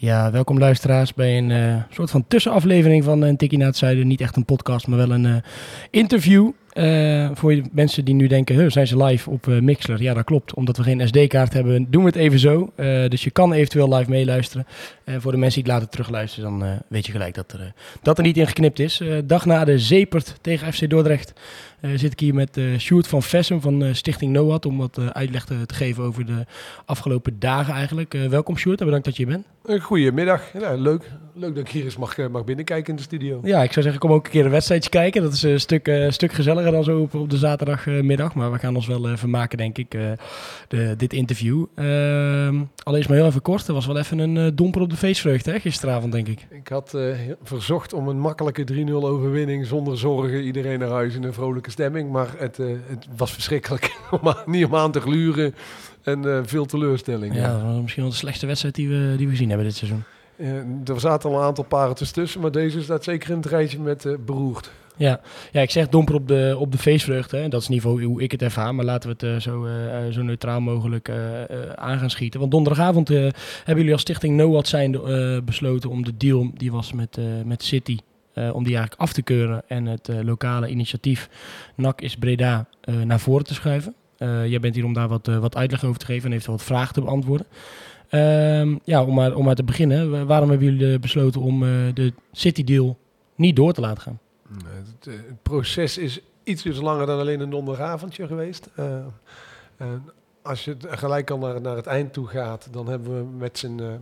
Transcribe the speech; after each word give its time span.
Ja, 0.00 0.30
welkom 0.30 0.58
luisteraars 0.58 1.14
bij 1.14 1.38
een 1.38 1.50
eh, 1.50 1.82
soort 1.90 2.10
van 2.10 2.24
tussenaflevering 2.28 3.04
van 3.04 3.22
een 3.22 3.36
Tikkie 3.36 3.58
naar 3.58 3.66
het 3.66 3.76
Zuiden. 3.76 4.06
Niet 4.06 4.20
echt 4.20 4.36
een 4.36 4.44
podcast, 4.44 4.86
maar 4.86 4.98
wel 4.98 5.10
een 5.10 5.26
eh, 5.26 5.36
interview. 5.90 6.50
Eh, 6.78 7.30
voor 7.34 7.54
je 7.54 7.62
mensen 7.72 8.04
die 8.04 8.14
nu 8.14 8.26
denken, 8.26 8.72
zijn 8.72 8.86
ze 8.86 9.04
live 9.04 9.30
op 9.30 9.48
eh, 9.48 9.58
Mixler? 9.58 10.02
Ja, 10.02 10.14
dat 10.14 10.24
klopt. 10.24 10.54
Omdat 10.54 10.76
we 10.76 10.82
geen 10.82 11.08
SD-kaart 11.08 11.52
hebben, 11.52 11.90
doen 11.90 12.02
we 12.02 12.08
het 12.08 12.18
even 12.18 12.38
zo. 12.38 12.72
Eh, 12.74 13.08
dus 13.08 13.24
je 13.24 13.30
kan 13.30 13.52
eventueel 13.52 13.94
live 13.94 14.10
meeluisteren. 14.10 14.66
En 15.04 15.20
voor 15.20 15.32
de 15.32 15.38
mensen 15.38 15.62
die 15.62 15.72
het 15.72 15.80
later 15.80 15.92
terugluisteren, 15.92 16.58
dan 16.58 16.82
weet 16.88 17.06
je 17.06 17.12
gelijk 17.12 17.34
dat 17.34 17.52
er, 17.52 17.72
dat 18.02 18.18
er 18.18 18.24
niet 18.24 18.36
in 18.36 18.46
geknipt 18.46 18.78
is. 18.78 19.02
Dag 19.24 19.46
na 19.46 19.64
de 19.64 19.78
Zepert 19.78 20.34
tegen 20.40 20.72
FC 20.72 20.90
Dordrecht 20.90 21.32
zit 21.94 22.12
ik 22.12 22.20
hier 22.20 22.34
met 22.34 22.56
eh 22.56 22.64
Sjoerd 22.78 23.06
van 23.06 23.22
Vessem 23.22 23.60
van 23.60 23.94
Stichting 23.94 24.32
NOAD... 24.32 24.66
om 24.66 24.78
wat 24.78 24.98
uitleg 25.12 25.44
te, 25.44 25.66
te 25.66 25.74
geven 25.74 26.04
over 26.04 26.26
de 26.26 26.46
afgelopen 26.84 27.38
dagen 27.38 27.74
eigenlijk. 27.74 28.12
Welkom 28.28 28.56
Sjoerd 28.56 28.78
en 28.78 28.84
bedankt 28.84 29.06
dat 29.06 29.16
je 29.16 29.24
hier 29.26 29.42
bent. 29.64 29.82
Goedemiddag. 29.82 30.42
Ja, 30.60 30.74
leuk. 30.74 31.10
leuk 31.34 31.54
dat 31.54 31.64
ik 31.64 31.70
hier 31.70 31.84
eens 31.84 31.96
mag, 31.96 32.28
mag 32.30 32.44
binnenkijken 32.44 32.90
in 32.90 32.96
de 32.96 33.02
studio. 33.02 33.40
Ja, 33.44 33.62
ik 33.62 33.72
zou 33.72 33.82
zeggen, 33.82 34.00
kom 34.00 34.12
ook 34.12 34.24
een 34.24 34.30
keer 34.30 34.44
een 34.44 34.50
wedstrijdje 34.50 34.90
kijken. 34.90 35.22
Dat 35.22 35.32
is 35.32 35.42
een 35.42 35.60
stuk, 35.60 35.90
stuk 36.08 36.32
gezelliger 36.32 36.67
dan 36.70 36.84
zo 36.84 37.00
op, 37.00 37.14
op 37.14 37.30
de 37.30 37.36
zaterdagmiddag. 37.36 38.34
Maar 38.34 38.52
we 38.52 38.58
gaan 38.58 38.76
ons 38.76 38.86
wel 38.86 39.08
eh, 39.08 39.16
vermaken, 39.16 39.58
denk 39.58 39.78
ik, 39.78 39.94
eh, 39.94 40.10
de, 40.68 40.94
dit 40.96 41.12
interview. 41.12 41.64
Ehm 41.74 42.62
allereerst 42.82 43.08
maar 43.08 43.18
heel 43.18 43.28
even 43.28 43.42
kort. 43.42 43.68
Er 43.68 43.74
was 43.74 43.86
wel 43.86 43.98
even 43.98 44.18
een 44.18 44.36
eh, 44.36 44.46
domper 44.54 44.80
op 44.80 44.90
de 44.90 44.96
feestvreugde, 44.96 45.50
hè, 45.50 45.60
gisteravond, 45.60 46.12
denk 46.12 46.28
ik. 46.28 46.46
Ik 46.50 46.68
had 46.68 46.96
verzocht 47.42 47.92
om 47.92 48.08
een 48.08 48.20
makkelijke 48.20 48.64
3-0 48.64 48.90
overwinning 48.92 49.66
zonder 49.66 49.98
zorgen. 49.98 50.42
Iedereen 50.42 50.78
naar 50.78 50.88
huis 50.88 51.14
in 51.14 51.22
een 51.22 51.32
vrolijke 51.32 51.70
stemming. 51.70 52.10
Maar 52.10 52.28
het, 52.38 52.56
het 52.86 53.06
was 53.16 53.32
verschrikkelijk. 53.32 53.96
om 54.20 54.34
niet 54.46 54.64
om 54.64 54.76
aan 54.76 54.92
te 54.92 55.00
gluren. 55.00 55.54
En 56.02 56.46
veel 56.46 56.66
teleurstelling. 56.66 57.34
Ja, 57.34 57.80
misschien 57.80 58.02
wel 58.02 58.12
de 58.12 58.18
slechtste 58.18 58.46
wedstrijd 58.46 58.74
die 58.74 58.88
we, 58.88 59.14
die 59.16 59.26
we 59.26 59.32
gezien 59.32 59.48
hebben 59.48 59.66
dit 59.66 59.76
seizoen. 59.76 60.04
Er 60.84 61.00
zaten 61.00 61.30
al 61.30 61.36
een 61.36 61.42
aantal 61.42 61.64
paren 61.64 61.94
tussen. 61.94 62.40
Maar 62.40 62.50
deze 62.50 62.82
staat 62.82 63.04
zeker 63.04 63.30
in 63.30 63.36
het 63.36 63.46
rijtje 63.46 63.80
met 63.80 64.16
beroerd. 64.24 64.70
Ja. 64.98 65.20
ja, 65.52 65.60
ik 65.60 65.70
zeg 65.70 65.88
domper 65.88 66.14
op 66.14 66.28
de, 66.28 66.56
op 66.58 66.72
de 66.72 66.78
feestvreugde. 66.78 67.36
Hè. 67.36 67.48
Dat 67.48 67.60
is 67.60 67.68
geval 67.82 68.00
hoe 68.00 68.22
ik 68.22 68.30
het 68.30 68.42
ervaar. 68.42 68.74
Maar 68.74 68.84
laten 68.84 69.08
we 69.08 69.14
het 69.26 69.34
eh, 69.34 69.40
zo, 69.52 69.64
eh, 69.66 70.06
eh, 70.06 70.12
zo 70.12 70.22
neutraal 70.22 70.60
mogelijk 70.60 71.08
eh, 71.08 71.16
aan 71.74 71.98
gaan 71.98 72.10
schieten. 72.10 72.40
Want 72.40 72.52
donderdagavond 72.52 73.08
hebben 73.08 73.32
jullie 73.76 73.92
als 73.92 74.00
stichting 74.00 74.36
NOAD 74.36 74.68
zijn 74.68 75.00
besloten 75.44 75.90
om 75.90 76.04
de 76.04 76.16
deal 76.16 76.50
die 76.54 76.72
was 76.72 76.92
met, 76.92 77.18
met 77.44 77.62
City... 77.64 77.98
om 78.34 78.64
die 78.64 78.76
eigenlijk 78.76 79.00
af 79.00 79.12
te 79.12 79.22
keuren 79.22 79.62
en 79.68 79.86
het 79.86 80.10
lokale 80.22 80.68
initiatief 80.68 81.28
NAC 81.76 82.00
is 82.00 82.16
Breda 82.16 82.66
naar 83.04 83.20
voren 83.20 83.44
te 83.44 83.54
schuiven. 83.54 83.94
Jij 84.46 84.60
bent 84.60 84.74
hier 84.74 84.84
om 84.84 84.92
daar 84.92 85.08
wat, 85.08 85.26
wat 85.26 85.56
uitleg 85.56 85.84
over 85.84 85.98
te 85.98 86.04
geven 86.06 86.24
en 86.24 86.30
eventueel 86.32 86.56
wat 86.56 86.66
vragen 86.66 86.94
te 86.94 87.00
beantwoorden. 87.00 87.46
Ehm, 88.08 88.74
ja, 88.84 89.04
om 89.04 89.14
maar, 89.14 89.34
om 89.34 89.44
maar 89.44 89.54
te 89.54 89.64
beginnen. 89.64 90.10
wa- 90.10 90.24
Waarom 90.24 90.50
hebben 90.50 90.74
jullie 90.74 90.98
besloten 90.98 91.40
om 91.40 91.60
de 91.94 92.12
City 92.32 92.64
deal 92.64 92.98
niet 93.36 93.56
door 93.56 93.72
te 93.72 93.80
laten 93.80 94.02
gaan? 94.02 94.18
Het, 94.64 95.06
eh, 95.06 95.14
het 95.14 95.42
proces 95.42 95.98
is 95.98 96.20
iets 96.42 96.64
langer 96.64 97.06
dan 97.06 97.18
alleen 97.18 97.40
een 97.40 97.50
donderdagavondje 97.50 98.26
geweest. 98.26 98.68
Eh, 98.74 99.04
en 99.76 100.10
als 100.42 100.64
je 100.64 100.76
gelijk 100.80 101.30
al 101.30 101.38
naar, 101.38 101.60
naar 101.60 101.76
het 101.76 101.86
eind 101.86 102.12
toe 102.12 102.26
gaat, 102.26 102.68
dan 102.72 102.88
hebben 102.88 103.18
we 103.18 103.36
met 103.36 103.58
z'n, 103.58 104.00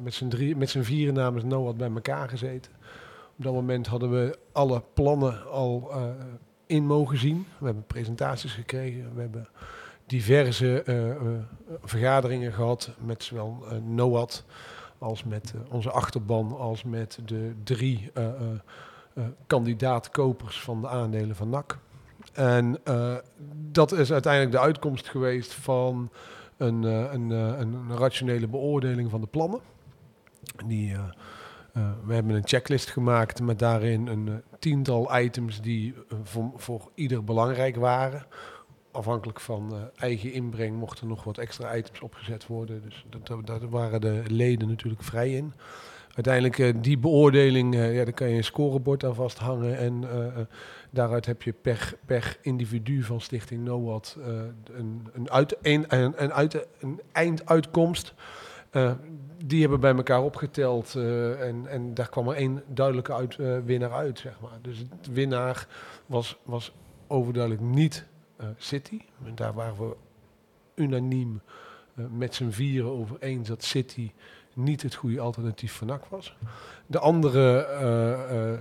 z'n 0.60 0.82
vieren 0.82 1.14
namens 1.14 1.44
NOAD 1.44 1.76
bij 1.76 1.90
elkaar 1.90 2.28
gezeten. 2.28 2.72
Op 3.36 3.44
dat 3.44 3.52
moment 3.52 3.86
hadden 3.86 4.10
we 4.10 4.38
alle 4.52 4.82
plannen 4.94 5.50
al 5.50 5.90
in 6.66 6.86
mogen 6.86 7.18
zien. 7.18 7.46
We 7.58 7.64
hebben 7.64 7.86
presentaties 7.86 8.52
gekregen. 8.52 9.14
We 9.14 9.20
hebben 9.20 9.48
diverse 10.06 10.82
vergaderingen 11.82 12.52
gehad 12.52 12.90
met 12.98 13.24
zowel 13.24 13.64
NOAD 13.84 14.44
als 14.98 15.24
met 15.24 15.54
onze 15.70 15.90
achterban 15.90 16.58
als 16.58 16.84
met 16.84 17.18
de 17.24 17.52
drie 17.64 18.10
kandidaat-kopers 19.46 20.60
van 20.60 20.80
de 20.80 20.88
aandelen 20.88 21.36
van 21.36 21.48
NAC. 21.48 21.78
En 22.32 22.78
eh, 22.84 23.14
dat 23.70 23.92
is 23.92 24.12
uiteindelijk 24.12 24.52
de 24.52 24.60
uitkomst 24.60 25.08
geweest 25.08 25.54
van 25.54 26.10
een, 26.56 26.84
eh, 26.84 27.12
een, 27.12 27.32
eh, 27.32 27.58
een, 27.58 27.96
rationele 27.96 28.48
beoordeling 28.48 29.10
van 29.10 29.20
de 29.20 29.26
plannen. 29.26 29.60
Die, 30.66 30.92
eh, 30.94 31.00
eh, 31.76 31.90
we 32.04 32.14
hebben 32.14 32.36
een 32.36 32.46
checklist 32.46 32.90
gemaakt 32.90 33.40
met 33.40 33.58
daarin 33.58 34.06
een 34.06 34.28
eh, 34.28 34.34
tiental 34.58 35.18
items 35.18 35.60
die 35.60 35.94
eh, 35.94 36.18
voor, 36.22 36.50
voor 36.56 36.90
ieder 36.94 37.24
belangrijk 37.24 37.76
waren. 37.76 38.26
Afhankelijk 38.90 39.40
van 39.40 39.72
eh, 39.72 40.02
eigen 40.02 40.32
inbreng 40.32 40.76
mochten 40.76 41.08
nog 41.08 41.24
wat 41.24 41.38
extra 41.38 41.74
items 41.76 42.00
opgezet 42.00 42.46
worden. 42.46 42.82
Dus 42.82 43.06
daar 43.44 43.68
waren 43.68 44.00
de 44.00 44.22
leden 44.26 44.68
natuurlijk 44.68 45.02
vrij 45.02 45.32
in. 45.32 45.52
Uiteindelijk 46.16 46.58
eh, 46.58 46.74
die 46.76 46.98
beoordeling, 46.98 47.74
eh, 47.74 47.94
ja, 47.96 48.04
daar 48.04 48.12
kan 48.12 48.28
je 48.28 48.36
een 48.36 48.44
scorebord 48.44 49.04
aan 49.04 49.14
vasthangen. 49.14 49.78
En 49.78 50.04
eh, 50.10 50.42
daaruit 50.90 51.26
heb 51.26 51.42
je 51.42 51.52
per, 51.52 51.94
per 52.06 52.38
individu 52.40 53.02
van 53.02 53.20
Stichting 53.20 53.64
NOAD 53.64 54.16
een, 54.72 55.06
een, 55.12 55.30
uit, 55.30 55.56
een, 55.62 55.84
een, 55.88 56.32
uit, 56.32 56.66
een 56.80 57.00
einduitkomst. 57.12 58.14
Die 59.44 59.60
hebben 59.60 59.80
bij 59.80 59.94
elkaar 59.94 60.22
opgeteld 60.22 60.94
en, 61.40 61.66
en 61.66 61.94
daar 61.94 62.08
kwam 62.08 62.28
er 62.28 62.36
één 62.36 62.62
duidelijke 62.66 63.14
uit, 63.14 63.36
winnaar 63.64 63.92
uit, 63.92 64.18
zeg 64.18 64.40
maar. 64.40 64.58
Dus 64.62 64.84
de 65.00 65.12
winnaar 65.12 65.66
was, 66.06 66.38
was 66.42 66.72
overduidelijk 67.06 67.62
niet 67.62 68.06
City. 68.56 69.00
En 69.24 69.34
daar 69.34 69.54
waren 69.54 69.88
we 69.88 69.96
unaniem 70.74 71.40
met 71.94 72.34
z'n 72.34 72.50
vieren 72.50 72.90
over 72.90 73.16
eens 73.20 73.48
dat 73.48 73.64
City 73.64 74.10
niet 74.56 74.82
het 74.82 74.94
goede 74.94 75.20
alternatief 75.20 75.72
voor 75.72 75.86
NAC 75.86 76.04
was. 76.08 76.36
De 76.86 76.98
andere 76.98 77.64
eh, 77.64 78.52
eh, 78.52 78.58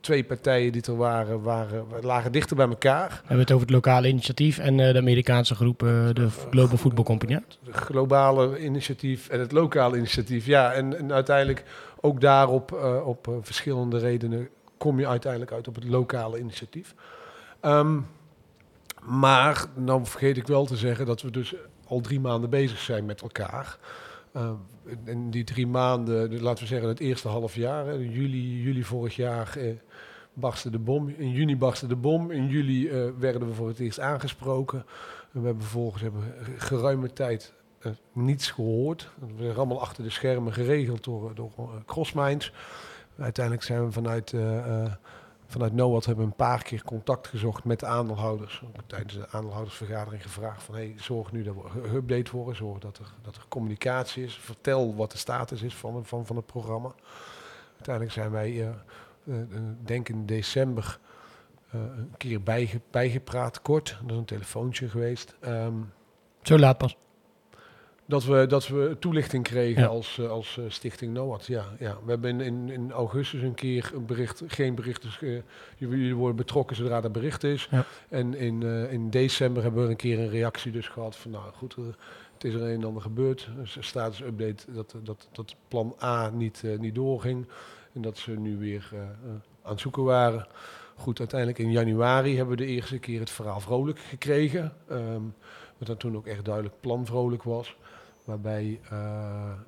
twee 0.00 0.24
partijen 0.24 0.72
die 0.72 0.82
er 0.82 0.96
waren, 0.96 1.42
waren, 1.42 1.86
lagen 2.00 2.32
dichter 2.32 2.56
bij 2.56 2.68
elkaar. 2.68 3.08
We 3.08 3.14
hebben 3.16 3.38
het 3.38 3.52
over 3.52 3.66
het 3.66 3.74
lokale 3.74 4.08
initiatief 4.08 4.58
en 4.58 4.80
eh, 4.80 4.92
de 4.92 4.98
Amerikaanse 4.98 5.54
groep, 5.54 5.78
de 5.78 6.28
Global 6.50 6.76
Football 6.76 7.04
Company. 7.04 7.32
Het 7.34 7.76
globale 7.76 8.58
initiatief 8.58 9.28
en 9.28 9.40
het 9.40 9.52
lokale 9.52 9.96
initiatief. 9.96 10.46
Ja, 10.46 10.72
en, 10.72 10.98
en 10.98 11.12
uiteindelijk 11.12 11.64
ook 12.00 12.20
daarop, 12.20 12.72
op 13.04 13.28
verschillende 13.40 13.98
redenen, 13.98 14.48
kom 14.78 14.98
je 14.98 15.08
uiteindelijk 15.08 15.52
uit 15.52 15.68
op 15.68 15.74
het 15.74 15.84
lokale 15.84 16.38
initiatief. 16.38 16.94
Ehm, 17.60 18.00
maar, 19.02 19.64
nou 19.74 20.06
vergeet 20.06 20.36
ik 20.36 20.46
wel 20.46 20.66
te 20.66 20.76
zeggen 20.76 21.06
dat 21.06 21.22
we 21.22 21.30
dus 21.30 21.54
al 21.86 22.00
drie 22.00 22.20
maanden 22.20 22.50
bezig 22.50 22.78
zijn 22.78 23.04
met 23.04 23.22
elkaar. 23.22 23.78
Uh, 24.36 24.50
en 25.04 25.30
die 25.30 25.44
drie 25.44 25.66
maanden, 25.66 26.30
de- 26.30 26.42
laten 26.42 26.62
we 26.62 26.68
zeggen 26.68 26.88
het 26.88 27.00
eerste 27.00 27.28
half 27.28 27.54
jaar, 27.54 27.86
hè, 27.86 27.92
juli, 27.92 28.62
juli 28.62 28.84
vorig 28.84 29.16
jaar 29.16 29.56
eh, 29.56 29.72
barstte 30.32 30.70
de 30.70 30.78
bom. 30.78 31.08
In 31.08 31.30
juni 31.30 31.56
barstte 31.56 31.86
de 31.86 31.96
bom. 31.96 32.30
In 32.30 32.46
juli 32.48 32.88
eh, 32.88 33.08
werden 33.18 33.48
we 33.48 33.54
voor 33.54 33.68
het 33.68 33.78
eerst 33.78 34.00
aangesproken. 34.00 34.78
En 35.32 35.40
we 35.40 35.46
hebben 35.46 35.62
vervolgens 35.64 36.02
hebben 36.02 36.22
geruime 36.56 37.12
tijd 37.12 37.52
eh, 37.78 37.92
niets 38.12 38.50
gehoord. 38.50 39.10
We 39.36 39.42
zijn 39.44 39.56
allemaal 39.56 39.80
achter 39.80 40.02
de 40.04 40.10
schermen 40.10 40.52
geregeld 40.52 41.04
door, 41.04 41.34
door 41.34 41.52
eh, 41.56 41.64
Crossminds. 41.86 42.52
Uiteindelijk 43.18 43.64
zijn 43.64 43.84
we 43.84 43.92
vanuit, 43.92 44.34
vanuit 45.54 45.72
NOAD 45.72 46.04
hebben 46.04 46.24
we 46.24 46.30
een 46.30 46.36
paar 46.36 46.62
keer 46.62 46.84
contact 46.84 47.28
gezocht 47.28 47.64
met 47.64 47.80
de 47.80 47.86
aandeelhouders. 47.86 48.62
Ook 48.66 48.82
tijdens 48.86 49.14
de 49.14 49.28
aandeelhoudersvergadering 49.30 50.22
gevraagd 50.22 50.62
van 50.62 50.74
hey, 50.74 50.94
zorg 50.96 51.32
nu 51.32 51.42
dat 51.42 51.54
we 51.54 51.88
geüpdate 51.88 52.30
worden. 52.30 52.56
Zorg 52.56 52.78
dat 52.78 52.98
er, 52.98 53.12
dat 53.22 53.36
er 53.36 53.44
communicatie 53.48 54.24
is. 54.24 54.34
Vertel 54.34 54.94
wat 54.94 55.10
de 55.10 55.18
status 55.18 55.62
is 55.62 55.74
van, 55.74 56.04
van, 56.06 56.26
van 56.26 56.36
het 56.36 56.46
programma. 56.46 56.94
Uiteindelijk 57.72 58.14
zijn 58.14 58.30
wij, 58.30 58.68
eh, 59.24 59.34
denk 59.84 60.08
in 60.08 60.26
december, 60.26 60.98
een 61.70 62.14
keer 62.16 62.42
bijge, 62.42 62.80
bijgepraat, 62.90 63.62
kort. 63.62 63.98
Dat 64.02 64.10
is 64.10 64.16
een 64.16 64.24
telefoontje 64.24 64.88
geweest. 64.88 65.36
Ehm, 65.40 65.74
Zo 66.42 66.58
laat 66.58 66.78
pas. 66.78 66.96
Dat 68.06 68.24
we, 68.24 68.46
dat 68.46 68.68
we 68.68 68.96
toelichting 68.98 69.44
kregen 69.44 69.82
Ja. 69.82 69.88
als, 69.88 70.18
eh, 70.18 70.30
als 70.30 70.58
eh, 70.58 70.64
Stichting 70.68 71.12
NOAD. 71.12 71.46
Ja, 71.46 71.64
ja. 71.78 71.98
We 72.04 72.10
hebben 72.10 72.30
in, 72.30 72.40
in, 72.40 72.70
in 72.70 72.92
augustus 72.92 73.42
een 73.42 73.54
keer 73.54 73.90
een 73.94 74.06
bericht, 74.06 74.42
geen 74.46 74.74
bericht, 74.74 75.02
dus 75.02 75.18
jullie 75.76 76.14
worden 76.14 76.36
betrokken 76.36 76.76
zodra 76.76 77.02
er 77.02 77.10
bericht 77.10 77.44
is. 77.44 77.68
Ja. 77.70 77.84
En 78.08 78.34
in, 78.34 78.62
in 78.90 79.10
december 79.10 79.62
hebben 79.62 79.84
we 79.84 79.90
een 79.90 79.96
keer 79.96 80.18
een 80.18 80.28
reactie 80.30 80.72
dus 80.72 80.88
gehad 80.88 81.16
van, 81.16 81.30
nou 81.30 81.52
goed, 81.52 81.76
het 82.34 82.44
is 82.44 82.54
er 82.54 82.62
een 82.62 82.80
en 82.80 82.84
ander 82.84 83.02
gebeurd. 83.02 83.48
Dus 83.56 83.76
een 83.76 83.84
status 83.84 84.20
update 84.20 84.72
dat, 84.72 84.94
dat, 85.02 85.28
dat 85.32 85.54
plan 85.68 85.96
A 86.02 86.30
niet, 86.30 86.62
niet 86.78 86.94
doorging. 86.94 87.46
En 87.92 88.02
dat 88.02 88.18
ze 88.18 88.30
nu 88.30 88.56
weer 88.58 88.90
aan 89.62 89.70
het 89.70 89.80
zoeken 89.80 90.04
waren. 90.04 90.46
goed, 90.96 91.18
uiteindelijk 91.18 91.58
in 91.58 91.70
januari 91.70 92.36
hebben 92.36 92.56
we 92.56 92.64
de 92.64 92.70
eerste 92.70 92.98
keer 92.98 93.20
het 93.20 93.30
verhaal 93.30 93.60
vrolijk 93.60 93.98
gekregen. 93.98 94.72
ehm, 94.88 95.22
wat 95.78 95.86
dan 95.88 95.96
toen 95.96 96.16
ook 96.16 96.26
echt 96.26 96.44
duidelijk 96.44 96.74
plan 96.80 97.06
vrolijk 97.06 97.42
was. 97.42 97.76
Waarbij 98.24 98.80
eh, 98.90 98.96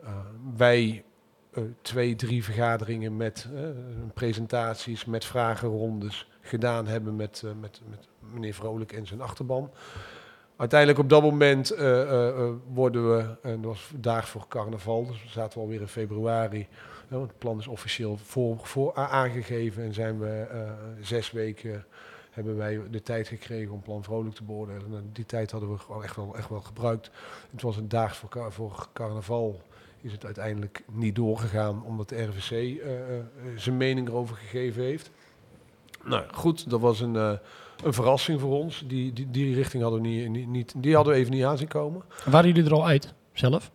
eh, 0.03 0.11
wij 0.57 1.05
eh, 1.53 1.63
twee, 1.83 2.15
drie 2.15 2.45
vergaderingen 2.45 3.17
met 3.17 3.49
presentaties, 4.15 5.05
met 5.05 5.25
vragenrondes 5.25 6.29
gedaan 6.41 6.87
hebben 6.87 7.17
met, 7.17 7.43
met, 7.61 7.81
met 7.89 8.09
meneer 8.33 8.55
Vrolijk 8.55 8.93
en 8.93 9.07
zijn 9.07 9.21
achterban. 9.21 9.71
Uiteindelijk 10.57 10.99
op 10.99 11.09
dat 11.09 11.23
moment 11.23 11.69
worden 12.73 13.17
we, 13.17 13.37
en 13.43 13.61
dat 13.63 13.71
was 13.71 13.91
dag 13.97 14.29
voor 14.29 14.45
carnaval, 14.49 15.07
dus 15.07 15.23
we 15.23 15.29
zaten 15.29 15.61
alweer 15.61 15.81
in 15.81 15.89
februari. 15.89 16.69
het 17.09 17.39
plan 17.39 17.59
is 17.59 17.67
officieel 17.67 18.17
voor, 18.17 18.59
voor 18.63 18.95
aangegeven 18.95 19.83
en 19.83 19.95
zijn 19.95 20.19
we 20.19 20.47
zes 21.01 21.31
weken 21.31 21.85
hebben 22.37 22.57
wij 22.57 22.81
de 22.91 23.03
tijd 23.03 23.29
gekregen 23.29 23.73
om 23.73 23.83
plan 23.83 24.05
vrolijk 24.05 24.35
te 24.35 24.45
beoordelen. 24.45 24.91
Nou, 24.91 25.03
die 25.13 25.27
tijd 25.27 25.51
hadden 25.51 25.73
we 25.73 25.79
gewoon 25.79 26.03
echt 26.03 26.17
wel, 26.17 26.37
echt 26.37 26.49
wel 26.49 26.61
gebruikt. 26.61 27.11
Het 27.51 27.63
was 27.63 27.77
een 27.77 27.89
dag 27.89 28.17
voor, 28.17 28.53
voor 28.53 28.89
carnaval 28.93 29.61
is 30.01 30.13
het 30.13 30.25
uiteindelijk 30.25 30.85
niet 30.93 31.15
doorgegaan 31.15 31.83
omdat 31.85 32.09
de 32.09 32.23
RVC 32.23 32.51
eh, 32.51 33.19
eh, 33.19 33.25
zijn 33.57 33.77
mening 33.77 34.09
erover 34.09 34.37
gegeven 34.37 34.83
heeft. 34.83 35.11
Nou 36.05 36.25
goed, 36.33 36.71
dat 36.71 36.81
was 36.81 37.01
een, 37.01 37.17
eh, 37.17 37.33
een 37.85 37.93
verrassing 37.93 38.41
voor 38.41 38.59
ons. 38.59 38.85
Die, 38.87 39.13
die, 39.13 39.31
die 39.31 39.55
richting 39.55 39.83
hadden 39.83 40.03
we 40.03 40.09
niet, 40.09 40.47
niet, 40.47 40.75
die 40.77 40.95
hadden 40.95 41.13
we 41.13 41.19
even 41.19 41.33
niet 41.33 41.45
aanzien 41.45 41.69
komen. 41.69 42.03
Waren 42.25 42.49
jullie 42.49 42.65
er 42.71 42.77
al 42.77 42.87
uit, 42.87 43.15
zelf? 43.33 43.71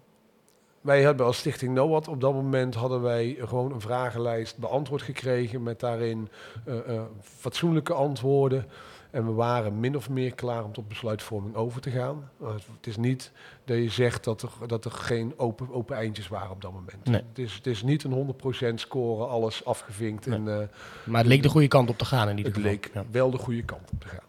Wij 0.81 1.01
hebben 1.01 1.25
als 1.25 1.37
Stichting 1.37 1.73
NOAD 1.73 2.07
op 2.07 2.21
dat 2.21 2.33
moment 2.33 2.75
hadden 2.75 3.01
wij 3.01 3.37
gewoon 3.39 3.71
een 3.71 3.81
vragenlijst 3.81 4.57
beantwoord 4.57 5.01
gekregen 5.01 5.63
met 5.63 5.79
daarin 5.79 6.29
eh, 6.65 6.95
eh, 6.95 7.01
fatsoenlijke 7.23 7.93
antwoorden. 7.93 8.65
En 9.11 9.25
we 9.25 9.31
waren 9.31 9.79
min 9.79 9.95
of 9.95 10.09
meer 10.09 10.33
klaar 10.35 10.63
om 10.63 10.71
tot 10.71 10.87
besluitvorming 10.87 11.55
over 11.55 11.81
te 11.81 11.89
gaan. 11.89 12.29
Uh, 12.41 12.47
het 12.49 12.87
is 12.87 12.97
niet 12.97 13.31
dat 13.65 13.77
je 13.77 13.89
zegt 13.89 14.23
dat 14.23 14.41
er, 14.41 14.49
dat 14.67 14.85
er 14.85 14.91
geen 14.91 15.33
open, 15.37 15.71
open 15.71 15.95
eindjes 15.95 16.27
waren 16.27 16.51
op 16.51 16.61
dat 16.61 16.71
moment. 16.71 17.05
Nee. 17.05 17.21
Het, 17.29 17.39
is, 17.39 17.53
het 17.53 17.67
is 17.67 17.83
niet 17.83 18.03
een 18.03 18.35
100% 18.71 18.73
score, 18.75 19.25
alles 19.25 19.65
afgevinkt. 19.65 20.25
Nee. 20.25 20.39
En, 20.39 20.61
eh, 20.61 20.67
Maar 21.03 21.19
het 21.19 21.27
leek 21.27 21.43
de 21.43 21.49
goede 21.49 21.67
kant 21.67 21.89
op 21.89 21.97
te 21.97 22.05
gaan 22.05 22.29
in 22.29 22.37
ieder 22.37 22.53
het 22.53 22.61
geval. 22.61 22.71
leek 22.71 22.91
Ja. 22.93 23.03
wel 23.11 23.31
de 23.31 23.37
goede 23.37 23.63
kant 23.63 23.91
op 23.91 24.01
te 24.01 24.07
gaan. 24.07 24.23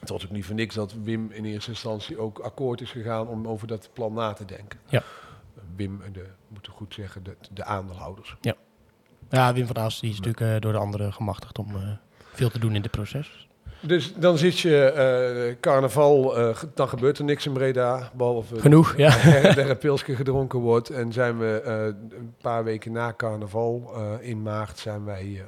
Het 0.00 0.08
was 0.08 0.24
ook 0.24 0.30
niet 0.30 0.44
voor 0.44 0.54
niks 0.54 0.74
dat 0.74 0.94
Wim 1.02 1.30
in 1.32 1.44
eerste 1.44 1.70
instantie 1.70 2.18
ook 2.18 2.38
akkoord 2.38 2.80
is 2.80 2.90
gegaan 2.90 3.28
om 3.28 3.48
over 3.48 3.66
dat 3.66 3.90
plan 3.92 4.12
na 4.12 4.32
te 4.32 4.44
denken. 4.44 4.78
Ja. 4.88 5.02
Wim, 5.76 6.00
en 6.02 6.12
de, 6.12 6.26
moeten 6.48 6.72
goed 6.72 6.94
zeggen, 6.94 7.24
de, 7.24 7.36
de 7.52 7.64
aandeelhouders. 7.64 8.36
Ja, 9.30 9.52
Wim 9.52 9.66
van 9.66 9.76
Aas 9.76 10.00
die 10.00 10.10
is 10.10 10.16
natuurlijk 10.20 10.54
eh, 10.54 10.60
door 10.60 10.72
de 10.72 10.78
anderen 10.78 11.12
gemachtigd 11.12 11.58
om 11.58 11.76
eh, 11.76 11.82
veel 12.32 12.50
te 12.50 12.58
doen 12.58 12.74
in 12.74 12.82
dit 12.82 12.90
proces. 12.90 13.48
Dus 13.80 14.14
dan 14.14 14.38
zit 14.38 14.58
je 14.58 14.84
eh, 14.84 15.60
carnaval, 15.60 16.38
eh, 16.38 16.56
dan 16.74 16.88
gebeurt 16.88 17.18
er 17.18 17.24
niks 17.24 17.46
in 17.46 17.52
Breda, 17.52 18.10
behalve 18.14 18.60
Genoeg, 18.60 18.96
ja. 18.96 19.10
dat 19.42 19.56
er 19.56 19.70
een 19.70 19.78
pilsje 19.78 20.16
gedronken 20.16 20.58
wordt. 20.58 20.90
En 20.90 21.12
zijn 21.12 21.38
we 21.38 21.60
eh, 21.60 21.84
een 22.18 22.34
paar 22.40 22.64
weken 22.64 22.92
na 22.92 23.14
carnaval, 23.16 23.92
eh, 23.94 24.28
in 24.28 24.42
maart, 24.42 24.78
zijn 24.78 25.04
wij 25.04 25.34
eh, 25.36 25.44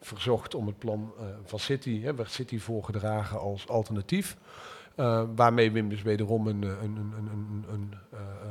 verzocht 0.00 0.54
om 0.54 0.66
het 0.66 0.78
plan 0.78 1.12
eh, 1.18 1.24
van 1.44 1.58
City, 1.58 2.02
hè, 2.02 2.14
werd 2.14 2.30
City 2.30 2.58
voorgedragen 2.58 3.40
als 3.40 3.68
alternatief. 3.68 4.36
Eh, 4.94 5.22
waarmee 5.34 5.72
Wim 5.72 5.88
dus 5.88 6.02
wederom 6.02 6.46
eh, 6.46 6.52
een, 6.52 6.62
een, 6.62 7.12
een, 7.72 7.94
eh, 8.12 8.18
eh, 8.18 8.50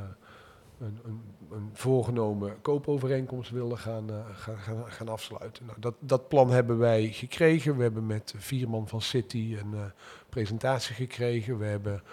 een, 0.79 0.99
een, 1.05 1.21
een 1.51 1.66
voorgenomen 1.77 2.61
koopovereenkomst 2.61 3.51
wilde 3.51 3.77
gaan, 3.77 4.09
eh, 4.09 4.15
gaan, 4.33 4.57
gaan, 4.57 4.91
gaan 4.91 5.09
afsluiten. 5.09 5.65
Nou, 5.65 5.79
dat, 5.79 5.93
dat 5.99 6.27
plan 6.27 6.49
hebben 6.49 6.77
wij 6.77 7.11
gekregen. 7.11 7.77
We 7.77 7.83
hebben 7.83 8.05
met 8.05 8.33
vier 8.37 8.69
man 8.69 8.87
van 8.87 9.01
City 9.01 9.57
een 9.59 9.73
eh, 9.73 9.85
presentatie 10.29 10.95
gekregen. 10.95 11.57
We 11.57 11.65
hebben, 11.65 12.03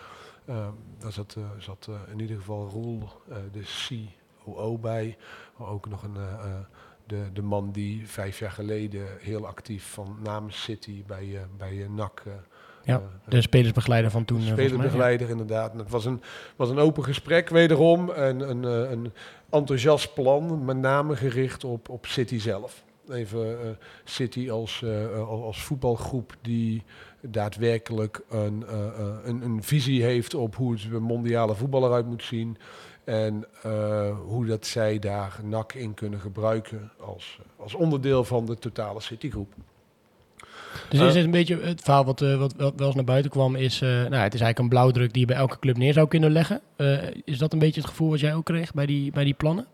eh, 0.44 0.68
daar 0.98 1.12
zat, 1.12 1.36
zat 1.58 1.88
in 2.10 2.20
ieder 2.20 2.36
geval 2.36 2.68
Roel, 2.68 3.08
de 3.52 3.62
COO 4.44 4.78
bij. 4.78 5.16
Maar 5.56 5.68
ook 5.68 5.88
nog 5.88 6.02
een, 6.02 6.16
de, 7.06 7.32
de 7.32 7.42
man 7.42 7.72
die 7.72 8.08
vijf 8.08 8.38
jaar 8.38 8.50
geleden 8.50 9.06
heel 9.20 9.46
actief 9.46 9.92
van 9.92 10.18
namens 10.22 10.62
City 10.62 11.04
bij, 11.06 11.46
bij 11.56 11.86
NAC... 11.88 12.22
Ja, 12.84 13.02
De 13.28 13.40
spelersbegeleider 13.42 14.10
van 14.10 14.24
toen. 14.24 14.38
eh, 14.40 14.46
ja. 14.46 14.52
Spelerbegeleider, 14.52 15.30
inderdaad. 15.30 15.72
En 15.72 15.78
het 15.78 15.90
was 15.90 16.04
een, 16.04 16.20
was 16.56 16.70
een 16.70 16.78
open 16.78 17.04
gesprek 17.04 17.48
wederom. 17.48 18.10
En 18.10 18.50
een, 18.50 18.64
eh, 18.64 18.90
een 18.90 19.12
enthousiast 19.50 20.14
plan, 20.14 20.64
met 20.64 20.76
name 20.76 21.16
gericht 21.16 21.64
op, 21.64 21.88
op 21.88 22.06
City 22.06 22.38
zelf. 22.38 22.84
Even 23.10 23.60
eh, 23.60 23.68
City 24.04 24.50
als, 24.50 24.84
als 25.26 25.62
voetbalgroep 25.62 26.36
die 26.40 26.82
daadwerkelijk 27.20 28.20
een, 28.28 28.64
een, 29.24 29.42
een 29.42 29.62
visie 29.62 30.02
heeft 30.02 30.34
op 30.34 30.56
hoe 30.56 30.72
het 30.72 31.00
mondiale 31.00 31.54
voetbal 31.54 31.84
eruit 31.86 32.06
moet 32.06 32.22
zien. 32.22 32.56
En 33.04 33.44
hoe 34.26 34.46
dat 34.46 34.66
zij 34.66 34.98
daar 34.98 35.40
NAC 35.42 35.72
in 35.74 35.94
kunnen 35.94 36.20
gebruiken 36.20 36.92
als, 37.00 37.38
als 37.56 37.74
onderdeel 37.74 38.24
van 38.24 38.46
de 38.46 38.58
totale 38.58 39.00
Citygroep. 39.00 39.52
Dus 40.88 41.00
Eh. 41.00 41.06
is 41.06 41.14
het 41.14 41.24
een 41.24 41.30
beetje 41.30 41.60
het 41.60 41.80
verhaal 41.82 42.04
wat, 42.04 42.20
eh, 42.22 42.36
wat 42.38 42.54
wel 42.56 42.72
wel 42.76 42.86
eens 42.86 42.96
naar 42.96 43.04
buiten 43.04 43.30
kwam, 43.30 43.56
is, 43.56 43.80
eh, 43.80 43.88
nou, 43.88 44.02
het 44.02 44.10
is 44.34 44.40
eigenlijk 44.40 44.58
een 44.58 44.68
blauwdruk 44.68 45.12
die 45.12 45.20
je 45.20 45.26
bij 45.26 45.36
elke 45.36 45.58
club 45.58 45.76
neer 45.76 45.92
zou 45.92 46.08
kunnen 46.08 46.30
leggen. 46.32 46.60
Eh, 46.76 46.98
is 47.24 47.38
dat 47.38 47.52
een 47.52 47.58
beetje 47.58 47.80
het 47.80 47.90
gevoel 47.90 48.10
wat 48.10 48.20
jij 48.20 48.34
ook 48.34 48.44
kreeg 48.44 48.72
bij 48.74 48.86
die, 48.86 49.12
bij 49.12 49.24
die 49.24 49.34
plannen? 49.34 49.66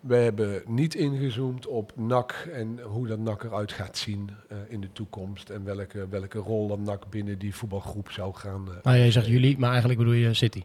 We 0.00 0.16
hebben 0.16 0.62
niet 0.66 0.94
ingezoomd 0.94 1.66
op 1.66 1.92
NAC 1.96 2.48
en 2.52 2.78
hoe 2.82 3.06
dat 3.06 3.18
NAC 3.18 3.42
eruit 3.44 3.72
gaat 3.72 3.96
zien 3.98 4.30
eh, 4.48 4.56
in 4.68 4.80
de 4.80 4.88
toekomst. 4.92 5.50
En 5.50 5.64
welke, 5.64 6.06
welke 6.10 6.38
rol 6.38 6.68
dat 6.68 6.78
NAC 6.78 7.10
binnen 7.10 7.38
die 7.38 7.54
voetbalgroep 7.54 8.10
zou 8.10 8.34
gaan. 8.34 8.68
eh, 8.68 8.74
Maar 8.82 8.98
jij 8.98 9.10
zegt 9.10 9.26
jullie, 9.26 9.58
maar 9.58 9.68
eigenlijk 9.70 9.98
bedoel 9.98 10.14
je 10.14 10.34
City. 10.34 10.62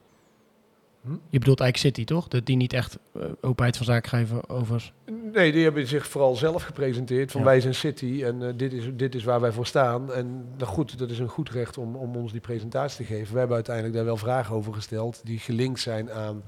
Je 1.29 1.39
bedoelt 1.39 1.59
eigenlijk 1.59 1.95
City, 1.95 2.03
toch? 2.13 2.27
Dat 2.27 2.45
die 2.45 2.55
niet 2.55 2.73
echt 2.73 2.97
eh, 3.13 3.21
openheid 3.41 3.77
van 3.77 3.85
zaken 3.85 4.09
geven 4.09 4.49
over... 4.49 4.93
Nee, 5.33 5.51
die 5.51 5.63
hebben 5.63 5.87
zich 5.87 6.07
vooral 6.07 6.35
zelf 6.35 6.63
gepresenteerd. 6.63 7.31
Van 7.31 7.41
Ja. 7.41 7.47
wij 7.47 7.61
zijn 7.61 7.75
City 7.75 8.23
en 8.23 8.47
eh, 8.47 8.53
dit, 8.55 8.73
is, 8.73 8.89
dit 8.93 9.15
is 9.15 9.23
waar 9.23 9.41
wij 9.41 9.51
voor 9.51 9.65
staan. 9.65 10.13
En 10.13 10.45
nou 10.57 10.71
goed, 10.71 10.97
dat 10.97 11.09
is 11.09 11.19
een 11.19 11.27
goed 11.27 11.49
recht 11.49 11.77
om, 11.77 11.95
om 11.95 12.15
ons 12.15 12.31
die 12.31 12.41
presentatie 12.41 13.05
te 13.05 13.13
geven. 13.13 13.33
We 13.33 13.37
hebben 13.39 13.55
uiteindelijk 13.55 13.95
daar 13.95 14.05
wel 14.05 14.17
vragen 14.17 14.55
over 14.55 14.73
gesteld 14.73 15.21
die 15.23 15.39
gelinkt 15.39 15.79
zijn 15.79 16.11
aan 16.11 16.43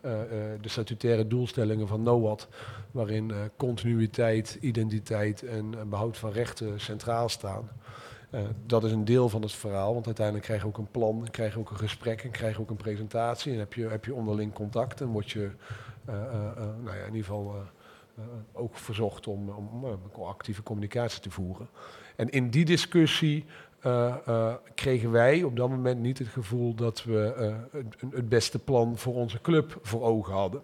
eh, 0.00 0.10
de 0.60 0.68
statutaire 0.68 1.26
doelstellingen 1.26 1.88
van 1.88 2.02
NOAD. 2.02 2.48
Waarin 2.90 3.32
continuïteit, 3.56 4.58
identiteit 4.60 5.42
en 5.42 5.74
eh, 5.74 5.82
behoud 5.84 6.16
van 6.16 6.30
rechten 6.32 6.80
centraal 6.80 7.28
staan. 7.28 7.68
Eh, 8.34 8.40
dat 8.66 8.84
is 8.84 8.92
een 8.92 9.04
deel 9.04 9.28
van 9.28 9.42
het 9.42 9.52
verhaal, 9.52 9.92
want 9.92 10.06
uiteindelijk 10.06 10.46
krijg 10.46 10.60
je 10.60 10.66
ook 10.66 10.78
een 10.78 10.90
plan, 10.90 11.28
krijg 11.30 11.52
je 11.52 11.58
ook 11.58 11.70
een 11.70 11.76
gesprek 11.76 12.22
en 12.22 12.30
krijg 12.30 12.56
je 12.56 12.60
ook 12.60 12.70
een 12.70 12.76
presentatie. 12.76 13.52
En 13.52 13.58
heb 13.58 13.74
je, 13.74 13.88
heb 13.88 14.04
je 14.04 14.14
onderling 14.14 14.52
contact 14.52 15.00
en 15.00 15.06
word 15.06 15.30
je 15.30 15.50
eh, 16.04 16.14
eh, 16.14 16.56
nou 16.56 16.96
ja, 16.96 17.04
in 17.04 17.14
ieder 17.14 17.24
geval 17.24 17.54
ook 18.52 18.76
verzocht 18.76 19.26
om, 19.26 19.48
om 19.48 20.24
actieve 20.24 20.62
communicatie 20.62 21.20
te 21.20 21.30
voeren. 21.30 21.68
En 22.16 22.30
in 22.30 22.50
die 22.50 22.64
discussie 22.64 23.44
kregen 24.74 25.10
wij 25.10 25.42
op 25.42 25.56
dat 25.56 25.68
moment 25.68 26.00
niet 26.00 26.18
het 26.18 26.28
gevoel 26.28 26.74
dat 26.74 27.04
we 27.04 27.54
het 28.10 28.28
beste 28.28 28.58
plan 28.58 28.98
voor 28.98 29.14
onze 29.14 29.40
club 29.40 29.78
voor 29.82 30.02
ogen 30.02 30.32
hadden. 30.32 30.60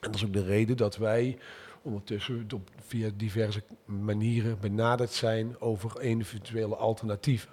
En 0.00 0.10
dat 0.10 0.14
is 0.14 0.24
ook 0.24 0.32
de 0.32 0.44
reden 0.44 0.76
dat 0.76 0.96
wij 0.96 1.38
ondertussen 1.82 2.46
op, 2.54 2.70
via 2.86 3.10
diverse 3.16 3.62
manieren 3.84 4.58
benaderd 4.60 5.10
zijn 5.10 5.60
over 5.60 6.00
eventuele 6.00 6.76
alternatieven. 6.76 7.50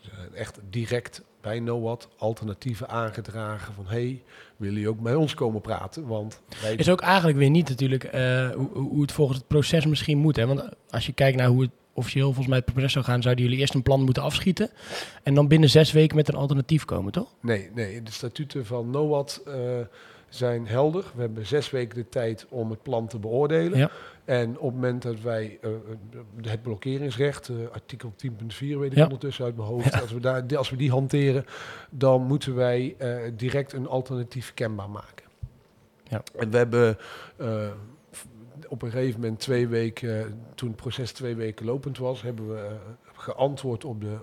Dus, 0.00 0.10
echt 0.34 0.60
direct 0.70 1.22
bij 1.40 1.60
NOAD 1.60 2.08
alternatieven 2.16 2.88
aangedragen 2.88 3.74
van 3.74 3.86
hey, 3.86 4.22
willen 4.56 4.74
jullie 4.74 4.88
ook 4.88 5.00
bij 5.00 5.14
ons 5.14 5.34
komen 5.34 5.60
praten? 5.60 6.06
Want 6.06 6.40
wij 6.62 6.74
Is 6.74 6.90
ook 6.90 7.00
eigenlijk 7.00 7.38
weer 7.38 7.50
niet 7.50 7.68
natuurlijk 7.68 8.04
eh, 8.04 8.50
hoe, 8.50 8.68
hoe 8.72 9.02
het 9.02 9.12
volgens 9.12 9.38
het 9.38 9.46
proces 9.46 9.86
misschien 9.86 10.18
moet. 10.18 10.36
Hè? 10.36 10.46
Want 10.46 10.68
als 10.90 11.06
je 11.06 11.12
kijkt 11.12 11.36
naar 11.36 11.48
hoe 11.48 11.62
het 11.62 11.70
officieel 11.92 12.26
volgens 12.26 12.46
mij 12.46 12.56
het 12.56 12.72
proces 12.72 12.92
zou 12.92 13.04
gaan, 13.04 13.22
zouden 13.22 13.44
jullie 13.44 13.60
eerst 13.60 13.74
een 13.74 13.82
plan 13.82 14.02
moeten 14.02 14.22
afschieten. 14.22 14.70
En 15.22 15.34
dan 15.34 15.48
binnen 15.48 15.70
zes 15.70 15.92
weken 15.92 16.16
met 16.16 16.28
een 16.28 16.34
alternatief 16.34 16.84
komen, 16.84 17.12
toch? 17.12 17.34
Nee, 17.40 17.70
nee, 17.74 18.02
de 18.02 18.10
statuten 18.10 18.66
van 18.66 18.90
NOAD 18.90 19.42
eh, 19.46 19.54
zijn 20.34 20.66
helder. 20.66 21.04
We 21.14 21.20
hebben 21.20 21.46
zes 21.46 21.70
weken 21.70 21.94
de 21.98 22.08
tijd 22.08 22.46
om 22.48 22.70
het 22.70 22.82
plan 22.82 23.06
te 23.06 23.18
beoordelen. 23.18 23.78
Ja. 23.78 23.90
En 24.24 24.50
op 24.58 24.64
het 24.64 24.74
moment 24.74 25.02
dat 25.02 25.20
wij 25.20 25.58
eh, 25.62 25.70
het 26.42 26.62
blokkeringsrecht, 26.62 27.48
eh, 27.48 27.54
artikel 27.72 28.12
10.4 28.16 28.78
weet 28.78 28.90
ik 28.90 28.96
Ja. 28.96 29.04
ondertussen 29.04 29.44
uit 29.44 29.56
mijn 29.56 29.68
hoofd, 29.68 30.00
als, 30.00 30.12
we 30.12 30.20
daar, 30.20 30.56
als 30.56 30.70
we 30.70 30.76
die 30.76 30.90
hanteren, 30.90 31.44
dan 31.90 32.22
moeten 32.22 32.54
wij 32.54 32.94
eh, 32.98 33.16
direct 33.36 33.72
een 33.72 33.88
alternatief 33.88 34.54
kenbaar 34.54 34.90
maken. 34.90 35.26
Ja. 36.04 36.22
En 36.36 36.50
we 36.50 36.56
hebben 36.56 36.98
eh, 37.36 37.66
op 38.68 38.82
een 38.82 38.90
gegeven 38.90 39.20
moment 39.20 39.40
twee 39.40 39.68
weken, 39.68 40.40
toen 40.54 40.68
het 40.68 40.76
proces 40.76 41.12
twee 41.12 41.34
weken 41.34 41.66
lopend 41.66 41.98
was, 41.98 42.22
hebben 42.22 42.48
we 42.48 42.58
eh, 42.60 42.72
geantwoord 43.12 43.84
op 43.84 44.00
de, 44.00 44.16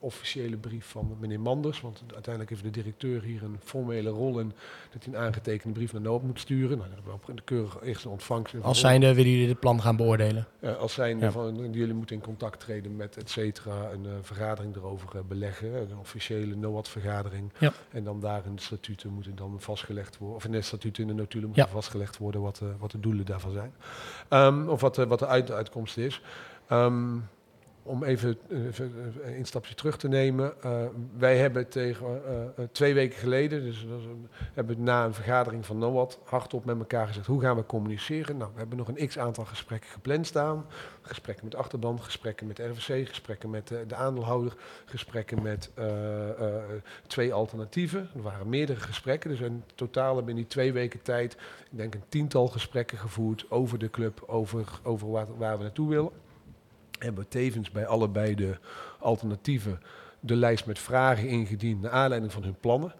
officiële 0.00 0.56
brief 0.56 0.86
van 0.86 1.16
meneer 1.20 1.40
Manders. 1.40 1.80
Want 1.80 2.02
uiteindelijk 2.12 2.50
heeft 2.50 2.62
de 2.62 2.70
directeur 2.70 3.22
hier 3.22 3.42
een 3.42 3.56
formele 3.64 4.10
rol 4.10 4.38
in 4.38 4.52
dat 4.92 5.04
hij 5.04 5.14
een 5.14 5.18
aangetekende 5.20 5.74
brief 5.74 5.92
naar 5.92 6.02
Noop 6.02 6.22
moet 6.22 6.40
sturen. 6.40 6.78
Nou, 6.78 6.90
dat 6.90 6.98
hebben 7.04 7.34
we 7.36 7.42
keurig 7.44 7.78
eerste 7.82 8.08
ontvangst. 8.08 8.54
Als 8.62 8.80
zijnde 8.80 9.14
willen 9.14 9.30
jullie 9.30 9.46
dit 9.46 9.60
plan 9.60 9.80
gaan 9.82 9.96
beoordelen? 9.96 10.46
als 10.78 10.92
zijnde 10.94 11.24
Ja. 11.24 11.30
van 11.30 11.72
jullie 11.72 11.94
moeten 11.94 12.16
in 12.16 12.22
contact 12.22 12.60
treden 12.60 12.96
met 12.96 13.16
et 13.16 13.30
cetera, 13.30 13.90
een 13.92 14.06
eh, 14.06 14.12
vergadering 14.22 14.76
erover 14.76 15.08
eh, 15.16 15.20
beleggen, 15.28 15.74
een 15.74 15.98
officiële 15.98 16.54
NOAD 16.56 16.88
vergadering. 16.88 17.52
Ja. 17.58 17.72
En 17.90 18.04
dan 18.04 18.20
daar 18.20 18.42
in 18.46 18.54
de 18.54 18.62
statuten 18.62 19.10
moeten 19.10 19.36
dan 19.36 19.54
vastgelegd 19.60 20.18
worden, 20.18 20.36
of 20.36 20.44
in 20.44 20.52
de 20.52 20.62
statuten 20.62 21.02
in 21.02 21.08
de 21.08 21.14
notulen 21.14 21.46
moeten 21.46 21.68
vastgelegd 21.68 22.18
worden 22.18 22.40
wat, 22.40 22.60
eh, 22.60 22.68
wat 22.78 22.90
de 22.90 23.00
doelen 23.00 23.26
daarvan 23.26 23.52
zijn. 23.52 23.72
Ehm, 24.28 24.68
of 24.68 24.80
wat, 24.80 24.96
wat 24.96 25.18
de 25.18 25.26
uit- 25.26 25.50
uitkomst 25.50 25.96
is. 25.96 26.20
Ehm, 26.68 27.16
om 27.82 28.04
even, 28.04 28.38
een 29.22 29.46
stapje 29.46 29.74
terug 29.74 29.96
te 29.96 30.08
nemen. 30.08 30.62
eh, 30.62 30.84
wij 31.18 31.36
hebben 31.36 31.68
tegen 31.68 32.06
eh, 32.06 32.42
eh, 32.42 32.68
twee 32.72 32.94
weken 32.94 33.18
geleden, 33.18 33.62
dus 33.62 33.86
dat 33.88 34.00
hebben 34.54 34.82
na 34.82 35.04
een 35.04 35.14
vergadering 35.14 35.66
van 35.66 35.78
NOAD 35.78 36.18
hardop 36.24 36.64
met 36.64 36.78
elkaar 36.78 37.06
gezegd, 37.06 37.26
hoe 37.26 37.40
gaan 37.40 37.56
we 37.56 37.66
communiceren? 37.66 38.36
Nou, 38.36 38.50
we 38.52 38.58
hebben 38.58 38.78
nog 38.78 38.88
een 38.88 39.08
x-aantal 39.08 39.44
gesprekken 39.44 39.90
gepland 39.90 40.26
staan. 40.26 40.66
Gesprekken 41.02 41.44
met 41.44 41.54
achterban, 41.54 42.02
gesprekken 42.02 42.46
met 42.46 42.58
RVC, 42.58 43.08
gesprekken 43.08 43.50
met 43.50 43.68
de 43.68 43.94
aandeelhouder, 43.94 44.54
gesprekken 44.84 45.42
met 45.42 45.70
twee 47.06 47.32
alternatieven. 47.32 48.08
Er 48.14 48.22
waren 48.22 48.48
meerdere 48.48 48.80
gesprekken, 48.80 49.30
dus 49.30 49.40
in 49.40 49.62
totaal 49.74 50.16
hebben 50.16 50.24
we 50.24 50.30
in 50.30 50.36
die 50.36 50.46
twee 50.46 50.72
weken 50.72 51.02
tijd, 51.02 51.32
ik 51.70 51.78
denk 51.78 51.94
een 51.94 52.02
tiental 52.08 52.46
gesprekken 52.48 52.98
gevoerd 52.98 53.46
over 53.48 53.78
de 53.78 53.90
club, 53.90 54.22
over, 54.26 54.80
over 54.82 55.10
waar 55.10 55.56
we 55.56 55.62
naartoe 55.62 55.88
willen. 55.88 56.12
Hebben 57.00 57.22
we 57.22 57.28
tevens 57.28 57.70
bij 57.70 57.86
allebei 57.86 58.34
de 58.34 58.58
alternatieven 58.98 59.80
de 60.20 60.36
lijst 60.36 60.66
met 60.66 60.78
vragen 60.78 61.28
ingediend 61.28 61.80
naar 61.80 61.90
aanleiding 61.90 62.32
van 62.32 62.42
hun 62.42 62.56
plannen. 62.60 62.94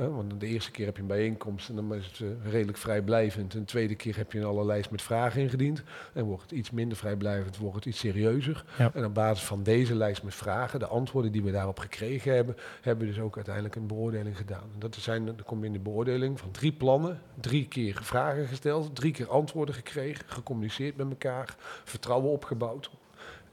Eh, 0.00 0.06
want 0.06 0.40
de 0.40 0.46
eerste 0.46 0.70
keer 0.70 0.86
heb 0.86 0.96
je 0.96 1.02
een 1.02 1.08
bijeenkomst 1.08 1.68
en 1.68 1.74
dan 1.74 1.94
is 1.94 2.06
het 2.06 2.20
eh, 2.20 2.50
redelijk 2.52 2.78
vrijblijvend. 2.78 3.54
En 3.54 3.60
de 3.60 3.64
tweede 3.64 3.94
keer 3.94 4.16
heb 4.16 4.32
je 4.32 4.38
een 4.38 4.44
alle 4.44 4.64
lijst 4.64 4.90
met 4.90 5.02
vragen 5.02 5.40
ingediend. 5.40 5.82
En 6.12 6.24
wordt 6.24 6.42
het 6.42 6.52
iets 6.52 6.70
minder 6.70 6.96
vrijblijvend, 6.96 7.56
wordt 7.56 7.76
het 7.76 7.84
iets 7.84 7.98
serieuzer. 7.98 8.64
Ja. 8.78 8.90
En 8.94 9.04
op 9.04 9.14
basis 9.14 9.44
van 9.44 9.62
deze 9.62 9.94
lijst 9.94 10.22
met 10.22 10.34
vragen, 10.34 10.78
de 10.78 10.86
antwoorden 10.86 11.32
die 11.32 11.42
we 11.42 11.50
daarop 11.50 11.78
gekregen 11.78 12.34
hebben, 12.34 12.56
hebben 12.80 13.06
we 13.06 13.12
dus 13.12 13.22
ook 13.22 13.36
uiteindelijk 13.36 13.74
een 13.74 13.86
beoordeling 13.86 14.36
gedaan. 14.36 14.68
En 14.72 14.78
dat 14.78 14.94
zijn, 14.94 15.24
dan 15.24 15.36
kom 15.44 15.60
je 15.60 15.66
in 15.66 15.72
de 15.72 15.78
beoordeling 15.78 16.40
van 16.40 16.50
drie 16.50 16.72
plannen, 16.72 17.20
drie 17.40 17.68
keer 17.68 17.98
vragen 18.02 18.46
gesteld, 18.46 18.94
drie 18.94 19.12
keer 19.12 19.28
antwoorden 19.28 19.74
gekregen, 19.74 20.24
gecommuniceerd 20.26 20.96
met 20.96 21.08
elkaar, 21.10 21.56
vertrouwen 21.84 22.30
opgebouwd. 22.30 22.90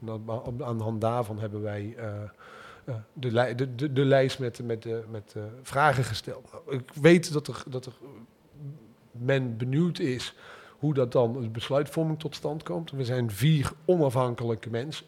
Aan 0.06 0.78
de 0.78 0.84
hand 0.84 1.02
daarvan 1.02 1.40
hebben 1.40 1.62
wij 1.62 1.94
eh, 1.98 2.24
eh, 2.86 2.96
de, 3.14 3.56
de, 3.56 3.76
de, 3.76 3.94
de 3.94 4.06
lijst 4.06 4.40
met, 4.40 4.64
met, 4.64 4.86
eh, 4.86 4.96
met 5.12 5.36
vragen 5.62 6.04
gesteld. 6.04 6.52
Nou, 6.52 6.78
ik 6.78 6.92
weet 6.94 7.34
dat 7.34 7.48
er, 7.48 7.64
dat 7.68 7.86
er 7.86 7.94
men 9.12 9.58
benieuwd 9.58 10.00
is 10.00 10.36
hoe 10.80 10.94
dat 10.94 11.12
dan 11.12 11.42
de 11.42 11.50
besluitvorming 11.50 12.20
tot 12.20 12.36
stand 12.36 12.64
komt. 12.64 12.92
We 12.92 13.06
zijn 13.06 13.32
vier 13.32 13.72
onafhankelijke 13.86 14.70
mensen. 14.70 15.06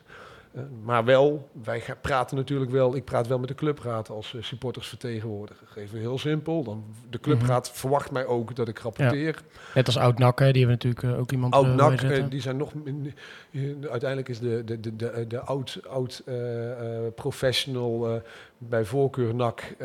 Eh, 0.59 0.65
maar 0.83 1.05
wel, 1.05 1.49
wij 1.63 1.83
praten 2.01 2.37
natuurlijk 2.37 2.71
wel, 2.71 2.95
ik 2.95 3.05
praat 3.05 3.27
wel 3.27 3.39
met 3.39 3.47
de 3.47 3.55
clubraad 3.55 4.09
als 4.09 4.33
uh, 4.33 4.41
supportersvertegenwoordiger. 4.41 5.67
Even 5.75 5.99
heel 5.99 6.17
simpel, 6.17 6.63
dan, 6.63 6.83
de 7.09 7.19
clubraad 7.19 7.71
verwacht 7.71 8.11
mij 8.11 8.25
ook 8.25 8.55
dat 8.55 8.67
ik 8.67 8.79
rapporteer. 8.79 9.41
Net 9.75 9.85
als 9.85 9.97
Oud 9.97 10.17
Nak, 10.17 10.39
hè, 10.39 10.51
die 10.51 10.65
hebben 10.65 10.89
natuurlijk 10.89 11.03
uh, 11.03 11.19
ook 11.19 11.31
iemand 11.31 11.53
Oud 11.53 11.65
uh, 11.65 11.75
NAC, 11.75 12.01
uh, 12.01 12.23
die 12.29 12.41
zijn 12.41 12.57
nog. 12.57 12.73
Uiteindelijk 13.81 14.29
is 14.29 14.39
de, 14.39 14.63
de, 14.63 14.79
de, 14.79 14.95
de, 14.95 15.25
de 15.27 15.39
oud, 15.39 15.79
oud 15.89 16.23
uh, 16.25 16.35
professional 17.15 18.21
bij 18.61 18.85
voorkeur 18.85 19.35
NAC, 19.35 19.75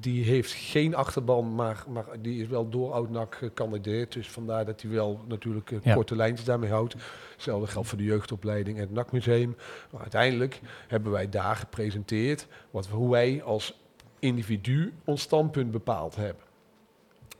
die 0.00 0.24
heeft 0.24 0.52
geen 0.52 0.94
achterban, 0.94 1.54
maar, 1.54 1.84
maar 1.88 2.04
die 2.22 2.42
is 2.42 2.48
wel 2.48 2.68
door 2.68 2.92
oud 2.92 3.10
NAC 3.10 3.34
gekandideerd. 3.34 4.12
Dus 4.12 4.28
vandaar 4.28 4.64
dat 4.64 4.82
hij 4.82 4.90
wel 4.90 5.20
natuurlijk 5.28 5.72
ja. 5.82 5.94
korte 5.94 6.16
lijntjes 6.16 6.46
daarmee 6.46 6.70
houdt. 6.70 6.94
Hetzelfde 7.32 7.66
geldt 7.66 7.88
voor 7.88 7.98
de 7.98 8.04
jeugdopleiding 8.04 8.76
en 8.76 8.82
het 8.82 8.92
NAC 8.92 9.12
Museum. 9.12 9.56
Maar 9.90 10.00
uiteindelijk 10.00 10.60
hebben 10.88 11.12
wij 11.12 11.28
daar 11.28 11.56
gepresenteerd 11.56 12.46
wat, 12.70 12.86
hoe 12.86 13.10
wij 13.10 13.42
als 13.42 13.80
individu 14.18 14.92
ons 15.04 15.22
standpunt 15.22 15.70
bepaald 15.70 16.16
hebben. 16.16 16.42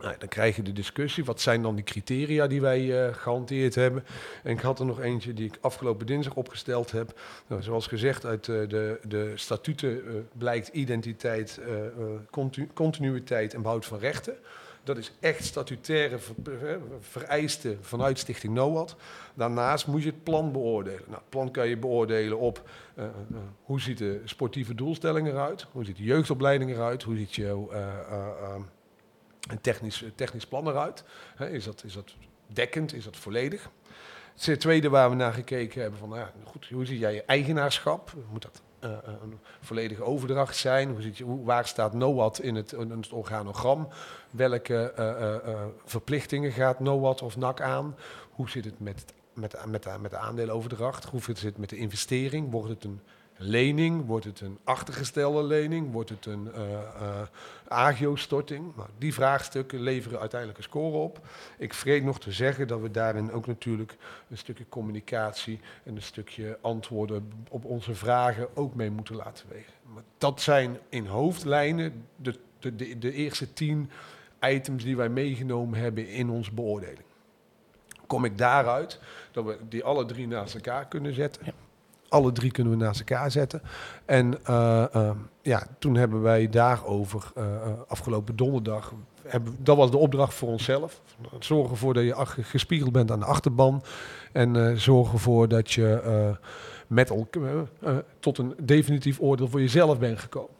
Nou, 0.00 0.14
dan 0.18 0.28
krijg 0.28 0.56
je 0.56 0.62
de 0.62 0.72
discussie, 0.72 1.24
wat 1.24 1.40
zijn 1.40 1.62
dan 1.62 1.74
die 1.74 1.84
criteria 1.84 2.46
die 2.46 2.60
wij 2.60 2.80
uh, 2.80 3.14
gehanteerd 3.14 3.74
hebben. 3.74 4.04
En 4.42 4.50
ik 4.52 4.60
had 4.60 4.78
er 4.78 4.86
nog 4.86 5.00
eentje 5.00 5.34
die 5.34 5.46
ik 5.46 5.58
afgelopen 5.60 6.06
dinsdag 6.06 6.34
opgesteld 6.34 6.90
heb. 6.90 7.20
Nou, 7.46 7.62
zoals 7.62 7.86
gezegd, 7.86 8.24
uit 8.24 8.46
uh, 8.46 8.68
de, 8.68 9.00
de 9.08 9.32
statuten 9.34 10.04
uh, 10.04 10.12
blijkt 10.38 10.68
identiteit, 10.68 11.60
continu, 12.30 12.68
continuïteit 12.74 13.54
en 13.54 13.62
behoud 13.62 13.86
van 13.86 13.98
rechten. 13.98 14.36
Dat 14.84 14.96
is 14.96 15.12
echt 15.20 15.44
statutaire 15.44 16.18
ver, 16.18 16.80
vereiste 17.00 17.76
vanuit 17.80 18.18
Stichting 18.18 18.54
NOAD. 18.54 18.96
Daarnaast 19.34 19.86
moet 19.86 20.02
je 20.02 20.10
het 20.10 20.22
plan 20.22 20.52
beoordelen. 20.52 21.02
Nou, 21.06 21.18
het 21.18 21.28
plan 21.28 21.50
kan 21.50 21.68
je 21.68 21.76
beoordelen 21.76 22.38
op 22.38 22.68
hoe 23.62 23.80
ziet 23.80 23.98
de 23.98 24.20
sportieve 24.24 24.74
doelstelling 24.74 25.28
eruit, 25.28 25.66
hoe 25.72 25.84
ziet 25.84 25.96
de 25.96 26.02
jeugdopleiding 26.04 26.70
eruit, 26.70 27.02
hoe 27.02 27.16
ziet 27.16 27.34
je 27.34 27.66
een 29.50 29.60
technisch, 29.60 30.04
technisch 30.14 30.46
plan 30.46 30.68
eruit. 30.68 31.04
Is, 31.38 31.64
dat, 31.64 31.84
is 31.84 31.92
dat 31.92 32.14
dekkend, 32.46 32.94
is 32.94 33.04
dat 33.04 33.16
volledig? 33.16 33.70
Het 34.40 34.60
tweede 34.60 34.88
waar 34.88 35.10
we 35.10 35.16
naar 35.16 35.32
gekeken 35.32 35.80
hebben, 35.80 35.98
van, 35.98 36.08
nou 36.08 36.20
ja, 36.20 36.32
goed, 36.44 36.68
hoe 36.68 36.86
zie 36.86 36.98
jij 36.98 37.14
je 37.14 37.22
eigenaarschap? 37.24 38.12
Moet 38.30 38.42
dat 38.42 38.62
uh, 38.84 38.90
een 39.22 39.38
volledige 39.60 40.02
overdracht 40.02 40.56
zijn? 40.56 40.90
Hoe 40.90 41.02
ziet 41.02 41.18
je, 41.18 41.24
hoe, 41.24 41.44
waar 41.44 41.66
staat 41.66 41.92
NOAD 41.92 42.40
in 42.40 42.54
het, 42.54 42.72
in 42.72 42.90
het 42.90 43.12
organogram? 43.12 43.88
Welke 44.30 44.92
uh, 44.98 45.66
verplichtingen 45.84 46.52
gaat 46.52 46.80
NOAD 46.80 47.22
of 47.22 47.36
NAC 47.36 47.60
aan? 47.60 47.96
Hoe 48.30 48.50
zit 48.50 48.64
het 48.64 48.80
met, 48.80 49.04
met, 49.34 49.66
met, 49.66 50.00
met 50.00 50.10
de 50.10 50.16
aandeelenoverdracht? 50.16 51.04
Hoe 51.04 51.20
zit 51.22 51.40
het 51.40 51.58
met 51.58 51.68
de 51.68 51.76
investering? 51.76 52.50
Wordt 52.50 52.68
het 52.68 52.84
een 52.84 53.00
lening? 53.42 54.06
Wordt 54.06 54.24
het 54.24 54.40
een 54.40 54.58
achtergestelde 54.64 55.42
lening? 55.42 55.92
Wordt 55.92 56.10
het 56.10 56.26
een 56.26 56.48
uh, 56.54 56.70
uh, 56.70 57.22
agio-storting? 57.68 58.76
Nou, 58.76 58.88
die 58.98 59.14
vraagstukken 59.14 59.80
leveren 59.80 60.20
uiteindelijk 60.20 60.58
een 60.58 60.64
score 60.64 60.96
op. 60.96 61.26
Ik 61.58 61.74
vergeet 61.74 62.04
nog 62.04 62.20
te 62.20 62.32
zeggen 62.32 62.68
dat 62.68 62.80
we 62.80 62.90
daarin 62.90 63.32
ook 63.32 63.46
natuurlijk 63.46 63.96
een 64.28 64.38
stukje 64.38 64.68
communicatie 64.68 65.60
en 65.84 65.96
een 65.96 66.02
stukje 66.02 66.58
antwoorden 66.60 67.32
op 67.48 67.64
onze 67.64 67.94
vragen 67.94 68.56
ook 68.56 68.74
mee 68.74 68.90
moeten 68.90 69.16
laten 69.16 69.46
wegen. 69.48 69.72
Maar 69.94 70.02
dat 70.18 70.40
zijn 70.40 70.78
in 70.88 71.06
hoofdlijnen 71.06 72.06
de, 72.16 72.38
de, 72.58 72.76
de, 72.76 72.98
de 72.98 73.12
eerste 73.12 73.52
tien 73.52 73.90
items 74.40 74.84
die 74.84 74.96
wij 74.96 75.08
meegenomen 75.08 75.78
hebben 75.78 76.08
in 76.08 76.30
onze 76.30 76.52
beoordeling. 76.52 77.04
Kom 78.06 78.24
ik 78.24 78.38
daaruit 78.38 79.00
dat 79.32 79.44
we 79.44 79.58
die 79.68 79.84
alle 79.84 80.04
drie 80.04 80.26
naast 80.26 80.54
elkaar 80.54 80.86
kunnen 80.86 81.14
zetten. 81.14 81.42
Ja. 81.44 81.52
Alle 82.10 82.32
drie 82.32 82.50
kunnen 82.50 82.72
we 82.78 82.84
naast 82.84 82.98
elkaar 82.98 83.30
zetten. 83.30 83.62
En 84.04 84.38
uh, 84.50 84.84
uh, 84.94 85.10
ja, 85.42 85.66
toen 85.78 85.94
hebben 85.94 86.22
wij 86.22 86.48
daarover 86.48 87.32
uh, 87.38 87.44
afgelopen 87.88 88.36
donderdag. 88.36 88.92
Hebben, 89.22 89.56
dat 89.58 89.76
was 89.76 89.90
de 89.90 89.96
opdracht 89.96 90.34
voor 90.34 90.48
onszelf. 90.48 91.00
Zorg 91.38 91.70
ervoor 91.70 91.94
dat 91.94 92.04
je 92.04 92.14
gespiegeld 92.26 92.92
bent 92.92 93.10
aan 93.10 93.18
de 93.18 93.24
achterban. 93.24 93.82
En 94.32 94.80
zorg 94.80 95.12
ervoor 95.12 95.48
dat 95.48 95.72
je 95.72 96.34
met 96.86 97.10
tot 98.20 98.38
een 98.38 98.54
definitief 98.62 99.20
oordeel 99.20 99.48
voor 99.48 99.60
jezelf 99.60 99.98
bent 99.98 100.18
gekomen. 100.18 100.54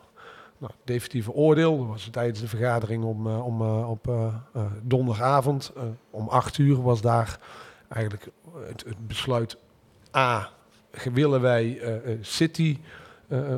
Nou, 0.58 0.72
definitieve 0.84 1.32
oordeel 1.32 1.78
dat 1.78 1.86
was 1.86 2.08
tijdens 2.10 2.40
de 2.40 2.48
vergadering 2.48 3.04
om, 3.04 3.26
om, 3.26 3.62
op 3.82 4.10
donderdagavond. 4.82 5.72
om 6.10 6.28
acht 6.28 6.58
uur 6.58 6.82
was 6.82 7.00
daar 7.00 7.38
eigenlijk 7.88 8.28
het 8.66 9.06
besluit 9.06 9.56
A 10.16 10.50
willen 11.12 11.40
wij 11.40 11.80
uh, 11.82 12.16
City 12.20 12.78
uh, 13.28 13.38
uh, 13.38 13.56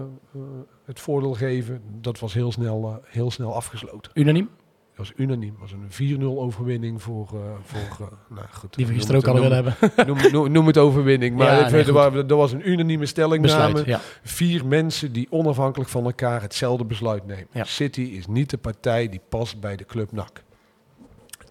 het 0.84 1.00
voordeel 1.00 1.34
geven. 1.34 1.82
Dat 2.00 2.18
was 2.18 2.34
heel 2.34 2.52
snel, 2.52 3.02
heel 3.04 3.30
snel 3.30 3.54
afgesloten. 3.54 4.10
Unaniem? 4.14 4.48
Dat 4.96 5.06
was 5.06 5.12
unaniem. 5.16 5.56
Dat 5.60 5.70
was 5.70 5.98
een 5.98 6.20
4-0 6.20 6.24
overwinning 6.24 7.02
voor... 7.02 7.28
voor 7.62 8.18
nou 8.28 8.46
goed, 8.50 8.74
Die 8.74 8.86
we 8.86 8.92
gisteren 8.92 9.20
ook 9.20 9.26
al 9.26 9.34
willen 9.40 9.54
hebben. 9.54 9.74
Noem, 10.06 10.32
noem, 10.32 10.52
noem, 10.52 10.66
het 10.66 10.78
overwinning. 10.78 11.36
Maar 11.36 11.46
ja, 11.46 11.70
nee, 11.70 11.84
er, 11.84 12.30
er 12.30 12.36
was 12.36 12.52
een 12.52 12.70
unanieme 12.70 13.06
stellingname. 13.06 13.82
Ja. 13.86 14.00
Vier 14.22 14.66
mensen 14.66 15.12
die 15.12 15.26
onafhankelijk 15.30 15.90
van 15.90 16.04
elkaar 16.04 16.42
hetzelfde 16.42 16.84
besluit 16.84 17.26
nemen. 17.26 17.46
Ja. 17.52 17.64
City 17.64 18.00
is 18.00 18.26
niet 18.26 18.50
de 18.50 18.58
partij 18.58 19.08
die 19.08 19.20
past 19.28 19.60
bij 19.60 19.76
de 19.76 19.84
club 19.84 20.12
NAC 20.12 20.42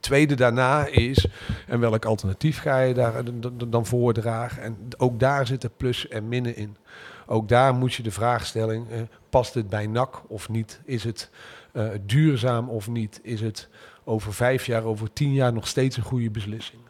tweede 0.01 0.35
daarna 0.35 0.85
is, 0.85 1.27
en 1.67 1.79
welk 1.79 2.05
alternatief 2.05 2.59
ga 2.59 2.79
je 2.79 2.93
daar 2.93 3.23
dan 3.69 3.85
voordragen? 3.85 4.63
En 4.63 4.77
ook 4.97 5.19
daar 5.19 5.47
zitten 5.47 5.71
plus 5.77 6.07
en 6.07 6.27
minnen 6.27 6.55
in. 6.55 6.77
Ook 7.25 7.47
daar 7.47 7.73
moet 7.73 7.93
je 7.93 8.03
de 8.03 8.11
vraagstelling, 8.11 8.89
eh, 8.89 9.01
past 9.29 9.53
het 9.53 9.69
bij 9.69 9.87
NAC 9.87 10.21
of 10.27 10.49
niet? 10.49 10.81
Is 10.85 11.03
het 11.03 11.29
uh, 11.73 11.89
duurzaam 12.05 12.69
of 12.69 12.87
niet? 12.87 13.19
Is 13.23 13.41
het 13.41 13.69
over 14.03 14.33
vijf 14.33 14.65
jaar, 14.65 14.83
over 14.83 15.13
tien 15.13 15.33
jaar 15.33 15.53
nog 15.53 15.67
steeds 15.67 15.97
een 15.97 16.03
goede 16.03 16.31
beslissing? 16.31 16.80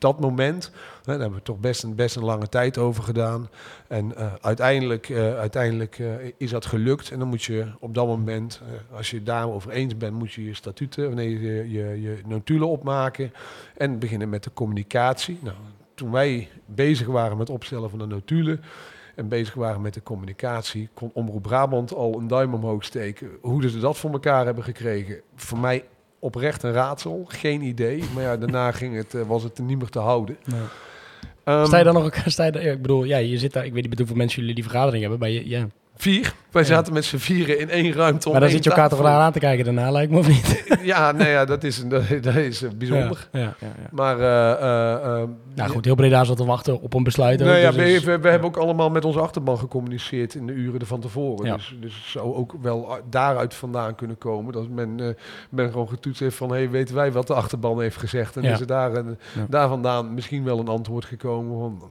Dat 0.00 0.20
moment, 0.20 0.70
daar 1.04 1.18
hebben 1.18 1.38
we 1.38 1.44
toch 1.44 1.58
best 1.58 1.82
een, 1.82 1.94
best 1.94 2.16
een 2.16 2.24
lange 2.24 2.48
tijd 2.48 2.78
over 2.78 3.02
gedaan. 3.02 3.48
En 3.88 4.16
eh, 4.16 4.32
uiteindelijk, 4.40 5.08
eh, 5.08 5.38
uiteindelijk 5.38 5.98
eh, 5.98 6.12
is 6.36 6.50
dat 6.50 6.66
gelukt. 6.66 7.10
En 7.10 7.18
dan 7.18 7.28
moet 7.28 7.42
je 7.42 7.66
op 7.78 7.94
dat 7.94 8.06
moment, 8.06 8.60
als 8.92 9.10
je 9.10 9.22
daarover 9.22 9.70
eens 9.70 9.96
bent, 9.96 10.18
moet 10.18 10.32
je 10.32 10.44
je 10.44 10.54
statuten, 10.54 11.14
nee, 11.14 11.40
je, 11.40 11.70
je, 11.70 12.00
je 12.00 12.20
notulen 12.26 12.68
opmaken. 12.68 13.32
En 13.76 13.98
beginnen 13.98 14.28
met 14.28 14.44
de 14.44 14.52
communicatie. 14.52 15.38
Nou, 15.42 15.56
toen 15.94 16.10
wij 16.10 16.48
bezig 16.66 17.06
waren 17.06 17.36
met 17.36 17.50
opstellen 17.50 17.90
van 17.90 17.98
de 17.98 18.06
notulen 18.06 18.60
en 19.14 19.28
bezig 19.28 19.54
waren 19.54 19.80
met 19.80 19.94
de 19.94 20.02
communicatie, 20.02 20.88
kon 20.94 21.10
Omroep 21.14 21.42
Brabant 21.42 21.94
al 21.94 22.18
een 22.18 22.28
duim 22.28 22.54
omhoog 22.54 22.84
steken. 22.84 23.28
Hoe 23.40 23.68
ze 23.68 23.80
dat 23.80 23.98
voor 23.98 24.10
elkaar 24.10 24.44
hebben 24.44 24.64
gekregen, 24.64 25.20
voor 25.34 25.58
mij 25.58 25.84
oprecht 26.20 26.62
een 26.62 26.72
raadsel. 26.72 27.24
Geen 27.28 27.62
idee. 27.62 28.04
Maar 28.14 28.22
ja, 28.22 28.36
daarna 28.36 28.70
ging 28.80 28.96
het, 28.96 29.14
eh, 29.14 29.22
was 29.26 29.42
het 29.42 29.58
niet 29.58 29.78
meer 29.78 29.88
te 29.88 29.98
houden. 29.98 30.36
Ehm, 31.44 31.64
sta 31.66 31.78
je 31.78 31.84
dan 31.84 31.94
nog, 31.94 32.14
sta 32.26 32.44
je, 32.44 32.52
daar- 32.52 32.64
ja, 32.64 32.72
ik 32.72 32.82
bedoel, 32.82 33.04
ja, 33.04 33.16
je 33.16 33.38
zit 33.38 33.52
daar, 33.52 33.64
ik 33.64 33.72
weet 33.72 33.88
niet 33.88 33.98
hoeveel 33.98 34.16
mensen 34.16 34.38
jullie 34.40 34.54
die 34.54 34.64
vergadering 34.64 35.00
hebben, 35.00 35.20
maar 35.20 35.28
je, 35.30 35.48
ja. 35.48 35.66
Vier. 36.00 36.34
Wij 36.50 36.62
Ja. 36.62 36.68
zaten 36.68 36.92
met 36.92 37.04
z'n 37.04 37.16
vieren 37.16 37.58
in 37.58 37.70
één 37.70 37.92
ruimte. 37.92 38.26
om 38.26 38.32
Maar 38.32 38.40
dan 38.40 38.50
zit 38.50 38.64
je 38.64 38.70
elkaar 38.70 38.88
toch 38.88 38.98
wel 38.98 39.08
aan 39.08 39.32
te 39.32 39.38
kijken 39.38 39.64
daarna, 39.64 39.90
lijkt 39.90 40.12
me 40.12 40.18
of 40.18 40.28
niet? 40.28 40.64
Ja, 40.82 41.12
nee, 41.12 41.30
ja, 41.30 41.44
dat 41.44 41.64
is, 41.64 41.78
een- 41.78 41.88
dat, 41.88 42.02
dat 42.22 42.34
is 42.34 42.62
eh, 42.62 42.70
bijzonder. 42.76 43.28
Ja, 43.32 43.38
ja, 43.40 43.54
ja, 43.60 43.66
ja. 43.66 43.88
Maar 43.90 44.18
eh, 44.20 45.20
eh, 45.22 45.28
Nou 45.54 45.70
goed, 45.70 45.84
heel 45.84 45.94
Breda 45.94 46.24
zat 46.24 46.36
te 46.36 46.44
wachten 46.44 46.80
op 46.80 46.94
een 46.94 47.02
besluit. 47.02 47.38
Nou 47.40 47.56
ja, 47.56 47.66
dus 47.70 47.76
we, 47.76 47.92
is- 47.92 48.04
we, 48.04 48.18
we 48.18 48.28
hebben 48.28 48.48
ook 48.48 48.56
allemaal 48.56 48.90
met 48.90 49.04
onze 49.04 49.20
achterban 49.20 49.58
gecommuniceerd 49.58 50.34
in 50.34 50.46
de 50.46 50.52
uren 50.52 50.80
ervan 50.80 51.00
tevoren. 51.00 51.46
Ja. 51.46 51.56
Dus, 51.56 51.76
dus 51.80 51.94
het 51.94 52.04
zou 52.06 52.34
ook 52.34 52.54
wel 52.62 52.98
daaruit 53.10 53.54
vandaan 53.54 53.94
kunnen 53.94 54.18
komen. 54.18 54.52
Dat 54.52 54.68
men, 54.68 55.00
eh, 55.00 55.06
men 55.50 55.70
gewoon 55.70 55.88
getoetst 55.88 56.20
heeft 56.20 56.36
van, 56.36 56.50
hey, 56.50 56.70
weten 56.70 56.94
wij 56.94 57.12
wat 57.12 57.26
de 57.26 57.34
achterban 57.34 57.80
heeft 57.80 57.96
gezegd? 57.96 58.36
En 58.36 58.42
Ja. 58.42 58.52
is 58.52 58.60
er 58.60 58.66
daar, 58.66 58.94
een, 58.94 59.18
Ja. 59.34 59.46
daar 59.48 59.68
vandaan 59.68 60.14
misschien 60.14 60.44
wel 60.44 60.58
een 60.58 60.68
antwoord 60.68 61.04
gekomen. 61.04 61.58
Van, 61.58 61.82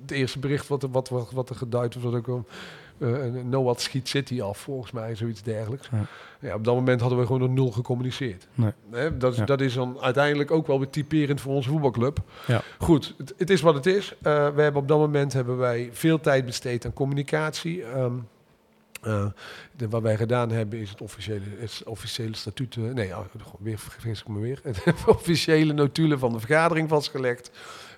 het 0.00 0.10
eerste 0.10 0.38
bericht 0.38 0.68
wat, 0.68 0.82
er- 0.82 0.90
wat, 0.90 1.08
wat, 1.08 1.30
wat 1.32 1.48
er 1.50 1.56
geduid 1.56 1.94
was, 1.94 2.02
was 2.04 2.14
ook 2.14 2.44
uh, 3.00 3.42
Noah 3.44 3.76
schiet 3.76 4.08
City 4.08 4.40
af, 4.40 4.58
volgens 4.58 4.90
mij, 4.92 5.14
zoiets 5.14 5.42
dergelijks. 5.42 5.88
Ja. 5.92 6.06
Ja. 6.40 6.54
op 6.54 6.64
dat 6.64 6.74
moment 6.74 7.00
hadden 7.00 7.18
we 7.18 7.26
gewoon 7.26 7.40
nog 7.40 7.50
nul 7.50 7.70
gecommuniceerd. 7.70 8.46
Nee. 8.54 8.72
Hè, 8.90 9.16
dat, 9.16 9.32
is, 9.32 9.38
Ja. 9.38 9.44
dat 9.44 9.60
is 9.60 9.74
dan 9.74 9.96
uiteindelijk 10.00 10.50
ook 10.50 10.66
wel 10.66 10.78
weer 10.78 10.90
typerend 10.90 11.40
voor 11.40 11.54
onze 11.54 11.68
voetbalclub. 11.70 12.18
Ja. 12.46 12.62
Goed, 12.78 13.14
het, 13.18 13.34
het 13.36 13.50
is 13.50 13.60
wat 13.60 13.74
het 13.74 13.86
is. 13.86 14.12
Uh, 14.12 14.22
we 14.54 14.62
hebben 14.62 14.82
op 14.82 14.88
dat 14.88 14.98
moment 14.98 15.32
hebben 15.32 15.56
wij 15.56 15.88
veel 15.92 16.20
tijd 16.20 16.44
besteed 16.46 16.84
aan 16.84 16.92
communicatie. 16.92 17.84
Um, 17.84 18.28
uh, 19.02 19.26
de, 19.76 19.88
wat 19.88 20.02
wij 20.02 20.16
gedaan 20.16 20.50
hebben 20.50 20.78
is 20.78 20.90
het 20.90 21.00
officiële, 21.00 21.44
het 21.58 21.82
officiële 21.84 22.36
statuut. 22.36 22.76
Uh, 22.76 22.92
nee, 22.92 23.12
weer 23.58 23.78
vergis 23.78 24.20
ik 24.20 24.28
me 24.28 24.40
weer. 24.40 24.60
Het 24.84 25.06
officiële 25.06 25.72
notulen 25.72 26.18
van 26.18 26.32
de 26.32 26.38
vergadering 26.38 26.88
vastgelegd. 26.88 27.50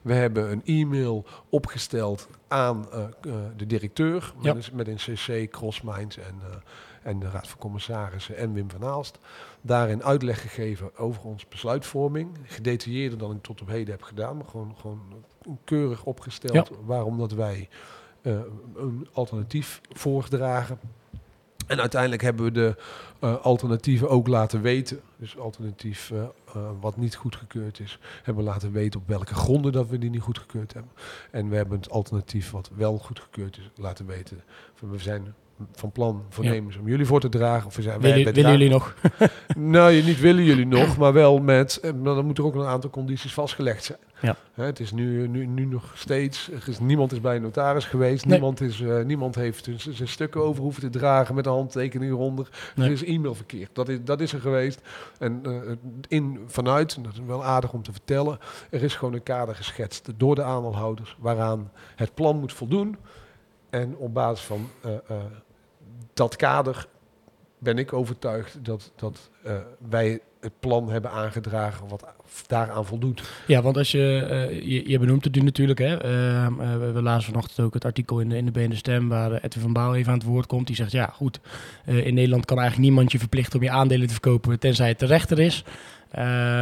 We 0.02 0.14
hebben 0.14 0.50
een 0.50 0.62
e-mail 0.64 1.24
opgesteld 1.48 2.28
aan 2.48 2.86
uh, 2.92 3.04
uh, 3.26 3.34
de 3.56 3.66
directeur. 3.66 4.32
Ja. 4.40 4.54
Met, 4.54 4.72
met, 4.72 4.88
een 4.88 4.96
CC, 4.96 5.50
Crossminds 5.50 6.16
en, 6.16 6.40
uh, 6.42 6.56
en 7.02 7.18
de 7.18 7.30
Raad 7.30 7.48
van 7.48 7.58
Commissarissen 7.58 8.36
en 8.36 8.52
Wim 8.52 8.70
van 8.70 8.84
Aalst. 8.84 9.18
Daarin 9.60 10.04
uitleg 10.04 10.40
gegeven 10.40 10.96
over 10.96 11.22
onze 11.22 11.46
besluitvorming. 11.48 12.38
Gedetailleerder 12.44 13.18
dan 13.18 13.30
ik 13.30 13.42
tot 13.42 13.60
op 13.60 13.68
heden 13.68 13.94
heb 13.94 14.02
gedaan. 14.02 14.36
Maar 14.36 14.46
gewoon, 14.46 14.74
gewoon 14.80 15.24
keurig 15.64 16.04
opgesteld 16.04 16.68
Ja. 16.68 16.76
waarom 16.84 17.18
dat 17.18 17.32
wij 17.32 17.68
uh, 18.22 18.40
een 18.76 19.08
alternatief 19.12 19.80
voordragen. 19.92 20.78
En 21.66 21.80
uiteindelijk 21.80 22.22
hebben 22.22 22.44
we 22.44 22.50
de 22.50 22.76
uh, 23.20 23.36
alternatieven 23.40 24.08
ook 24.08 24.26
laten 24.26 24.62
weten. 24.62 25.00
Dus 25.16 25.38
alternatief 25.38 26.10
uh, 26.10 26.24
wat 26.80 26.96
niet 26.96 27.14
goedgekeurd 27.14 27.80
is, 27.80 27.98
hebben 28.22 28.44
we 28.44 28.50
laten 28.50 28.72
weten 28.72 29.00
op 29.00 29.08
welke 29.08 29.34
gronden 29.34 29.72
dat 29.72 29.88
we 29.88 29.98
die 29.98 30.10
niet 30.10 30.20
goedgekeurd 30.20 30.72
hebben. 30.72 30.92
En 31.30 31.48
we 31.48 31.56
hebben 31.56 31.78
het 31.78 31.90
alternatief 31.90 32.50
wat 32.50 32.70
wel 32.74 32.98
goedgekeurd 32.98 33.56
is 33.58 33.70
laten 33.74 34.06
weten. 34.06 34.40
We 34.78 34.98
zijn 34.98 35.34
van 35.72 35.92
plan, 35.92 36.24
voornemens, 36.28 36.74
ja. 36.74 36.80
om 36.80 36.88
jullie 36.88 37.06
voor 37.06 37.20
te 37.20 37.28
dragen. 37.28 37.66
Of 37.66 37.76
zijn, 37.80 38.00
willen, 38.00 38.32
willen 38.32 38.50
jullie 38.50 38.70
nog? 38.70 38.94
nou, 39.56 40.02
niet 40.02 40.20
willen 40.20 40.44
jullie 40.44 40.66
nog, 40.66 40.96
maar 40.98 41.12
wel 41.12 41.38
met... 41.38 41.80
Maar 41.82 42.14
dan 42.14 42.24
moeten 42.24 42.44
er 42.44 42.50
ook 42.50 42.56
een 42.56 42.66
aantal 42.66 42.90
condities 42.90 43.34
vastgelegd 43.34 43.84
zijn. 43.84 43.98
Ja. 44.22 44.36
Hè, 44.54 44.64
het 44.64 44.80
is 44.80 44.92
nu, 44.92 45.28
nu, 45.28 45.46
nu 45.46 45.64
nog 45.64 45.92
steeds... 45.94 46.48
Is, 46.66 46.78
niemand 46.78 47.12
is 47.12 47.20
bij 47.20 47.36
een 47.36 47.42
notaris 47.42 47.84
geweest. 47.84 48.24
Nee. 48.24 48.32
Niemand, 48.32 48.60
is, 48.60 48.80
uh, 48.80 49.04
niemand 49.04 49.34
heeft 49.34 49.68
zijn 49.78 50.08
stukken 50.08 50.42
over 50.42 50.62
hoeven 50.62 50.82
te 50.82 50.98
dragen 50.98 51.34
met 51.34 51.46
een 51.46 51.52
handtekening 51.52 52.12
eronder. 52.12 52.48
Nee. 52.74 52.86
Er 52.86 52.92
is 52.92 53.04
e-mailverkeer. 53.04 53.68
Dat 53.72 53.88
is, 53.88 53.98
dat 54.04 54.20
is 54.20 54.32
er 54.32 54.40
geweest. 54.40 54.80
En 55.18 55.42
uh, 55.46 55.72
in, 56.08 56.40
vanuit, 56.46 56.94
en 56.94 57.02
dat 57.02 57.12
is 57.12 57.20
wel 57.26 57.44
aardig 57.44 57.72
om 57.72 57.82
te 57.82 57.92
vertellen... 57.92 58.38
er 58.70 58.82
is 58.82 58.94
gewoon 58.94 59.14
een 59.14 59.22
kader 59.22 59.54
geschetst 59.54 60.08
door 60.16 60.34
de 60.34 60.42
aandeelhouders... 60.42 61.16
waaraan 61.18 61.70
het 61.96 62.14
plan 62.14 62.38
moet 62.38 62.52
voldoen. 62.52 62.96
En 63.70 63.96
op 63.96 64.14
basis 64.14 64.44
van 64.44 64.68
uh, 64.86 64.92
dat 66.14 66.36
kader 66.36 66.86
ben 67.62 67.78
ik 67.78 67.92
overtuigd 67.92 68.64
dat, 68.64 68.92
dat 68.96 69.30
uh, 69.46 69.52
wij 69.88 70.20
het 70.40 70.60
plan 70.60 70.90
hebben 70.90 71.10
aangedragen 71.10 71.88
wat 71.88 72.06
daaraan 72.46 72.86
voldoet. 72.86 73.22
Ja, 73.46 73.62
want 73.62 73.76
als 73.76 73.90
je, 73.90 74.28
uh, 74.60 74.86
je, 74.88 74.98
benoemt 74.98 75.24
het 75.24 75.34
nu 75.34 75.40
natuurlijk, 75.40 75.78
hè. 75.78 75.92
Uh, 76.04 76.46
we, 76.78 76.92
we 76.92 77.02
lazen 77.02 77.32
vanochtend 77.32 77.66
ook 77.66 77.74
het 77.74 77.84
artikel 77.84 78.20
in 78.20 78.28
de, 78.28 78.36
in 78.36 78.44
de 78.44 78.50
BN 78.50 78.72
Stem 78.72 79.08
waar 79.08 79.32
Edwin 79.32 79.62
van 79.62 79.72
Bouw 79.72 79.94
even 79.94 80.12
aan 80.12 80.18
het 80.18 80.26
woord 80.26 80.46
komt. 80.46 80.66
Die 80.66 80.76
zegt, 80.76 80.92
ja 80.92 81.06
goed, 81.06 81.40
in 81.84 82.14
Nederland 82.14 82.44
kan 82.44 82.58
eigenlijk 82.58 82.88
niemand 82.88 83.12
je 83.12 83.18
verplichten 83.18 83.58
om 83.58 83.64
je 83.64 83.70
aandelen 83.70 84.06
te 84.06 84.12
verkopen 84.12 84.58
tenzij 84.58 84.88
het 84.88 84.98
de 84.98 85.06
rechter 85.06 85.38
is. 85.38 85.64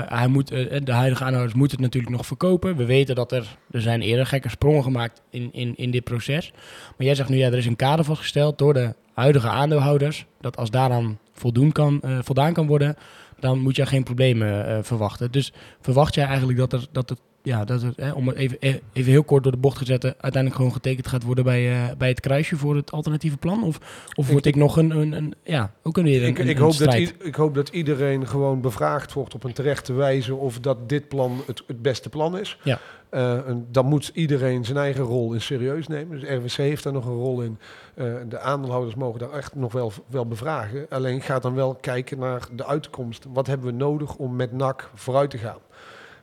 Hij 0.07 0.27
moet, 0.29 0.49
de 0.49 0.93
huidige 0.93 1.25
aanhouders 1.25 1.55
moeten 1.55 1.77
het 1.77 1.87
natuurlijk 1.87 2.17
nog 2.17 2.27
verkopen. 2.27 2.77
We 2.77 2.85
weten 2.85 3.15
dat 3.15 3.33
er, 3.33 3.57
er 3.71 3.81
zijn 3.81 4.01
eerder 4.01 4.27
gekke 4.27 4.49
sprongen 4.49 4.83
gemaakt 4.83 5.23
in, 5.31 5.49
in, 5.53 5.77
in 5.77 5.91
dit 5.91 6.05
proces. 6.05 6.53
Maar 6.97 7.07
jij 7.07 7.15
zegt 7.15 7.29
nu, 7.29 7.37
ja, 7.37 7.47
er 7.47 7.57
is 7.57 7.67
een 7.67 7.77
kader 7.77 8.05
vastgesteld 8.05 8.59
door 8.59 8.75
de 8.75 8.95
huidige 9.21 9.49
aandeelhouders. 9.49 10.27
Dat 10.41 10.57
als 10.57 10.71
daaraan 10.71 11.19
voldoen 11.33 11.73
kan, 11.73 12.01
uh, 12.05 12.19
voldaan 12.23 12.53
kan 12.53 12.67
worden, 12.67 12.97
dan 13.39 13.59
moet 13.59 13.77
je 13.77 13.87
geen 13.87 14.03
problemen 14.05 14.69
uh, 14.69 14.79
verwachten. 14.83 15.31
Dus 15.33 15.53
verwacht 15.81 16.15
jij 16.15 16.25
eigenlijk 16.25 16.59
dat 16.59 16.73
er, 16.73 16.87
dat 16.93 17.09
het, 17.09 17.21
ja, 17.43 17.65
dat 17.65 17.83
het 17.83 17.97
hè, 17.97 18.11
om 18.13 18.27
het 18.29 18.37
even, 18.37 18.59
even 18.93 19.13
heel 19.13 19.25
kort 19.25 19.43
door 19.43 19.53
de 19.53 19.59
bocht 19.59 19.79
te 19.79 19.85
zetten, 19.85 20.11
uiteindelijk 20.11 20.55
gewoon 20.55 20.73
getekend 20.73 21.07
gaat 21.07 21.23
worden 21.23 21.45
bij, 21.45 21.71
uh, 21.73 21.85
bij 21.99 22.09
het 22.09 22.21
kruisje 22.21 22.57
voor 22.57 22.77
het 22.77 22.93
alternatieve 22.93 23.37
plan? 23.37 23.65
Of, 23.65 23.77
of 24.15 24.25
Ik- 24.25 24.31
wordt 24.31 24.47
ik 24.47 24.57
nog 24.57 24.77
een, 24.77 24.91
een, 24.91 25.13
een 25.13 25.35
ja, 25.45 25.73
ook 25.83 25.97
een, 25.97 26.05
weer 26.05 26.23
een, 26.23 26.29
Ik, 26.29 26.39
ik, 26.39 26.49
een 26.57 26.63
hoop 26.63 26.77
dat 26.79 26.95
ik 26.95 27.35
hoop 27.35 27.55
dat 27.55 27.69
iedereen 27.69 28.27
gewoon 28.27 28.61
bevraagd 28.61 29.13
wordt 29.13 29.35
op 29.35 29.45
een 29.45 29.53
terechte 29.53 29.93
wijze 29.93 30.35
of 30.35 30.59
dat 30.61 30.89
dit 30.89 31.09
plan 31.09 31.43
het, 31.47 31.63
het 31.67 31.83
beste 31.83 32.09
plan 32.09 32.39
is. 32.39 32.59
Ja. 32.63 32.79
Eh, 33.11 33.49
en 33.49 33.67
dan 33.71 33.87
moet 33.87 34.11
iedereen 34.15 34.65
zijn 34.65 34.79
eigen 34.79 35.05
rol 35.05 35.33
in 35.33 35.41
serieus 35.41 35.87
nemen. 35.87 36.21
Dus 36.21 36.29
RWC 36.31 36.53
heeft 36.57 36.83
daar 36.85 36.93
nog 36.93 37.05
een 37.07 37.13
rol 37.19 37.41
in. 37.41 37.59
Eh, 37.95 38.05
de 38.29 38.39
aandeelhouders 38.39 38.95
mogen 38.95 39.19
daar 39.21 39.33
echt 39.33 39.55
nog 39.55 39.73
wel, 39.73 39.93
wel 40.07 40.27
bevragen. 40.27 40.87
Alleen 40.89 41.21
ga 41.21 41.39
dan 41.39 41.55
wel 41.55 41.75
kijken 41.75 42.19
naar 42.19 42.49
de 42.53 42.67
uitkomst. 42.67 43.27
Wat 43.33 43.47
hebben 43.47 43.67
we 43.67 43.73
nodig 43.73 44.17
om 44.17 44.37
met 44.37 44.53
NAC 44.53 44.91
vooruit 44.95 45.31
te 45.31 45.39
gaan? 45.39 45.59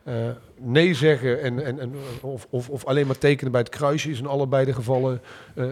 Eh, 0.04 0.13
nee 0.58 0.93
zeggen 0.93 1.41
en, 1.41 1.65
en, 1.65 1.80
en, 1.80 1.93
of, 2.21 2.47
of, 2.50 2.69
of 2.69 2.86
alleen 2.86 3.08
maar 3.08 3.17
tekenen 3.17 3.52
bij 3.52 3.62
het 3.62 3.69
kruisje 3.69 4.10
is 4.10 4.19
in 4.19 4.28
allebei 4.28 4.65
de 4.65 4.73
gevallen 4.73 5.21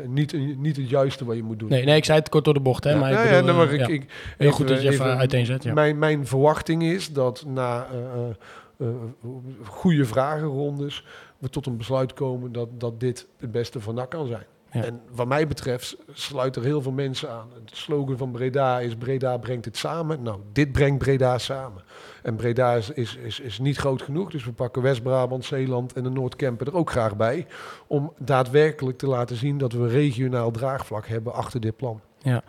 niet, 0.07 0.57
niet 0.57 0.75
het 0.77 0.89
juiste 0.89 1.25
wat 1.25 1.35
je 1.35 1.43
moet 1.43 1.59
doen. 1.59 1.69
Nee, 1.69 1.85
nee, 1.85 1.95
ik 1.97 2.05
zei 2.05 2.19
het 2.19 2.29
kort 2.29 2.45
door 2.45 2.53
de 2.53 2.59
bocht, 2.59 2.83
hè. 2.83 2.89
Ja, 2.89 2.97
maar 2.97 3.11
ik 3.11 3.17
ja, 3.17 3.23
bedoel, 3.23 3.47
ja, 3.49 3.53
maar 3.55 3.73
ik, 3.73 3.79
ja. 3.79 3.87
ik, 3.87 4.01
Heel 4.01 4.07
even- 4.37 4.51
goed 4.53 4.67
dat 4.67 4.81
je 4.81 4.89
even, 4.89 5.05
even- 5.05 5.17
uiteenzet, 5.17 5.63
ja. 5.63 5.73
Mijn, 5.73 5.99
mijn 5.99 6.27
verwachting 6.27 6.83
is 6.83 7.11
dat 7.13 7.43
na 7.47 7.87
uh, 8.77 8.89
goede 9.63 10.05
vragenrondes 10.05 11.05
we 11.37 11.49
tot 11.49 11.65
een 11.65 11.77
besluit 11.77 12.13
komen 12.13 12.51
dat, 12.51 12.79
dat 12.79 12.99
dit 12.99 13.27
het 13.37 13.51
beste 13.51 13.79
van 13.79 13.95
NAC 13.95 14.09
kan 14.09 14.27
zijn. 14.27 14.45
Ja. 14.71 14.83
En 14.83 15.01
wat 15.11 15.27
mij 15.27 15.47
betreft 15.47 15.97
sluiten 16.13 16.61
er 16.61 16.67
heel 16.67 16.81
veel 16.81 16.91
mensen 16.91 17.31
aan. 17.31 17.47
Het 17.53 17.77
slogan 17.77 18.17
van 18.17 18.31
Breda 18.31 18.79
is 18.79 18.95
Breda 18.95 19.37
brengt 19.37 19.65
het 19.65 19.77
samen. 19.77 20.21
Nou, 20.21 20.39
dit 20.51 20.71
brengt 20.71 20.97
Breda 20.97 21.37
samen. 21.37 21.83
En 22.23 22.35
Breda 22.35 22.73
is, 22.73 22.89
is, 22.89 23.15
is, 23.15 23.39
is 23.39 23.59
niet 23.59 23.77
groot 23.77 24.01
genoeg, 24.01 24.31
dus 24.31 24.45
we 24.45 24.51
pakken 24.51 24.81
West-Brabant, 24.81 25.45
Zeeland 25.45 25.93
en 25.93 26.03
de 26.03 26.09
Noordkempen 26.09 26.67
er 26.67 26.75
ook 26.75 26.91
graag 26.91 27.15
bij. 27.15 27.47
Om 27.87 28.13
daadwerkelijk 28.17 28.97
te 28.97 29.07
laten 29.07 29.35
zien 29.35 29.57
dat 29.57 29.73
we 29.73 29.87
regionaal 29.87 30.51
draagvlak 30.51 31.07
hebben 31.07 31.33
achter 31.33 31.59
dit 31.59 31.75
plan. 31.75 32.01
Ja. 32.17 32.43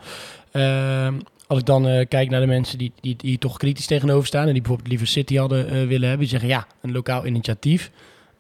Ehm, 0.51 1.19
als 1.47 1.59
ik 1.59 1.67
dan 1.67 1.89
uh, 1.89 2.05
kijk 2.09 2.31
naar 2.31 2.41
de 2.41 2.47
mensen 2.47 2.79
die, 2.79 2.93
die, 3.17 3.39
toch 3.39 3.57
kritisch 3.57 3.87
tegenover 3.87 4.27
staan 4.27 4.47
en 4.47 4.53
die 4.53 4.61
bijvoorbeeld 4.63 4.89
liever 4.89 5.07
City 5.07 5.37
hadden 5.37 5.65
uh, 5.65 5.71
willen 5.71 6.09
hebben, 6.09 6.19
die 6.19 6.29
zeggen 6.29 6.49
ja, 6.49 6.67
een 6.83 6.93
lokaal 6.93 7.27
initiatief. 7.27 7.91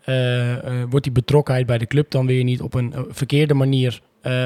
Uh, 0.07 0.55
wordt 0.89 1.05
die 1.05 1.13
betrokkenheid 1.13 1.67
bij 1.67 1.79
de 1.79 1.87
club 1.87 2.11
dan 2.11 2.27
weer 2.27 2.45
niet 2.45 2.61
op 2.61 2.75
een 2.75 2.95
verkeerde 3.09 3.55
manier 3.55 4.01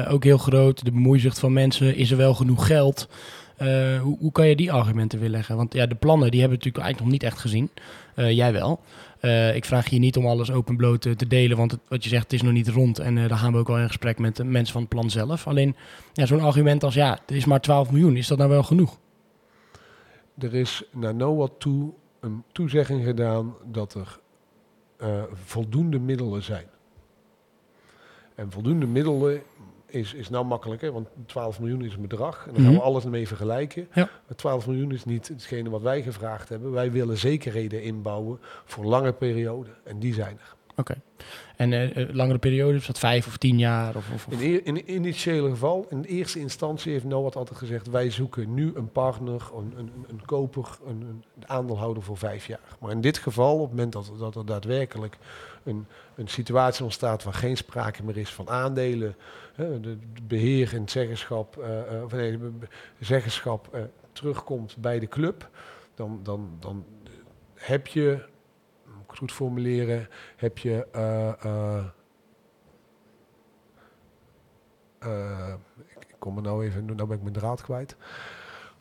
ook 0.07 0.23
heel 0.23 0.37
groot? 0.37 0.85
De 0.85 0.91
bemoeizucht 0.91 1.39
van 1.39 1.53
mensen, 1.53 1.95
is 1.95 2.11
er 2.11 2.17
wel 2.17 2.33
genoeg 2.33 2.67
geld? 2.67 3.07
Hoe, 4.01 4.17
hoe, 4.19 4.31
kan 4.31 4.47
je 4.47 4.55
die 4.55 4.71
argumenten 4.71 5.19
weerleggen? 5.19 5.55
Want 5.55 5.73
ja, 5.73 5.85
de 5.85 5.95
plannen 5.95 6.31
die 6.31 6.39
hebben 6.39 6.59
we 6.59 6.65
natuurlijk 6.65 6.83
eigenlijk 6.83 6.99
nog 6.99 7.11
niet 7.11 7.31
echt 7.31 7.41
gezien. 7.41 7.69
jij 8.35 8.53
wel. 8.53 8.79
Uh, 9.21 9.55
ik 9.55 9.65
vraag 9.65 9.89
je 9.89 9.99
niet 9.99 10.17
om 10.17 10.25
alles 10.25 10.51
openbloot 10.51 11.01
te, 11.01 11.27
delen, 11.27 11.57
want 11.57 11.77
wat 11.87 12.03
je 12.03 12.09
zegt, 12.09 12.23
het 12.23 12.33
is 12.33 12.41
nog 12.41 12.53
niet 12.53 12.67
rond. 12.67 12.99
En 12.99 13.17
uh, 13.17 13.29
daar 13.29 13.37
gaan 13.37 13.51
we 13.51 13.57
ook 13.57 13.69
al 13.69 13.77
in 13.77 13.87
gesprek 13.87 14.19
met 14.19 14.35
de 14.35 14.43
mensen 14.43 14.73
van 14.73 14.81
het 14.81 14.89
plan 14.89 15.09
zelf. 15.09 15.47
Alleen 15.47 15.75
ja, 16.13 16.25
zo'n 16.25 16.41
argument 16.41 16.83
als 16.83 16.93
ja, 16.93 17.19
er 17.25 17.35
is 17.35 17.45
maar 17.45 17.61
12 17.61 17.91
miljoen, 17.91 18.15
is 18.15 18.27
dat 18.27 18.37
nou 18.37 18.49
wel 18.49 18.63
genoeg? 18.63 18.97
Er 20.37 20.53
is 20.53 20.83
naar 20.91 21.15
NOAD 21.15 21.51
toe 21.57 21.91
een 22.19 22.43
toezegging 22.51 23.03
gedaan 23.03 23.55
dat 23.71 23.93
er 23.93 24.19
eh, 24.97 25.23
voldoende 25.33 25.99
middelen 25.99 26.43
zijn. 26.43 26.65
En 28.35 28.51
voldoende 28.51 28.85
middelen 28.85 29.41
is, 29.93 30.13
is 30.13 30.29
nou 30.29 30.45
makkelijker, 30.45 30.91
want 30.91 31.07
12 31.25 31.59
miljoen 31.59 31.85
is 31.85 31.93
een 31.93 32.01
bedrag. 32.01 32.47
En 32.47 32.53
dan 32.53 32.61
gaan 32.63 32.71
we 32.71 32.77
Mhm. 32.77 32.85
alles 32.87 33.03
mee 33.03 33.27
vergelijken. 33.27 33.87
Ja. 33.93 34.09
Maar 34.27 34.35
12 34.35 34.67
miljoen 34.67 34.91
is 34.91 35.05
niet 35.05 35.27
hetgene 35.27 35.69
wat 35.69 35.81
wij 35.81 36.01
gevraagd 36.01 36.49
hebben. 36.49 36.71
Wij 36.71 36.91
willen 36.91 37.17
zekerheden 37.17 37.83
inbouwen 37.83 38.39
voor 38.65 38.85
lange 38.85 39.13
perioden. 39.13 39.73
En 39.83 39.99
die 39.99 40.13
zijn 40.13 40.37
er. 40.39 40.55
Oké. 40.81 41.01
En 41.55 41.73
eh, 41.73 42.09
langere 42.11 42.39
periode, 42.39 42.77
is 42.77 42.85
dat 42.85 42.99
vijf 42.99 43.27
of 43.27 43.37
tien 43.37 43.59
jaar? 43.59 43.95
Of, 43.95 44.11
of, 44.13 44.27
In, 44.27 44.65
in 44.65 44.93
initiële 44.93 45.49
geval, 45.49 45.85
in 45.89 46.03
eerste 46.03 46.39
instantie 46.39 46.91
heeft 46.91 47.03
Noord 47.03 47.35
altijd 47.35 47.57
gezegd... 47.57 47.87
wij 47.87 48.09
zoeken 48.09 48.53
nu 48.53 48.71
een 48.75 48.91
partner, 48.91 49.49
een, 49.55 49.73
een, 49.77 49.91
een 50.07 50.25
koper, 50.25 50.77
een, 50.85 51.01
een 51.01 51.23
aandeelhouder 51.45 52.03
voor 52.03 52.17
vijf 52.17 52.47
jaar. 52.47 52.77
Maar 52.79 52.91
in 52.91 53.01
dit 53.01 53.17
geval, 53.17 53.53
op 53.53 53.61
het 53.61 53.69
moment 53.69 53.93
dat, 53.93 54.11
dat 54.19 54.35
er 54.35 54.45
daadwerkelijk 54.45 55.17
een, 55.63 55.85
een 56.15 56.27
situatie 56.27 56.83
ontstaat... 56.83 57.23
waar 57.23 57.33
geen 57.33 57.57
sprake 57.57 58.03
meer 58.03 58.17
is 58.17 58.33
van 58.33 58.49
aandelen... 58.49 59.15
de, 59.55 59.97
beheer 60.23 60.73
en 60.73 60.81
het 60.81 60.91
zeggenschap, 60.91 61.57
eh, 61.57 62.03
of 62.03 62.11
nee, 62.11 62.39
zeggenschap 62.99 63.89
terugkomt 64.11 64.77
bij 64.77 64.99
de 64.99 65.07
club... 65.07 65.49
dan, 65.95 66.19
dan, 66.23 66.49
dan 66.59 66.85
heb 67.53 67.87
je, 67.87 68.29
het 69.11 69.19
goed 69.19 69.31
formuleren, 69.31 70.07
heb 70.35 70.57
je... 70.57 70.87
eh, 70.91 71.27
eh, 71.45 71.83
eh, 74.99 75.53
ik, 75.87 76.05
ik 76.07 76.15
kom 76.19 76.35
er 76.37 76.43
nou 76.43 76.65
even, 76.65 76.85
nou 76.85 77.07
ben 77.07 77.17
ik 77.17 77.21
mijn 77.21 77.33
draad 77.33 77.61
kwijt. 77.61 77.95
je 77.99 78.05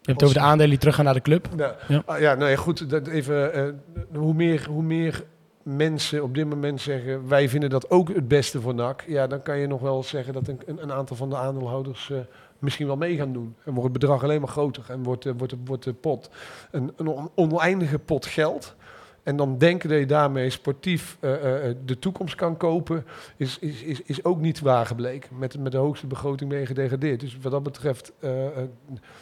hebt 0.03 0.21
het 0.21 0.23
over 0.23 0.35
de 0.35 0.47
aandelen 0.47 0.71
die 0.71 0.79
teruggaan 0.79 1.05
naar 1.05 1.15
de 1.15 1.21
club. 1.21 1.49
Nou, 1.57 1.75
Ja. 1.89 2.03
ah, 2.07 2.19
ja, 2.21 2.35
nou 2.35 2.51
ja, 2.51 2.57
goed. 2.57 2.91
Dat 2.91 3.07
even, 3.07 3.83
hoe, 4.15 4.35
meer, 4.35 4.67
hoe 4.69 4.83
meer 4.83 5.25
mensen 5.63 6.23
op 6.23 6.35
dit 6.35 6.49
moment 6.49 6.81
zeggen, 6.81 7.29
wij 7.29 7.49
vinden 7.49 7.71
dat 7.71 7.91
ook 7.91 8.09
het 8.09 8.29
beste 8.29 8.61
voor 8.61 8.75
NAC. 8.75 9.05
Ja, 9.07 9.27
dan 9.27 9.43
kan 9.43 9.59
je 9.59 9.67
nog 9.67 9.81
wel 9.81 10.03
zeggen 10.03 10.33
dat 10.33 10.49
een, 10.49 10.61
een, 10.67 10.93
aantal 10.93 11.17
van 11.17 11.31
de 11.31 11.37
aandeelhouders 11.37 12.13
misschien 12.59 12.87
wel 12.87 12.97
mee 12.97 13.17
gaan 13.17 13.33
doen. 13.33 13.57
En 13.65 13.73
wordt 13.75 13.83
het 13.91 13.93
bedrag 14.01 14.23
alleen 14.23 14.41
maar 14.41 14.49
groter 14.49 14.85
en 14.89 15.03
wordt, 15.03 15.27
eh, 15.27 15.33
wordt, 15.37 15.53
de- 15.53 15.59
wordt 15.65 15.85
de 15.85 15.93
pot 15.93 16.31
een, 16.71 16.93
een 16.97 17.07
on- 17.07 17.31
oneindige 17.35 17.99
pot 17.99 18.27
geld. 18.27 18.75
En 19.23 19.37
dan 19.37 19.59
denken 19.59 19.89
dat 19.89 19.99
je 19.99 20.07
daarmee 20.07 20.51
sportief 20.51 21.17
eh, 21.21 21.69
eh, 21.69 21.77
de 21.85 21.99
toekomst 21.99 22.35
kan 22.35 22.57
kopen, 22.57 23.05
is, 23.37 23.59
is, 23.59 23.83
is, 23.83 24.03
is 24.03 24.25
ook 24.25 24.41
niet 24.41 24.61
waar 24.61 24.87
gebleken. 24.87 25.39
Met, 25.39 25.59
met 25.59 25.73
de 25.73 25.79
hoogste 25.79 26.07
begroting 26.07 26.51
ben 26.51 26.59
je 26.59 26.67
gedegradeerd. 26.67 27.21
Dus 27.21 27.39
wat 27.43 27.53
dat 27.53 27.63
betreft, 27.63 28.13
eh, 28.19 28.47
eh, 28.47 28.53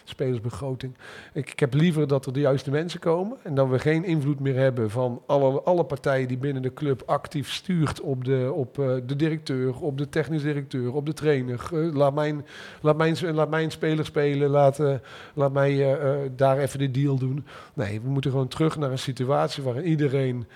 spelersbegroting. 0.05 0.95
Ik, 1.33 1.51
ik 1.51 1.61
heb 1.61 1.75
liever 1.75 2.09
dat 2.09 2.27
er 2.27 2.33
de 2.33 2.41
juiste 2.41 2.71
mensen 2.71 3.01
komen 3.01 3.37
en 3.43 3.55
dat 3.55 3.69
we 3.69 3.79
geen 3.79 4.05
invloed 4.05 4.41
meer 4.41 4.57
hebben 4.57 4.91
van 4.91 5.23
alle, 5.27 5.61
alle 5.63 5.85
partijen 5.85 6.29
die 6.29 6.39
binnen 6.39 6.63
de 6.63 6.73
club 6.75 7.03
actief 7.07 7.53
stuurt 7.53 8.01
op 8.01 8.25
de, 8.25 8.53
op, 8.55 8.79
eh, 8.79 8.95
de 9.07 9.17
directeur, 9.17 9.81
op 9.81 9.99
de 9.99 10.09
technisch 10.09 10.43
directeur, 10.43 10.95
op 10.95 11.07
de 11.07 11.13
trainer. 11.13 11.69
Eh, 11.73 11.95
laat, 11.95 12.15
mijn, 12.15 12.47
laat, 12.81 12.97
mijn, 12.97 13.35
laat 13.35 13.51
mijn 13.51 13.71
speler 13.71 14.05
spelen, 14.05 14.51
laat, 14.51 14.81
eh, 14.81 14.95
laat 15.35 15.53
mij 15.53 15.71
eh, 15.71 15.93
eh, 15.93 16.31
daar 16.37 16.59
even 16.59 16.79
de 16.79 16.91
deal 16.91 17.19
doen. 17.19 17.47
Nee, 17.75 18.01
we 18.01 18.09
moeten 18.09 18.31
gewoon 18.31 18.49
terug 18.49 18.77
naar 18.77 18.91
een 18.91 18.99
situatie 18.99 19.63
waarin 19.63 19.88
iedereen 19.89 20.47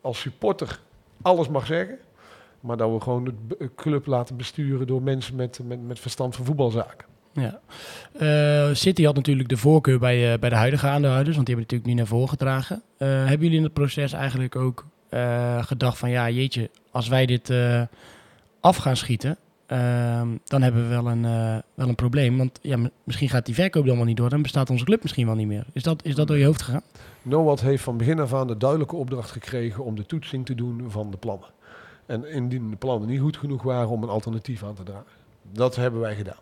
als 0.00 0.20
supporter 0.20 0.80
alles 1.22 1.48
mag 1.48 1.66
zeggen. 1.66 1.98
Maar 2.60 2.76
dat 2.76 2.92
we 2.92 3.00
gewoon 3.00 3.24
de 3.24 3.32
b- 3.48 3.70
club 3.76 4.06
laten 4.06 4.36
besturen 4.36 4.86
door 4.86 5.02
mensen 5.02 5.34
met, 5.36 5.60
met, 5.64 5.86
met 5.86 5.98
verstand 5.98 6.36
van 6.36 6.44
voetbalzaken. 6.44 7.06
Ja. 7.32 7.60
Eh, 8.18 8.74
City 8.74 9.04
had 9.04 9.14
natuurlijk 9.14 9.48
de 9.48 9.56
voorkeur 9.56 9.98
bij, 9.98 10.32
eh, 10.32 10.38
bij 10.38 10.48
de 10.48 10.54
huidige 10.56 10.86
aandeelhouders, 10.86 11.34
want 11.36 11.46
die 11.46 11.54
hebben 11.54 11.74
natuurlijk 11.74 11.86
niet 11.86 11.96
naar 11.96 12.18
voren 12.18 12.28
gedragen. 12.28 12.82
Eh, 12.96 13.08
hebben 13.08 13.40
jullie 13.40 13.56
in 13.56 13.62
het 13.62 13.72
proces 13.72 14.12
eigenlijk 14.12 14.56
ook 14.56 14.86
eh, 15.08 15.64
gedacht 15.64 15.98
van, 15.98 16.10
ja 16.10 16.30
jeetje, 16.30 16.70
als 16.90 17.08
wij 17.08 17.26
dit 17.26 17.50
eh, 17.50 17.82
af 18.60 18.76
gaan 18.76 18.96
schieten, 18.96 19.36
dan 20.44 20.62
hebben 20.62 20.82
we 20.82 20.88
wel 20.88 21.06
een, 21.06 21.24
eh, 21.24 21.58
wel 21.74 21.88
een 21.88 21.94
probleem. 21.94 22.36
Want 22.36 22.58
ja, 22.62 22.78
misschien 23.04 23.28
gaat 23.28 23.46
die 23.46 23.54
verkoop 23.54 23.86
dan 23.86 23.96
wel 23.96 24.04
niet 24.04 24.16
door, 24.16 24.28
dan 24.28 24.42
bestaat 24.42 24.70
onze 24.70 24.84
club 24.84 25.02
misschien 25.02 25.26
wel 25.26 25.34
niet 25.34 25.46
meer. 25.46 25.66
Is 25.72 25.82
dat, 25.82 26.04
is 26.04 26.14
dat 26.14 26.26
door 26.26 26.38
je 26.38 26.44
hoofd 26.44 26.62
gegaan? 26.62 26.82
Noord 27.22 27.60
heeft 27.60 27.82
van 27.82 27.96
begin 27.96 28.20
af 28.20 28.34
aan 28.34 28.46
de 28.46 28.56
duidelijke 28.56 28.96
opdracht 28.96 29.30
gekregen 29.30 29.84
om 29.84 29.94
de 29.94 30.06
toetsing 30.06 30.46
te 30.46 30.54
doen 30.54 30.84
van 30.88 31.10
de 31.10 31.16
plannen. 31.16 31.48
En 32.06 32.30
indien 32.30 32.70
de 32.70 32.76
plannen 32.76 33.08
niet 33.08 33.20
goed 33.20 33.36
genoeg 33.36 33.62
waren 33.62 33.88
om 33.88 34.02
een 34.02 34.08
alternatief 34.08 34.64
aan 34.64 34.74
te 34.74 34.82
dragen. 34.82 35.12
Dat 35.52 35.76
hebben 35.76 36.00
wij 36.00 36.14
gedaan. 36.14 36.40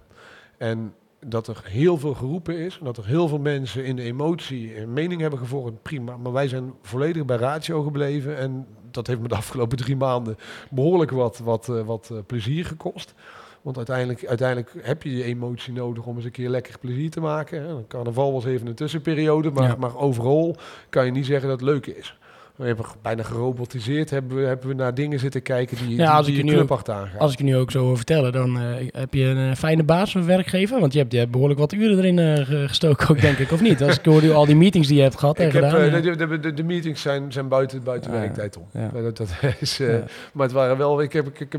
En 0.58 0.94
dat 1.26 1.46
er 1.46 1.62
heel 1.64 1.98
veel 1.98 2.14
geroepen 2.14 2.58
is, 2.58 2.78
en 2.78 2.84
dat 2.84 2.96
er 2.96 3.06
heel 3.06 3.28
veel 3.28 3.38
mensen 3.38 3.84
in 3.84 3.96
de 3.96 4.02
emotie 4.02 4.80
een 4.80 4.92
mening 4.92 5.20
hebben 5.20 5.38
gevormd, 5.38 5.82
prima. 5.82 6.16
Maar 6.16 6.32
wij 6.32 6.48
zijn 6.48 6.72
volledig 6.82 7.24
bij 7.24 7.36
ratio 7.36 7.82
gebleven 7.82 8.38
en 8.38 8.66
dat 8.90 9.06
heeft 9.06 9.20
me 9.20 9.28
de 9.28 9.34
afgelopen 9.34 9.76
drie 9.76 9.96
maanden 9.96 10.38
behoorlijk 10.70 11.10
wat, 11.10 11.38
wat, 11.38 11.68
eh, 11.68 11.80
wat 11.82 12.08
eh, 12.12 12.18
plezier 12.26 12.64
gekost. 12.64 13.14
Want 13.62 13.76
uiteindelijk, 13.76 14.26
uiteindelijk 14.26 14.72
heb 14.82 15.02
je 15.02 15.16
je 15.16 15.24
emotie 15.24 15.72
nodig 15.72 16.04
om 16.06 16.16
eens 16.16 16.24
een 16.24 16.30
keer 16.30 16.48
lekker 16.48 16.78
plezier 16.78 17.10
te 17.10 17.20
maken. 17.20 17.84
Carnaval 17.88 18.32
was 18.32 18.44
even 18.44 18.66
een 18.66 18.74
tussenperiode, 18.74 19.50
maar, 19.50 19.68
Ja. 19.68 19.76
maar 19.78 19.96
overal 19.96 20.56
kan 20.88 21.04
je 21.04 21.10
niet 21.10 21.26
zeggen 21.26 21.48
dat 21.48 21.60
het 21.60 21.68
leuk 21.68 21.86
is. 21.86 22.18
We 22.60 22.66
hebben 22.66 22.84
bijna 23.02 23.22
gerobotiseerd, 23.22 24.10
hebben 24.10 24.36
we, 24.36 24.42
hebben 24.46 24.68
we 24.68 24.74
naar 24.74 24.94
dingen 24.94 25.18
zitten 25.18 25.42
kijken 25.42 25.76
die, 25.86 25.96
Ja, 25.96 26.12
als 26.12 26.26
die 26.26 26.38
ik 26.38 26.44
je 26.44 26.52
club 26.52 26.72
achteraan 26.72 27.08
Als 27.18 27.32
ik 27.32 27.38
je 27.38 27.44
nu 27.44 27.56
ook 27.56 27.70
zo 27.70 27.84
hoor 27.84 27.96
vertellen, 27.96 28.32
dan 28.32 28.58
eh, 28.58 28.64
heb 28.92 29.14
je 29.14 29.24
een 29.24 29.50
eh, 29.50 29.56
fijne 29.56 29.82
baas 29.82 30.16
of 30.16 30.24
werkgever. 30.26 30.80
Want 30.80 30.92
je 30.92 30.98
hebt, 30.98 31.12
je 31.12 31.18
hebt 31.18 31.30
behoorlijk 31.30 31.60
wat 31.60 31.72
uren 31.72 31.98
erin 31.98 32.18
eh, 32.18 32.46
ge- 32.46 32.68
gestoken 32.68 33.08
ook, 33.08 33.20
denk 33.20 33.38
ik, 33.38 33.52
of 33.52 33.60
niet? 33.60 33.82
Als 33.82 33.98
ik 33.98 34.04
hoor 34.04 34.32
al 34.34 34.46
die 34.46 34.56
meetings 34.56 34.88
die 34.88 34.96
je 34.96 35.02
hebt 35.02 35.18
gehad 35.18 35.38
en 35.38 35.46
Ik 35.46 35.52
heb, 35.52 35.64
gedaan. 35.64 36.02
de, 36.02 36.16
de, 36.16 36.38
de, 36.40 36.54
de 36.54 36.62
meetings 36.64 37.02
zijn, 37.02 37.32
zijn 37.32 37.48
buiten, 37.48 37.82
buiten 37.82 38.10
werktijd 38.10 38.56
om. 38.56 38.66
ja. 38.72 38.90
Dat, 39.02 39.16
dat 39.16 39.28
is, 39.60 39.76
Ja. 39.76 40.02
Maar 40.32 40.46
het 40.46 40.54
waren 40.54 40.76
wel, 40.78 41.02
ik 41.02 41.12
heb, 41.12 41.26
ik, 41.40 41.54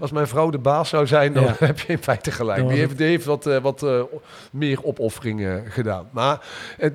als 0.00 0.10
mijn 0.10 0.26
vrouw 0.26 0.50
de 0.50 0.58
baas 0.58 0.88
zou 0.88 1.06
zijn, 1.06 1.32
dan 1.32 1.44
heb 1.58 1.78
je 1.78 1.92
in 1.92 1.98
feite 1.98 2.30
gelijk. 2.30 2.68
Die 2.68 2.78
heeft, 2.78 2.98
die 2.98 3.06
heeft 3.06 3.24
wat, 3.24 3.44
wat 3.62 3.86
meer 4.52 4.84
opofferingen 4.84 5.64
gedaan. 5.68 6.08
Maar 6.10 6.40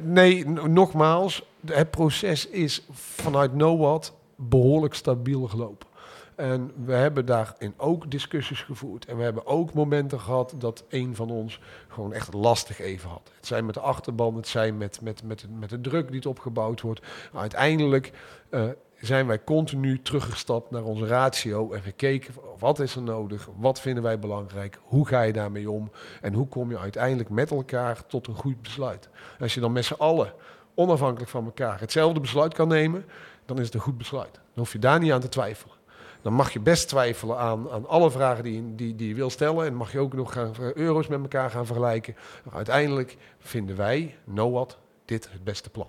nee, 0.04 0.46
nogmaals, 0.68 1.44
het 1.66 1.92
proces 1.92 2.48
is 2.48 2.86
vanuit 2.92 3.54
NOWAT 3.54 4.14
behoorlijk 4.36 4.94
stabiel 4.94 5.48
gelopen. 5.48 5.88
En 6.36 6.72
we 6.86 6.94
hebben 6.94 7.26
daarin 7.26 7.74
ook 7.78 8.12
discussies 8.12 8.62
gevoerd. 8.62 9.06
En 9.06 9.18
we 9.18 9.24
hebben 9.24 9.46
ook 9.46 9.74
momenten 9.74 10.20
gehad 10.20 10.56
dat 10.58 10.84
een 10.90 11.16
van 11.16 11.30
ons 11.30 11.60
gewoon 11.88 12.14
echt 12.14 12.34
lastig 12.34 12.80
even 12.80 13.10
had. 13.10 13.32
Het 13.36 13.46
zijn 13.46 13.66
met 13.66 13.74
de 13.74 13.80
achterban, 13.80 14.36
het 14.36 14.48
zijn 14.48 14.78
met, 14.78 15.02
met, 15.02 15.24
met, 15.24 15.46
met 15.60 15.70
de 15.70 15.82
druk 15.82 16.08
die 16.08 16.16
het 16.16 16.26
opgebouwd 16.26 16.82
wordt. 16.82 17.02
Uiteindelijk 17.34 18.12
eh, 18.50 18.64
zijn 19.00 19.28
wij 19.28 19.44
continu 19.44 20.02
teruggestapt 20.02 20.72
naar 20.72 20.84
onze 20.84 21.08
ratio 21.08 21.72
en 21.72 21.82
gekeken 21.82 22.34
wat 22.60 22.80
is 22.80 22.96
er 22.96 23.02
nodig, 23.02 23.50
wat 23.58 23.82
vinden 23.82 24.04
wij 24.04 24.20
belangrijk, 24.20 24.80
hoe 24.84 25.08
ga 25.08 25.22
je 25.22 25.34
daarmee 25.34 25.72
om 25.72 25.92
en 26.22 26.34
hoe 26.34 26.48
kom 26.48 26.70
je 26.70 26.78
uiteindelijk 26.78 27.30
met 27.30 27.52
elkaar 27.52 28.06
tot 28.06 28.28
een 28.28 28.36
goed 28.36 28.62
besluit. 28.62 29.10
Als 29.40 29.54
je 29.54 29.60
dan 29.60 29.72
met 29.72 29.86
z'n 29.86 29.94
allen, 29.94 30.34
onafhankelijk 30.76 31.30
van 31.32 31.46
elkaar, 31.46 31.80
hetzelfde 31.80 32.20
besluit 32.20 32.54
kan 32.54 32.68
nemen, 32.68 33.06
dan 33.46 33.60
is 33.60 33.66
het 33.66 33.74
een 33.74 33.80
goed 33.80 33.98
besluit. 33.98 34.34
Dan 34.34 34.42
hoef 34.64 34.72
je 34.72 34.80
daar 34.80 35.00
niet 35.00 35.12
aan 35.12 35.20
te 35.22 35.30
twijfelen. 35.30 35.76
Dan 36.22 36.34
mag 36.34 36.54
je 36.54 36.60
best 36.60 36.88
twijfelen 36.88 37.38
aan, 37.38 37.70
aan 37.70 37.88
alle 37.88 38.12
vragen 38.12 38.44
die, 38.44 38.76
die, 38.76 38.96
die 38.96 39.08
je 39.08 39.14
wil 39.14 39.30
stellen. 39.30 39.66
En 39.66 39.76
mag 39.76 39.92
je 39.92 40.00
ook 40.00 40.14
nog 40.14 40.34
gaan, 40.34 40.54
euro's 40.74 41.08
met 41.08 41.22
elkaar 41.22 41.50
gaan 41.50 41.66
vergelijken. 41.66 42.16
Maar 42.44 42.56
uiteindelijk 42.56 43.18
vinden 43.40 43.76
wij, 43.76 44.16
NOAD, 44.24 44.78
dit 45.06 45.30
het 45.32 45.44
beste 45.44 45.70
plan. 45.70 45.88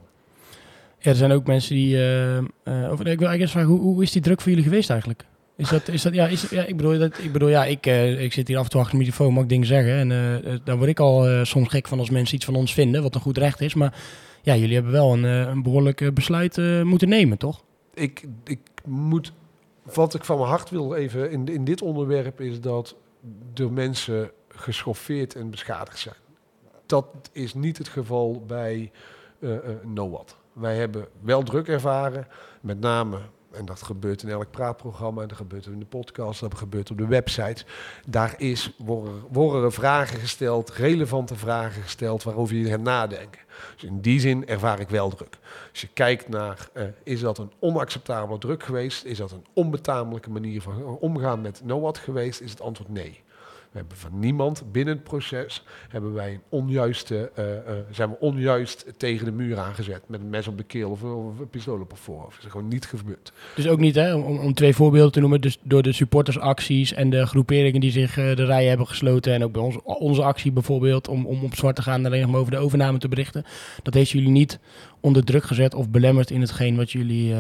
Ja, 0.99 1.11
er 1.11 1.17
zijn 1.17 1.33
ook 1.33 1.47
mensen 1.47 1.75
die. 1.75 1.97
eh, 1.97 2.37
eh, 2.39 2.45
of, 2.65 2.99
ik 3.01 3.05
wil 3.05 3.07
eigenlijk 3.07 3.41
eens 3.41 3.51
vragen, 3.51 3.71
hoe, 3.71 3.81
hoe 3.81 4.03
is 4.03 4.13
die 4.13 4.23
druk 4.23 4.41
voor 4.41 4.51
jullie 4.51 4.65
geweest 4.65 4.91
eigenlijk? 4.91 5.25
Is 5.57 5.69
dat, 5.69 5.89
is 5.89 6.03
dat, 6.03 6.15
ja, 6.15 6.27
is, 6.27 6.51
ja, 6.51 6.65
ik 6.65 6.77
bedoel, 6.77 6.99
dat, 6.99 7.19
ik 7.19 7.33
bedoel, 7.33 7.49
ja, 7.49 7.65
ik, 7.65 7.87
eh, 7.87 8.23
ik 8.23 8.33
zit 8.33 8.49
hier 8.49 8.59
af 8.59 8.65
en 8.65 8.71
toe 8.71 8.81
achter 8.81 8.99
de 8.99 9.05
microfoon, 9.05 9.33
mag 9.33 9.43
ik 9.43 9.49
dingen 9.49 9.67
zeggen. 9.67 10.13
En 10.13 10.61
daar 10.65 10.77
word 10.77 10.89
ik 10.89 11.01
al 11.01 11.45
soms 11.45 11.69
gek 11.69 11.89
van 11.89 11.99
als 11.99 12.11
mensen 12.11 12.37
iets 12.37 12.45
van 12.45 12.55
ons 12.55 12.75
vinden, 12.75 13.03
wat 13.03 13.15
een 13.15 13.21
goed 13.21 13.39
recht 13.39 13.61
is. 13.61 13.75
Maar 13.75 13.95
ja, 14.47 14.57
jullie 14.57 14.75
hebben 14.75 14.93
wel 14.93 15.13
een, 15.13 15.25
eh, 15.25 15.41
een 15.41 15.63
behoorlijk 15.63 16.01
eh, 16.01 16.13
besluit 16.13 16.59
eh, 16.59 16.83
moeten 16.83 17.09
nemen, 17.09 17.39
toch? 17.39 17.65
ik, 17.97 18.27
ik 18.45 18.61
moet, 18.85 19.33
wat 19.83 20.15
ik 20.15 20.25
van 20.25 20.37
mijn 20.37 20.49
hart 20.49 20.71
wil 20.71 20.95
even 20.95 21.31
in, 21.31 21.49
in 21.49 21.65
dit 21.65 21.83
onderwerp 21.83 22.41
is 22.41 22.61
dat 22.61 22.97
de 23.53 23.71
mensen 23.71 24.31
geschoffeerd 24.49 25.35
en 25.35 25.51
beschadigd 25.51 25.99
zijn. 25.99 26.15
Dat 26.87 27.07
is 27.33 27.55
niet 27.55 27.79
het 27.79 27.89
geval 27.89 28.45
bij 28.47 28.91
eh, 29.39 29.51
NOAD. 29.83 30.37
Wij 30.53 30.77
hebben 30.77 31.09
wel 31.21 31.43
druk 31.43 31.69
ervaren, 31.69 32.27
met 32.61 32.81
name, 32.81 33.19
en 33.57 33.65
dat 33.65 33.83
gebeurt 33.83 34.23
in 34.23 34.29
elk 34.29 34.51
praatprogramma, 34.51 35.27
dat 35.27 35.37
gebeurt 35.37 35.67
in 35.67 35.79
de 35.79 35.85
podcast, 35.85 36.41
dat 36.41 36.55
gebeurt 36.55 36.91
op 36.91 36.99
de 36.99 37.07
websites. 37.07 37.65
Daar 38.07 38.35
is, 38.37 38.73
worden, 39.31 39.73
vragen 39.73 40.19
gesteld, 40.19 40.71
relevante 40.71 41.37
vragen 41.37 41.83
gesteld, 41.83 42.23
waarover 42.23 42.57
je 42.57 42.69
gaat 42.69 42.81
nadenken. 42.81 43.41
Dus 43.75 43.85
in 43.85 44.01
die 44.01 44.21
zin 44.21 44.47
ervaar 44.47 44.81
ik 44.81 44.89
wel 44.89 45.09
druk. 45.09 45.39
Als 45.71 45.81
je 45.81 45.89
kijkt 45.89 46.29
naar, 46.29 46.69
eh, 46.73 46.85
is 47.03 47.21
dat 47.21 47.39
een 47.39 47.53
onacceptabele 47.59 48.39
druk 48.39 48.63
geweest? 48.63 49.05
Is 49.05 49.19
dat 49.19 49.31
een 49.31 49.47
onbetamelijke 49.53 50.31
manier 50.31 50.63
van 50.63 50.99
omgaan 51.01 51.41
met 51.41 51.61
NOAD 51.65 51.99
geweest? 51.99 52.41
Is 52.41 52.51
het 52.51 52.61
antwoord 52.61 52.91
nee. 52.91 53.25
We 53.77 53.83
hebben 53.83 54.11
van 54.11 54.19
niemand 54.19 54.63
binnen 54.73 54.95
het 54.95 55.05
proces 55.05 55.65
hebben 55.89 56.13
wij 56.13 56.33
een 56.33 56.41
onjuiste, 56.49 57.31
uh, 57.39 57.45
uh, 57.45 57.53
zijn 57.91 58.11
we 58.11 58.17
onjuist 58.21 58.93
tegen 58.97 59.25
de 59.25 59.33
muur 59.33 59.59
aangezet 59.59 60.03
met 60.07 60.21
een 60.21 60.31
mes 60.31 60.49
op 60.49 60.57
de 60.57 60.63
keel 60.63 60.91
of, 60.91 61.03
of 61.03 61.39
een 61.39 61.49
pistool 61.49 61.81
op 61.81 61.91
het 61.91 61.99
voorhoofd. 61.99 62.37
Dat 62.37 62.45
is 62.45 62.51
gewoon 62.51 62.69
niet 62.69 62.87
gebeurd. 62.87 63.33
Dus 63.55 63.69
ook 63.69 63.79
niet, 63.79 63.95
hè, 63.95 64.15
om, 64.15 64.39
om 64.39 64.55
twee 64.55 64.75
voorbeelden 64.75 65.13
te 65.13 65.21
noemen, 65.21 65.41
dus 65.41 65.59
door 65.63 65.83
de 65.83 65.93
supportersacties 65.93 66.93
en 66.93 67.11
de 67.11 67.27
groeperingen 67.27 67.81
die 67.81 67.91
zich 67.91 68.19
uh, 68.19 68.37
de 68.37 68.45
rijen 68.45 68.69
hebben 68.69 68.87
gesloten 68.87 69.33
en 69.33 69.45
ook 69.45 69.53
bij 69.53 69.63
ons, 69.63 69.77
onze 69.83 70.23
actie 70.23 70.53
bijvoorbeeld 70.53 71.09
om, 71.09 71.27
om 71.27 71.45
op 71.45 71.55
zwart 71.55 71.77
te 71.77 71.83
gaan 71.83 72.01
en 72.01 72.07
alleen 72.07 72.21
nog 72.21 72.31
maar 72.31 72.41
over 72.41 72.53
de 72.53 72.59
overname 72.59 72.99
te 72.99 73.09
berichten. 73.09 73.45
Dat 73.83 73.95
heeft 73.95 74.11
jullie 74.11 74.29
niet 74.29 74.59
onder 75.01 75.25
druk 75.25 75.45
gezet 75.45 75.75
of 75.75 75.89
belemmerd 75.89 76.31
in 76.31 76.41
hetgeen 76.41 76.77
wat 76.77 76.93
jullie, 76.93 77.35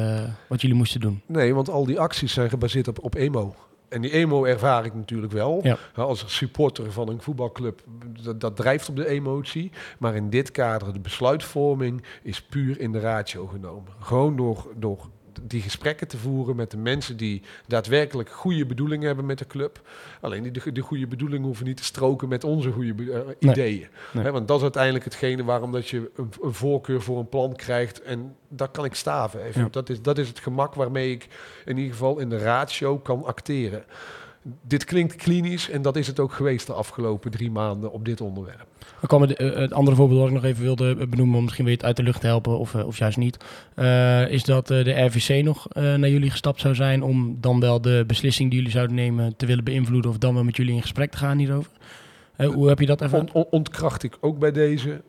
wat 0.48 0.60
jullie 0.60 0.76
moesten 0.76 1.00
doen? 1.00 1.22
Nee, 1.26 1.54
want 1.54 1.70
al 1.70 1.86
die 1.86 2.00
acties 2.00 2.32
zijn 2.32 2.48
gebaseerd 2.48 2.88
op, 2.88 3.04
op 3.04 3.14
emo. 3.14 3.54
En 3.88 4.00
die 4.00 4.10
emo 4.10 4.44
ervaar 4.44 4.84
ik 4.84 4.94
natuurlijk 4.94 5.32
wel. 5.32 5.60
Ja. 5.62 5.78
Als 5.94 6.24
supporter 6.26 6.92
van 6.92 7.08
een 7.08 7.20
voetbalclub, 7.20 7.82
dat, 8.22 8.40
dat, 8.40 8.56
drijft 8.56 8.88
op 8.88 8.96
de 8.96 9.08
emotie. 9.08 9.72
Maar 9.98 10.14
in 10.14 10.30
dit 10.30 10.50
kader, 10.50 10.92
de 10.92 11.00
besluitvorming 11.00 12.02
is 12.22 12.42
puur 12.42 12.80
in 12.80 12.92
de 12.92 13.00
ratio 13.00 13.46
genomen. 13.46 13.92
Gewoon 14.00 14.36
door, 14.36 14.72
door 14.76 15.10
die 15.42 15.62
gesprekken 15.62 16.08
te 16.08 16.18
voeren 16.18 16.56
met 16.56 16.70
de 16.70 16.76
mensen 16.76 17.16
die 17.16 17.42
daadwerkelijk 17.66 18.30
goede 18.30 18.66
bedoelingen 18.66 19.06
hebben 19.06 19.26
met 19.26 19.38
de 19.38 19.46
club. 19.46 19.80
Alleen 20.20 20.42
die 20.42 20.52
de, 20.52 20.72
de 20.72 20.80
goede 20.80 21.06
bedoelingen 21.06 21.46
hoeven 21.46 21.66
niet 21.66 21.76
te 21.76 21.84
stroken 21.84 22.28
met 22.28 22.44
onze 22.44 22.70
goede 22.70 22.94
uh, 23.02 23.18
ideeën. 23.38 23.88
Nee. 24.12 24.30
Want 24.30 24.48
dat 24.48 24.56
is 24.56 24.62
uiteindelijk 24.62 25.04
hetgene 25.04 25.44
waarom 25.44 25.72
dat 25.72 25.88
je 25.88 26.10
een, 26.16 26.30
een, 26.42 26.54
voorkeur 26.54 27.02
voor 27.02 27.18
een 27.18 27.28
plan 27.28 27.56
krijgt. 27.56 28.02
En 28.02 28.36
daar 28.48 28.68
kan 28.68 28.84
ik 28.84 28.94
staven. 28.94 29.42
Even. 29.42 29.60
Ja. 29.60 29.68
Dat, 29.70 29.88
is, 29.88 30.02
dat 30.02 30.18
is 30.18 30.28
het 30.28 30.38
gemak 30.38 30.74
waarmee 30.74 31.10
ik 31.10 31.28
in 31.64 31.76
ieder 31.76 31.92
geval 31.92 32.18
in 32.18 32.28
de 32.28 32.38
ratio 32.38 32.98
kan 32.98 33.24
acteren. 33.24 33.84
Dit 34.62 34.84
klinkt 34.84 35.16
klinisch 35.16 35.70
en 35.70 35.82
dat 35.82 35.96
is 35.96 36.06
het 36.06 36.20
ook 36.20 36.32
geweest 36.32 36.66
de 36.66 36.72
afgelopen 36.72 37.30
drie 37.30 37.50
maanden 37.50 37.92
op 37.92 38.04
dit 38.04 38.20
onderwerp. 38.20 38.66
Dan 38.78 39.08
kwam 39.08 39.20
het, 39.20 39.40
uh, 39.40 39.54
het 39.54 39.72
andere 39.72 39.96
voorbeeld 39.96 40.18
wat 40.18 40.28
ik 40.28 40.34
nog 40.34 40.44
even 40.44 40.62
wilde 40.62 41.06
benoemen, 41.06 41.36
om 41.36 41.42
misschien 41.42 41.64
weer 41.64 41.74
het 41.74 41.84
uit 41.84 41.96
de 41.96 42.02
lucht 42.02 42.20
te 42.20 42.26
helpen 42.26 42.58
of, 42.58 42.74
uh, 42.74 42.86
of 42.86 42.98
juist 42.98 43.16
niet, 43.16 43.44
uh, 43.76 44.30
is 44.30 44.44
dat 44.44 44.66
de 44.66 45.04
RVC 45.04 45.44
nog 45.44 45.68
naar 45.74 46.08
jullie 46.08 46.30
gestapt 46.30 46.60
zou 46.60 46.74
zijn 46.74 47.02
om 47.02 47.36
dan 47.40 47.60
wel 47.60 47.80
de 47.80 48.04
beslissing 48.06 48.48
die 48.48 48.58
jullie 48.58 48.74
zouden 48.74 48.96
nemen 48.96 49.36
te 49.36 49.46
willen 49.46 49.64
beïnvloeden 49.64 50.10
of 50.10 50.18
dan 50.18 50.34
wel 50.34 50.44
met 50.44 50.56
jullie 50.56 50.74
in 50.74 50.80
gesprek 50.80 51.10
te 51.10 51.16
gaan 51.16 51.38
hierover. 51.38 51.70
hoe 52.36 52.68
heb 52.68 52.78
je 52.78 52.86
dat 52.86 53.00
ervaren? 53.00 53.28
On, 53.32 53.42
on, 53.42 53.46
ontkracht 53.50 54.02
ik 54.02 54.16
ook 54.20 54.38
bij 54.38 54.52
deze. 54.52 55.02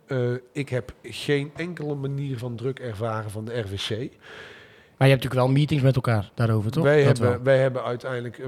ik 0.53 0.69
heb 0.69 0.93
geen 1.01 1.51
enkele 1.55 1.95
manier 1.95 2.37
van 2.37 2.55
druk 2.55 2.79
ervaren 2.79 3.31
van 3.31 3.45
de 3.45 3.59
RVC. 3.59 3.89
Maar 4.97 5.07
je 5.07 5.13
hebt 5.13 5.23
natuurlijk 5.23 5.49
wel 5.49 5.57
meetings 5.57 5.83
met 5.83 5.95
elkaar 5.95 6.31
daarover, 6.33 6.71
toch? 6.71 6.83
Wij, 6.83 7.03
dat 7.03 7.17
hebben, 7.17 7.43
wij 7.43 7.57
hebben 7.57 7.83
uiteindelijk. 7.83 8.41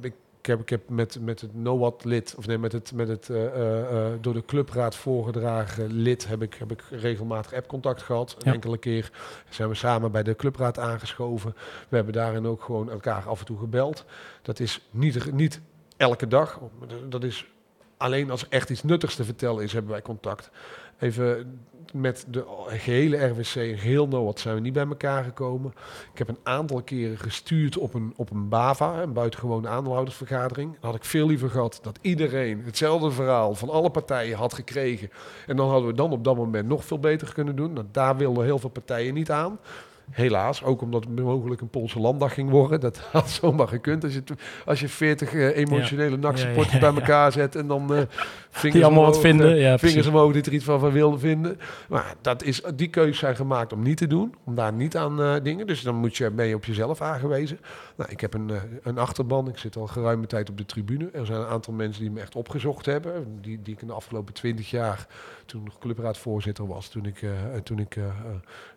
ik, 0.00 0.12
ik 0.40 0.46
heb, 0.46 0.60
ik 0.60 0.68
heb 0.68 0.88
met, 0.88 1.18
met 1.20 1.40
het 1.40 1.54
NOAD 1.54 2.04
lid, 2.04 2.34
of 2.36 2.46
nee, 2.46 2.58
met 2.58 2.72
het, 2.72 2.92
met 2.94 3.08
het 3.08 3.28
uh, 3.28 3.42
uh, 3.44 4.06
door 4.20 4.34
de 4.34 4.44
clubraad 4.44 4.96
voorgedragen 4.96 5.92
lid, 5.92 6.28
heb 6.28 6.42
ik, 6.42 6.54
heb 6.54 6.70
ik 6.70 6.82
regelmatig 6.90 7.52
appcontact 7.54 8.02
gehad. 8.02 8.32
Een 8.32 8.42
Ja. 8.44 8.52
enkele 8.52 8.78
keer 8.78 9.10
zijn 9.48 9.68
we 9.68 9.74
samen 9.74 10.12
bij 10.12 10.22
de 10.22 10.36
clubraad 10.36 10.78
aangeschoven. 10.78 11.54
We 11.88 11.96
hebben 11.96 12.14
daarin 12.14 12.46
ook 12.46 12.62
gewoon 12.62 12.90
elkaar 12.90 13.28
af 13.28 13.38
en 13.40 13.46
toe 13.46 13.58
gebeld. 13.58 14.04
Dat 14.42 14.60
is 14.60 14.88
niet, 14.90 15.32
niet 15.32 15.60
elke 15.96 16.26
dag. 16.28 16.60
Dat 17.08 17.24
is 17.24 17.46
alleen 18.00 18.30
als 18.30 18.42
er 18.42 18.48
echt 18.50 18.70
iets 18.70 18.82
nuttigs 18.82 19.14
te 19.14 19.24
vertellen 19.24 19.64
is, 19.64 19.72
hebben 19.72 19.90
wij 19.90 20.02
contact. 20.02 20.50
Even 20.98 21.60
met 21.92 22.24
de 22.28 22.44
gehele 22.66 23.26
RWC, 23.26 23.54
heel 23.80 24.08
NOAD, 24.08 24.40
zijn 24.40 24.54
we 24.54 24.60
niet 24.60 24.72
bij 24.72 24.86
elkaar 24.86 25.24
gekomen. 25.24 25.72
Ik 26.12 26.18
heb 26.18 26.28
een 26.28 26.38
aantal 26.42 26.82
keren 26.82 27.18
gestuurd 27.18 27.78
op 27.78 27.94
een, 27.94 28.12
op 28.16 28.30
een 28.30 28.48
BAVA, 28.48 29.02
een 29.02 29.12
buitengewone 29.12 29.68
aandeelhoudersvergadering. 29.68 30.72
Dan 30.72 30.90
had 30.90 30.94
ik 30.94 31.04
veel 31.04 31.26
liever 31.26 31.50
gehad 31.50 31.78
dat 31.82 31.98
iedereen 32.00 32.62
hetzelfde 32.64 33.10
verhaal 33.10 33.54
van 33.54 33.70
alle 33.70 33.90
partijen 33.90 34.36
had 34.36 34.54
gekregen. 34.54 35.10
En 35.46 35.56
dan 35.56 35.68
hadden 35.68 35.88
we 35.88 35.94
dan 35.94 36.12
op 36.12 36.24
dat 36.24 36.36
moment 36.36 36.68
nog 36.68 36.84
veel 36.84 37.00
beter 37.00 37.32
kunnen 37.34 37.56
doen. 37.56 37.72
Nou, 37.72 37.86
daar 37.92 38.16
wilden 38.16 38.44
heel 38.44 38.58
veel 38.58 38.70
partijen 38.70 39.14
niet 39.14 39.30
aan. 39.30 39.58
Helaas, 40.10 40.62
ook 40.64 40.82
omdat 40.82 41.04
het 41.04 41.20
mogelijk 41.20 41.60
een 41.60 41.68
Poolse 41.68 42.00
landdag 42.00 42.34
ging 42.34 42.50
worden. 42.50 42.80
Dat 42.80 42.98
had 43.12 43.30
zomaar 43.30 43.68
gekund 43.68 44.04
als 44.04 44.14
je, 44.14 44.22
als 44.64 44.80
je 44.80 44.88
40 44.88 45.32
uh, 45.32 45.56
emotionele 45.56 46.10
ja. 46.10 46.16
nachtsupporters 46.16 46.72
ja, 46.72 46.86
ja, 46.86 46.92
bij 46.92 47.00
elkaar 47.00 47.32
zet 47.32 47.56
en 47.56 47.66
dan 47.66 47.82
uh, 47.82 48.00
vingers 48.50 48.74
die 48.74 48.84
allemaal 48.84 49.00
omhoog, 49.00 49.14
wat 49.14 49.24
vinden. 49.24 49.50
Uh, 49.50 49.60
Ja, 49.60 49.78
vingers 49.78 50.06
omhoog 50.06 50.32
die 50.32 50.42
er 50.42 50.52
iets 50.52 50.64
van, 50.64 50.80
van 50.80 50.92
wilden 50.92 51.20
vinden. 51.20 51.58
Maar 51.88 52.14
dat 52.20 52.42
is, 52.42 52.62
die 52.74 52.88
keuzes 52.88 53.18
zijn 53.18 53.36
gemaakt 53.36 53.72
om 53.72 53.82
niet 53.82 53.96
te 53.96 54.06
doen, 54.06 54.34
om 54.44 54.54
daar 54.54 54.72
niet 54.72 54.96
aan 54.96 55.20
uh, 55.20 55.34
dingen. 55.42 55.66
Dus 55.66 55.82
dan 55.82 55.94
moet 55.94 56.16
je, 56.16 56.30
ben 56.30 56.46
je 56.46 56.54
op 56.54 56.64
jezelf 56.64 57.00
aangewezen. 57.00 57.58
Nou, 57.96 58.10
ik 58.10 58.20
heb 58.20 58.34
een, 58.34 58.50
een 58.82 58.98
achterban, 58.98 59.48
ik 59.48 59.58
zit 59.58 59.76
al 59.76 59.86
geruime 59.86 60.26
tijd 60.26 60.50
op 60.50 60.58
de 60.58 60.66
tribune. 60.66 61.08
Er 61.12 61.26
zijn 61.26 61.40
een 61.40 61.46
aantal 61.46 61.74
mensen 61.74 62.02
die 62.02 62.10
me 62.10 62.20
echt 62.20 62.36
opgezocht 62.36 62.86
hebben. 62.86 63.38
Die, 63.40 63.62
die 63.62 63.74
ik 63.74 63.80
in 63.80 63.86
de 63.86 63.92
afgelopen 63.92 64.34
20 64.34 64.70
jaar, 64.70 65.06
toen 65.46 65.66
ik 65.66 65.72
clubraadvoorzitter 65.80 66.66
was, 66.66 66.88
toen 66.88 67.06
ik, 67.06 67.24
toen 67.62 67.78
ik 67.78 67.96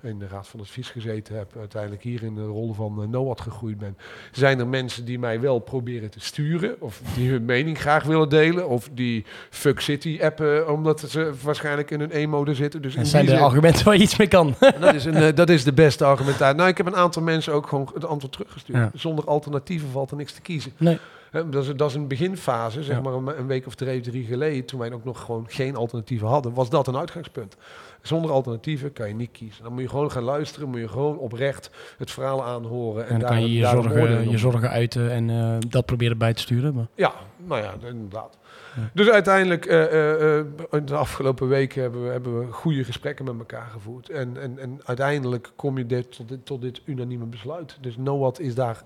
in 0.01 0.19
de 0.19 0.27
raad 0.27 0.47
van 0.47 0.59
advies 0.59 0.89
gezeten 0.89 1.22
heb, 1.27 1.53
uiteindelijk 1.59 2.03
hier 2.03 2.23
in 2.23 2.35
de 2.35 2.45
rol 2.45 2.73
van 2.73 3.01
uh, 3.01 3.07
NOAD 3.07 3.41
gegroeid 3.41 3.77
ben, 3.77 3.97
zijn 4.31 4.59
er 4.59 4.67
mensen 4.67 5.05
die 5.05 5.19
mij 5.19 5.39
wel 5.39 5.59
proberen 5.59 6.09
te 6.09 6.19
sturen, 6.19 6.75
of 6.79 7.01
die 7.15 7.29
hun 7.29 7.45
mening 7.45 7.79
graag 7.79 8.03
willen 8.03 8.29
delen, 8.29 8.69
of 8.69 8.89
die 8.91 9.25
Fuck 9.49 9.79
City 9.79 10.19
appen, 10.21 10.69
omdat 10.69 10.99
ze 10.99 11.31
waarschijnlijk 11.43 11.91
in 11.91 11.99
hun 11.99 12.11
emo 12.11 12.53
zitten. 12.53 12.81
Dus 12.81 12.95
dat 12.95 13.07
zijn 13.07 13.25
de 13.25 13.31
zin, 13.31 13.39
argumenten 13.39 13.85
waar 13.85 13.95
je 13.95 14.01
iets 14.01 14.17
mee 14.17 14.27
kan. 14.27 14.55
dat, 14.79 14.93
is 14.93 15.05
een, 15.05 15.17
uh, 15.17 15.27
dat 15.35 15.49
is 15.49 15.63
de 15.63 15.73
beste 15.73 16.05
argumentatie. 16.05 16.57
Nou, 16.57 16.69
ik 16.69 16.77
heb 16.77 16.85
een 16.85 16.95
aantal 16.95 17.21
mensen 17.21 17.53
ook 17.53 17.67
gewoon 17.67 17.89
het 17.93 18.05
antwoord 18.05 18.33
teruggestuurd. 18.33 18.77
Ja. 18.77 18.91
Zonder 18.93 19.25
alternatieven 19.25 19.89
valt 19.89 20.11
er 20.11 20.17
niks 20.17 20.33
te 20.33 20.41
kiezen. 20.41 20.71
Nee. 20.77 20.99
He, 21.33 21.49
dat, 21.49 21.63
is, 21.63 21.75
dat 21.75 21.89
is 21.89 21.95
een 21.95 22.07
beginfase, 22.07 22.83
zeg 22.83 22.95
Ja. 22.95 23.01
maar 23.01 23.13
een, 23.13 23.39
een 23.39 23.47
week 23.47 23.67
of 23.67 23.75
twee, 23.75 24.01
drie 24.01 24.25
geleden, 24.25 24.65
toen 24.65 24.79
wij 24.79 24.91
ook 24.91 25.03
nog 25.03 25.21
gewoon 25.21 25.45
geen 25.47 25.75
alternatieven 25.75 26.27
hadden, 26.27 26.53
was 26.53 26.69
dat 26.69 26.87
een 26.87 26.97
uitgangspunt. 26.97 27.55
Zonder 28.01 28.31
alternatieven 28.31 28.93
kan 28.93 29.07
je 29.07 29.13
niet 29.13 29.31
kiezen. 29.31 29.63
Dan 29.63 29.73
moet 29.73 29.81
je 29.81 29.89
gewoon 29.89 30.11
gaan 30.11 30.23
luisteren, 30.23 30.69
moet 30.69 30.79
je 30.79 30.87
gewoon 30.87 31.17
oprecht 31.17 31.69
het 31.97 32.11
verhaal 32.11 32.43
aanhoren. 32.45 33.03
En, 33.03 33.13
En 33.13 33.19
dan 33.19 33.29
daar, 33.29 33.37
kan 33.39 33.49
je 33.49 33.57
je 33.57 33.65
zorgen, 33.67 34.29
je 34.29 34.37
zorgen 34.37 34.69
uiten 34.69 35.11
en 35.11 35.29
uh, 35.29 35.55
dat 35.69 35.85
proberen 35.85 36.17
bij 36.17 36.33
te 36.33 36.41
sturen. 36.41 36.73
Maar. 36.73 36.87
Ja, 36.95 37.13
nou 37.37 37.61
ja, 37.61 37.73
inderdaad. 37.87 38.37
Ja. 38.75 38.89
Dus 38.93 39.09
uiteindelijk, 39.09 39.65
uh, 39.65 39.93
uh, 39.93 40.37
in 40.71 40.85
de 40.85 40.95
afgelopen 40.95 41.47
weken 41.47 41.81
hebben 41.81 42.03
we, 42.03 42.09
hebben 42.09 42.39
we 42.39 42.51
goede 42.51 42.83
gesprekken 42.83 43.25
met 43.25 43.37
elkaar 43.37 43.67
gevoerd. 43.71 44.09
En, 44.09 44.37
en, 44.41 44.59
en 44.59 44.79
uiteindelijk 44.83 45.51
kom 45.55 45.77
je 45.77 45.85
dit, 45.85 46.15
tot, 46.15 46.29
dit, 46.29 46.45
tot 46.45 46.61
dit 46.61 46.81
unanieme 46.85 47.25
besluit. 47.25 47.77
Dus 47.81 47.97
NOAD 47.97 48.39
is 48.39 48.55
daar 48.55 48.83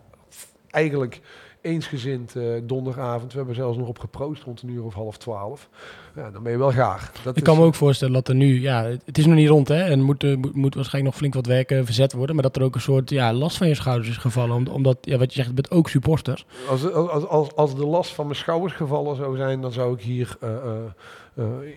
eigenlijk 0.68 1.22
eensgezind 1.68 2.36
uh, 2.36 2.62
donderdagavond. 2.64 3.32
We 3.32 3.38
hebben 3.38 3.56
zelfs 3.56 3.78
nog 3.78 3.88
op 3.88 4.00
geproost 4.00 4.44
rond 4.44 4.62
een 4.62 4.70
uur 4.70 4.84
of 4.84 4.94
half 4.94 5.18
twaalf. 5.18 5.70
Ja, 6.16 6.32
dan 6.32 6.44
ben 6.44 6.52
je 6.52 6.58
wel 6.58 6.72
gaar. 6.72 7.12
Dat 7.24 7.38
ik 7.38 7.44
kan 7.44 7.58
me 7.58 7.64
ook 7.64 7.76
voorstellen 7.76 8.14
dat 8.14 8.28
er 8.28 8.36
nu, 8.36 8.62
ja, 8.62 8.84
het 9.06 9.18
is 9.18 9.26
nog 9.26 9.36
niet 9.36 9.50
rond 9.50 9.68
hè, 9.68 9.84
en 9.84 10.02
moet, 10.02 10.24
uh, 10.24 10.38
moet, 10.38 10.56
moet 10.56 10.76
waarschijnlijk 10.76 11.14
nog 11.14 11.16
flink 11.16 11.34
wat 11.34 11.46
werk 11.46 11.86
verzet 11.86 12.14
worden, 12.14 12.36
maar 12.36 12.44
dat 12.44 12.56
er 12.56 12.64
ook 12.64 12.76
een 12.76 12.82
soort 12.82 13.10
ja, 13.10 13.34
last 13.34 13.58
van 13.58 13.68
je 13.68 13.76
schouders 13.76 14.10
is 14.10 14.18
gevallen, 14.18 14.68
omdat, 14.68 14.98
ja, 15.02 15.18
wat 15.18 15.30
je 15.30 15.36
zegt, 15.36 15.48
je 15.48 15.54
bent 15.54 15.72
ook 15.72 15.90
supporter. 15.90 16.46
Als, 16.70 16.92
als, 16.92 17.28
als, 17.28 17.56
als 17.56 17.76
de 17.76 17.86
last 17.86 18.14
van 18.14 18.26
mijn 18.26 18.38
schouders 18.38 18.74
gevallen 18.74 19.16
zou 19.16 19.38
zijn, 19.38 19.62
dan 19.62 19.72
zou 19.72 19.94
ik 19.94 20.02
hier 20.02 20.38
uh, 20.44 20.50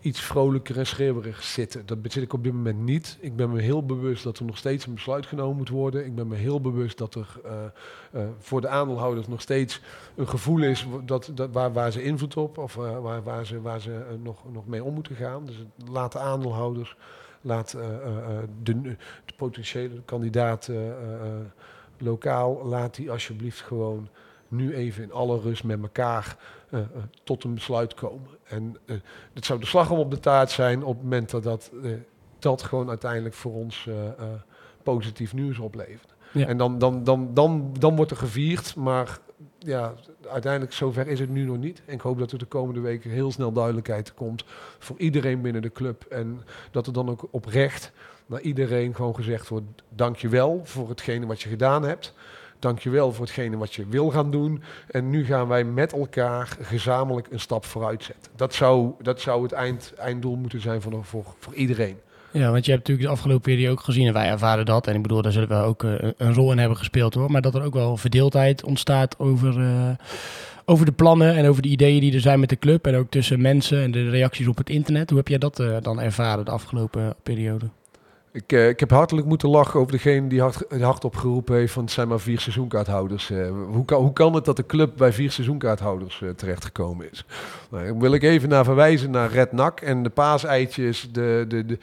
iets 0.00 0.20
vrolijker 0.20 0.78
en 0.78 0.86
schreeuwerig 0.86 1.42
zitten. 1.42 1.86
Dat 1.86 1.98
zit 2.02 2.22
ik 2.22 2.32
op 2.32 2.44
dit 2.44 2.52
moment 2.52 2.78
niet. 2.78 3.18
Ik 3.20 3.36
ben 3.36 3.50
me 3.50 3.60
heel 3.60 3.86
bewust 3.86 4.24
dat 4.24 4.38
er 4.38 4.44
nog 4.44 4.56
steeds 4.56 4.86
een 4.86 4.94
besluit 4.94 5.26
genomen 5.26 5.56
moet 5.56 5.68
worden. 5.68 6.06
Ik 6.06 6.14
ben 6.14 6.28
me 6.28 6.36
heel 6.36 6.60
bewust 6.60 6.98
dat 6.98 7.14
er 7.14 7.40
voor 8.38 8.60
de 8.60 8.68
aandeelhouders 8.68 9.26
nog 9.26 9.40
steeds 9.40 9.80
een 10.16 10.28
gevoel 10.28 10.62
is 10.62 10.86
dat, 11.04 11.30
dat, 11.34 11.50
waar, 11.52 11.72
waar 11.72 11.92
ze 11.92 12.02
invloed 12.02 12.36
op 12.36 12.58
of 12.58 12.74
waar, 12.74 13.22
waar 13.22 13.46
ze, 13.46 13.60
waar 13.60 13.80
ze 13.80 14.04
nog, 14.22 14.52
nog 14.52 14.66
mee 14.66 14.84
om 14.84 14.94
moeten 14.94 15.16
gaan. 15.16 15.46
Dus 15.46 15.64
laat 15.90 16.12
de 16.12 16.18
aandeelhouders, 16.18 16.96
laat 17.40 17.70
de, 18.62 18.80
de, 18.82 18.96
potentiële 19.36 20.02
kandidaat 20.04 20.70
lokaal, 21.98 22.66
laat 22.66 22.94
die 22.94 23.10
alsjeblieft 23.10 23.60
gewoon 23.60 24.08
nu 24.48 24.74
even 24.74 25.02
in 25.02 25.12
alle 25.12 25.40
rust 25.40 25.64
met 25.64 25.82
elkaar 25.82 26.36
tot 27.24 27.44
een 27.44 27.54
besluit 27.54 27.94
komen. 27.94 28.28
En 28.44 28.76
het 29.32 29.44
zou 29.44 29.60
de 29.60 29.66
slag 29.66 29.90
om 29.90 29.98
op 29.98 30.10
de 30.10 30.20
taart 30.20 30.50
zijn 30.50 30.82
op 30.82 30.94
het 30.94 31.02
moment 31.02 31.30
dat 31.30 31.42
dat, 31.42 31.70
dat 32.38 32.62
gewoon 32.62 32.88
uiteindelijk 32.88 33.34
voor 33.34 33.52
ons 33.52 33.88
positief 34.82 35.34
nieuws 35.34 35.58
oplevert. 35.58 36.14
Ja. 36.32 36.46
En 36.46 36.56
dan, 36.56 36.78
dan, 36.78 37.04
dan, 37.04 37.34
dan, 37.34 37.74
dan 37.78 37.96
wordt 37.96 38.10
er 38.10 38.16
gevierd, 38.16 38.76
maar 38.76 39.18
ja, 39.58 39.94
uiteindelijk 40.28 40.72
zover 40.72 41.06
is 41.06 41.20
het 41.20 41.30
nu 41.30 41.44
nog 41.44 41.56
niet. 41.58 41.82
En 41.86 41.94
ik 41.94 42.00
hoop 42.00 42.18
dat 42.18 42.32
er 42.32 42.38
de 42.38 42.44
komende 42.44 42.80
weken 42.80 43.10
heel 43.10 43.32
snel 43.32 43.52
duidelijkheid 43.52 44.14
komt 44.14 44.44
voor 44.78 44.98
iedereen 44.98 45.40
binnen 45.40 45.62
de 45.62 45.72
club. 45.72 46.04
En 46.04 46.40
dat 46.70 46.86
er 46.86 46.92
dan 46.92 47.10
ook 47.10 47.28
oprecht 47.30 47.92
naar 48.26 48.40
iedereen 48.40 48.94
gewoon 48.94 49.14
gezegd 49.14 49.48
wordt, 49.48 49.66
dankjewel 49.88 50.60
voor 50.64 50.88
hetgene 50.88 51.26
wat 51.26 51.40
je 51.40 51.48
gedaan 51.48 51.82
hebt. 51.82 52.14
Dankjewel 52.60 53.12
voor 53.12 53.24
hetgene 53.24 53.56
wat 53.56 53.74
je 53.74 53.86
wil 53.88 54.10
gaan 54.10 54.30
doen. 54.30 54.62
En 54.90 55.10
nu 55.10 55.24
gaan 55.24 55.48
wij 55.48 55.64
met 55.64 55.92
elkaar 55.92 56.56
gezamenlijk 56.60 57.26
een 57.30 57.40
stap 57.40 57.64
vooruit 57.64 58.04
zetten. 58.04 58.32
Dat 58.36 58.54
zou, 58.54 58.92
dat 59.02 59.20
zou 59.20 59.42
het 59.42 59.52
eind, 59.52 59.94
einddoel 59.94 60.36
moeten 60.36 60.60
zijn 60.60 60.82
voor, 60.82 61.04
voor, 61.04 61.24
voor 61.38 61.54
iedereen. 61.54 61.96
Ja, 62.32 62.50
want 62.50 62.64
je 62.64 62.72
hebt 62.72 62.88
natuurlijk 62.88 63.08
de 63.08 63.14
afgelopen 63.14 63.42
periode 63.42 63.72
ook 63.72 63.80
gezien, 63.80 64.06
en 64.06 64.12
wij 64.12 64.28
ervaren 64.28 64.64
dat, 64.64 64.86
en 64.86 64.94
ik 64.94 65.02
bedoel, 65.02 65.22
daar 65.22 65.32
zullen 65.32 65.48
we 65.48 65.54
ook 65.54 65.82
uh, 65.82 65.94
een 66.16 66.34
rol 66.34 66.52
in 66.52 66.58
hebben 66.58 66.76
gespeeld 66.76 67.14
hoor, 67.14 67.30
maar 67.30 67.42
dat 67.42 67.54
er 67.54 67.62
ook 67.62 67.74
wel 67.74 67.96
verdeeldheid 67.96 68.64
ontstaat 68.64 69.18
over, 69.18 69.58
uh, 69.58 69.90
over 70.64 70.86
de 70.86 70.92
plannen 70.92 71.36
en 71.36 71.48
over 71.48 71.62
de 71.62 71.68
ideeën 71.68 72.00
die 72.00 72.14
er 72.14 72.20
zijn 72.20 72.40
met 72.40 72.48
de 72.48 72.58
club 72.58 72.86
en 72.86 72.96
ook 72.96 73.10
tussen 73.10 73.40
mensen 73.40 73.82
en 73.82 73.90
de 73.90 74.10
reacties 74.10 74.46
op 74.46 74.56
het 74.56 74.70
internet. 74.70 75.08
Hoe 75.08 75.18
heb 75.18 75.28
jij 75.28 75.38
dat 75.38 75.60
uh, 75.60 75.76
dan 75.80 76.00
ervaren 76.00 76.44
de 76.44 76.50
afgelopen 76.50 77.14
periode? 77.22 77.66
Ik, 78.32 78.52
uh, 78.52 78.68
ik 78.68 78.80
heb 78.80 78.90
hartelijk 78.90 79.26
moeten 79.26 79.48
lachen 79.48 79.80
over 79.80 79.92
degene 79.92 80.26
die 80.26 80.40
hard, 80.40 80.64
hard 80.80 81.04
opgeroepen 81.04 81.54
heeft 81.54 81.72
van 81.72 81.82
het 81.82 81.92
zijn 81.92 82.08
maar 82.08 82.20
vier 82.20 82.40
seizoenkaarthouders. 82.40 83.30
Uh, 83.30 83.50
hoe, 83.72 83.84
kan, 83.84 84.02
hoe 84.02 84.12
kan 84.12 84.34
het 84.34 84.44
dat 84.44 84.56
de 84.56 84.66
club 84.66 84.96
bij 84.96 85.12
vier 85.12 85.30
seizoenkaarthouders 85.30 86.20
uh, 86.20 86.30
terechtgekomen 86.30 87.10
is? 87.10 87.24
Nou, 87.70 87.84
daar 87.84 87.98
wil 87.98 88.12
ik 88.12 88.22
even 88.22 88.48
naar 88.48 88.64
verwijzen 88.64 89.10
naar 89.10 89.30
Red 89.30 89.52
Nak 89.52 89.80
en 89.80 90.02
de 90.02 90.10
paaseitjes, 90.10 91.08
de, 91.12 91.44
de, 91.48 91.66
de, 91.66 91.78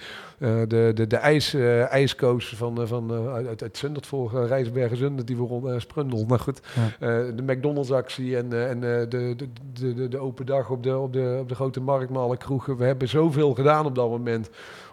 de, 0.67 0.91
de, 0.95 1.07
de 1.07 1.15
ijs, 1.15 1.53
ijskoos 1.89 2.53
van, 2.55 2.87
van, 2.87 3.11
uit, 3.11 3.61
uit 3.61 3.77
Zundert 3.77 4.05
voor 4.05 4.45
Rijsbergen 4.45 4.97
Zundert, 4.97 5.27
die 5.27 5.37
we 5.37 5.43
rond 5.43 5.81
Sprundel. 5.81 6.25
Nou 6.27 6.39
goed, 6.39 6.61
ja. 6.99 7.07
de 7.31 7.43
McDonald's 7.43 7.91
actie 7.91 8.37
en, 8.37 8.69
en 8.69 8.79
de, 8.79 9.05
de, 9.09 9.35
de, 9.35 9.93
de, 9.93 10.07
de 10.07 10.17
open 10.17 10.45
dag 10.45 10.69
op 10.69 10.83
de, 10.83 10.97
op 10.97 11.13
de, 11.13 11.37
op 11.41 11.49
de 11.49 11.55
grote 11.55 11.81
markt 11.81 12.09
met 12.09 12.19
alle 12.19 12.37
kroegen. 12.37 12.77
We 12.77 12.85
hebben 12.85 13.09
zoveel 13.09 13.53
gedaan 13.53 13.85
op 13.85 13.95
dat 13.95 14.09
moment 14.09 14.49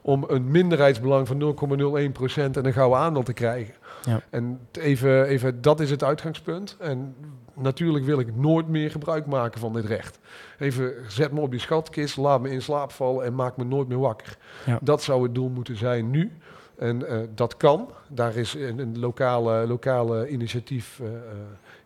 om 0.06 0.24
een 0.28 0.50
minderheidsbelang 0.50 1.26
van 1.26 1.40
0,01% 1.40 2.34
en 2.34 2.66
een 2.66 2.72
gouden 2.72 2.98
aandeel 2.98 3.22
te 3.22 3.32
krijgen. 3.32 3.74
Ja. 4.04 4.20
En 4.30 4.60
even, 4.72 5.24
even, 5.24 5.60
dat 5.62 5.80
is 5.80 5.90
het 5.90 6.04
uitgangspunt. 6.04 6.76
En 6.80 7.14
natuurlijk 7.54 8.04
wil 8.04 8.18
ik 8.18 8.36
nooit 8.36 8.68
meer 8.68 8.90
gebruik 8.90 9.26
maken 9.26 9.60
van 9.60 9.72
dit 9.72 9.84
recht. 9.84 10.18
Even 10.58 10.92
zet 11.08 11.32
me 11.32 11.40
op 11.40 11.50
die 11.50 11.60
schatkist, 11.60 12.16
laat 12.16 12.40
me 12.40 12.50
in 12.50 12.62
slaap 12.62 12.92
vallen 12.92 13.24
en 13.24 13.34
maak 13.34 13.56
me 13.56 13.64
nooit 13.64 13.88
meer 13.88 13.98
wakker. 13.98 14.36
Ja. 14.66 14.78
Dat 14.82 15.02
zou 15.02 15.22
het 15.22 15.34
doel 15.34 15.48
moeten 15.48 15.76
zijn 15.76 16.10
nu. 16.10 16.32
En 16.78 17.00
uh, 17.00 17.18
dat 17.34 17.56
kan. 17.56 17.90
Daar 18.08 18.36
is 18.36 18.54
een, 18.54 18.78
een 18.78 18.98
lokale, 18.98 19.66
lokale 19.66 20.28
initiatief 20.28 21.00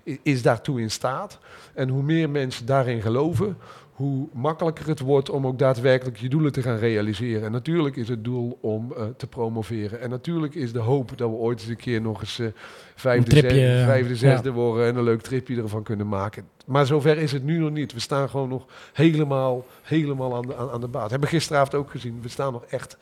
uh, 0.04 0.18
is 0.22 0.42
daartoe 0.42 0.80
in 0.80 0.90
staat. 0.90 1.38
En 1.74 1.88
hoe 1.88 2.02
meer 2.02 2.30
mensen 2.30 2.66
daarin 2.66 3.02
geloven, 3.02 3.56
hoe 3.98 4.28
makkelijker 4.32 4.86
het 4.86 5.00
wordt 5.00 5.30
om 5.30 5.46
ook 5.46 5.58
daadwerkelijk 5.58 6.16
je 6.16 6.28
doelen 6.28 6.52
te 6.52 6.62
gaan 6.62 6.76
realiseren. 6.76 7.44
En 7.44 7.52
natuurlijk 7.52 7.96
is 7.96 8.08
het 8.08 8.24
doel 8.24 8.58
om 8.60 8.92
uh, 8.92 9.04
te 9.16 9.26
promoveren. 9.26 10.00
En 10.00 10.10
natuurlijk 10.10 10.54
is 10.54 10.72
de 10.72 10.78
hoop 10.78 11.18
dat 11.18 11.30
we 11.30 11.36
ooit 11.36 11.60
eens 11.60 11.68
een 11.68 11.76
keer 11.76 12.00
nog 12.00 12.20
eens 12.20 12.38
uh, 12.38 12.48
vijfde, 12.94 13.30
tripje, 13.30 13.56
zesde, 13.56 13.84
vijfde, 13.84 14.16
zesde 14.16 14.48
ja. 14.48 14.54
worden 14.54 14.86
en 14.86 14.96
een 14.96 15.02
leuk 15.02 15.20
tripje 15.20 15.62
ervan 15.62 15.82
kunnen 15.82 16.08
maken. 16.08 16.48
Maar 16.66 16.86
zover 16.86 17.18
is 17.18 17.32
het 17.32 17.44
nu 17.44 17.58
nog 17.58 17.70
niet. 17.70 17.92
We 17.92 18.00
staan 18.00 18.28
gewoon 18.28 18.48
nog 18.48 18.66
helemaal, 18.92 19.66
helemaal 19.82 20.36
aan 20.36 20.46
de, 20.46 20.56
aan, 20.56 20.70
aan 20.70 20.80
de 20.80 20.88
baat. 20.88 21.10
Hebben 21.10 21.28
gisteravond 21.28 21.74
ook 21.74 21.90
gezien. 21.90 22.18
We 22.22 22.28
staan 22.28 22.52
nog 22.52 22.64
echt 22.64 22.96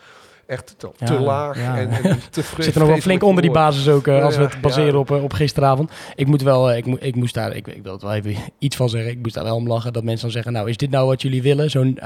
echt 0.47 0.75
te, 0.79 0.91
ja, 0.97 1.07
te 1.07 1.21
laag 1.21 1.59
ja. 1.59 1.79
en, 1.79 1.91
en 1.91 2.03
te 2.31 2.43
We 2.57 2.63
zitten 2.63 2.81
nog 2.81 2.91
wel 2.91 3.01
flink 3.01 3.23
onder 3.23 3.43
die 3.43 3.51
basis 3.51 3.89
ook, 3.89 4.07
uh, 4.07 4.25
als 4.25 4.37
we 4.37 4.43
het 4.43 4.61
baseren 4.61 4.99
op, 4.99 5.11
uh, 5.11 5.23
op 5.23 5.33
gisteravond. 5.33 5.91
Ik 6.15 6.27
moet 6.27 6.43
wel, 6.43 6.71
uh, 6.71 6.77
ik, 6.77 6.87
mo 6.87 6.97
ik 7.01 7.15
moest 7.15 7.35
daar, 7.35 7.57
ik, 7.57 7.67
ik 7.67 7.83
wil 7.83 7.93
het 7.93 8.03
wel 8.03 8.15
even 8.15 8.37
iets 8.59 8.77
van 8.77 8.89
zeggen, 8.89 9.11
ik 9.11 9.19
moest 9.23 9.35
daar 9.35 9.45
wel 9.45 9.57
om 9.57 9.69
lachen, 9.69 9.93
dat 9.93 10.05
mensen 10.05 10.23
dan 10.23 10.31
zeggen, 10.31 10.53
nou 10.53 10.69
is 10.69 10.77
dit 10.77 10.91
nou 10.91 11.07
wat 11.07 11.23
jullie 11.23 11.43
willen? 11.43 11.71
Zo'n 11.71 11.99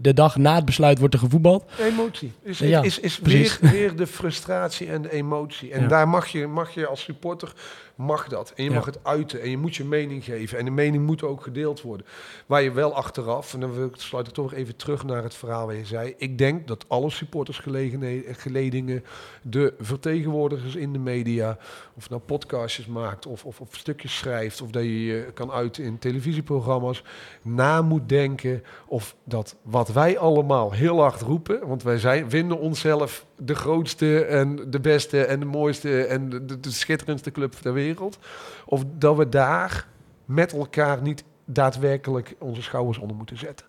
de 0.00 0.14
dag 0.14 0.36
na 0.36 0.54
het 0.54 0.64
besluit 0.64 0.98
wordt 0.98 1.14
er 1.14 1.20
gevoetbald. 1.20 1.64
Emotie. 1.80 2.32
Is, 2.42 2.60
is, 2.60 2.80
is, 2.80 3.00
is 3.00 3.18
weer, 3.18 3.58
weer 3.60 3.96
de 3.96 4.06
frustratie 4.06 4.90
en 4.90 5.02
de 5.02 5.12
emotie. 5.12 5.72
En 5.72 5.88
daar 5.88 6.08
mag 6.08 6.26
je, 6.26 6.46
mag 6.46 6.74
je 6.74 6.86
als 6.86 7.02
supporter 7.02 7.52
mag 7.98 8.28
dat. 8.28 8.52
En 8.56 8.64
je 8.64 8.70
mag 8.70 8.84
het 8.84 9.04
uiten 9.04 9.40
en 9.40 9.50
je 9.50 9.58
moet 9.58 9.76
je 9.76 9.84
mening 9.84 10.24
geven. 10.24 10.58
En 10.58 10.64
de 10.64 10.70
mening 10.70 11.06
moet 11.06 11.22
ook 11.22 11.42
gedeeld 11.42 11.80
worden. 11.80 12.06
Waar 12.46 12.62
je 12.62 12.72
wel 12.72 12.94
achteraf, 12.94 13.54
en 13.54 13.60
dan 13.60 13.72
wil 13.72 13.86
ik, 13.86 13.94
sluit 13.96 14.26
ik 14.26 14.32
toch 14.32 14.54
even 14.54 14.76
terug 14.76 15.04
naar 15.04 15.22
het 15.22 15.34
verhaal 15.34 15.66
waar 15.66 15.74
je 15.74 15.84
zei. 15.84 16.14
Ik 16.16 16.38
denk 16.38 16.68
dat 16.68 16.84
alle 16.88 17.10
supportersgeledingen, 17.10 19.04
de 19.42 19.74
vertegenwoordigers 19.78 20.74
in 20.74 20.92
de 20.92 20.98
media, 20.98 21.58
of 21.98 22.10
nou 22.10 22.22
podcastjes 22.22 22.86
maakt 22.86 23.26
of, 23.26 23.44
of, 23.44 23.60
of 23.60 23.68
stukjes 23.70 24.16
schrijft, 24.16 24.60
of 24.60 24.70
dat 24.70 24.82
je 24.82 25.04
je 25.04 25.30
kan 25.34 25.50
uiten 25.50 25.84
in 25.84 25.98
televisieprogramma's, 25.98 27.02
na 27.42 27.82
moet 27.82 28.08
denken 28.08 28.62
of 28.86 29.16
dat 29.24 29.56
wat 29.62 29.88
wij 29.88 30.18
allemaal 30.18 30.72
heel 30.72 31.00
hard 31.00 31.20
roepen, 31.20 31.66
want 31.66 31.82
wij 31.82 31.98
zijn, 31.98 32.30
vinden 32.30 32.58
onszelf 32.58 33.26
de 33.36 33.54
grootste 33.54 34.24
en 34.24 34.70
de 34.70 34.80
beste 34.80 35.24
en 35.24 35.40
de 35.40 35.46
mooiste 35.46 36.04
en 36.04 36.28
de, 36.28 36.44
de, 36.44 36.60
de 36.60 36.70
schitterendste 36.70 37.30
club 37.30 37.52
ter 37.52 37.72
wereld. 37.72 38.18
Of 38.66 38.84
dat 38.98 39.16
we 39.16 39.28
daar 39.28 39.86
met 40.24 40.52
elkaar 40.52 41.02
niet 41.02 41.24
daadwerkelijk 41.44 42.34
onze 42.38 42.62
schouders 42.62 42.98
onder 42.98 43.16
moeten 43.16 43.38
zetten. 43.38 43.66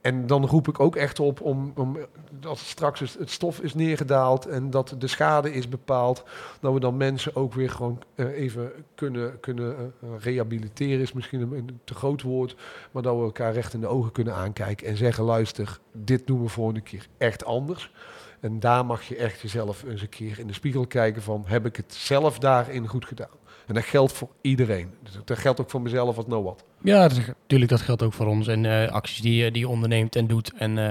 En 0.00 0.26
dan 0.26 0.46
roep 0.46 0.68
ik 0.68 0.80
ook 0.80 0.96
echt 0.96 1.20
op 1.20 1.40
om, 1.40 1.72
om 1.76 1.98
als 2.42 2.68
straks 2.68 3.00
het 3.00 3.30
stof 3.30 3.60
is 3.60 3.74
neergedaald 3.74 4.46
en 4.46 4.70
dat 4.70 4.94
de 4.98 5.06
schade 5.06 5.52
is 5.52 5.68
bepaald, 5.68 6.24
dat 6.60 6.72
we 6.72 6.80
dan 6.80 6.96
mensen 6.96 7.36
ook 7.36 7.54
weer 7.54 7.70
gewoon 7.70 8.02
uh, 8.14 8.38
even 8.38 8.72
kunnen, 8.94 9.40
kunnen 9.40 9.92
uh, 10.04 10.10
rehabiliteren, 10.18 11.00
is 11.00 11.12
misschien 11.12 11.40
een, 11.40 11.80
te 11.84 11.94
groot 11.94 12.22
woord, 12.22 12.56
maar 12.90 13.02
dat 13.02 13.16
we 13.16 13.22
elkaar 13.22 13.52
recht 13.52 13.74
in 13.74 13.80
de 13.80 13.86
ogen 13.86 14.12
kunnen 14.12 14.34
aankijken 14.34 14.86
en 14.86 14.96
zeggen, 14.96 15.24
luister, 15.24 15.78
dit 15.92 16.26
doen 16.26 16.42
we 16.42 16.48
volgende 16.48 16.80
keer 16.80 17.06
echt 17.18 17.44
anders. 17.44 17.92
En 18.40 18.60
daar 18.60 18.86
mag 18.86 19.02
je 19.02 19.16
echt 19.16 19.40
jezelf 19.40 19.82
eens 19.82 20.02
een 20.02 20.08
keer 20.08 20.38
in 20.38 20.46
de 20.46 20.52
spiegel 20.52 20.86
kijken 20.86 21.22
van, 21.22 21.44
heb 21.46 21.66
ik 21.66 21.76
het 21.76 21.94
zelf 21.94 22.38
daarin 22.38 22.86
goed 22.86 23.04
gedaan? 23.04 23.38
En 23.66 23.74
dat 23.74 23.84
geldt 23.84 24.12
voor 24.12 24.28
iedereen. 24.40 24.94
Dat 25.24 25.38
geldt 25.38 25.60
ook 25.60 25.70
voor 25.70 25.82
mezelf 25.82 26.16
als 26.16 26.26
nou 26.26 26.44
wat. 26.44 26.64
Ja, 26.82 27.08
natuurlijk, 27.08 27.70
dat 27.70 27.80
geldt 27.80 28.02
ook 28.02 28.12
voor 28.12 28.26
ons. 28.26 28.46
En 28.46 28.64
uh, 28.64 28.88
acties 28.88 29.20
die, 29.20 29.50
die 29.50 29.60
je 29.60 29.68
onderneemt 29.68 30.16
en 30.16 30.26
doet. 30.26 30.52
En 30.56 30.76
uh, 30.76 30.88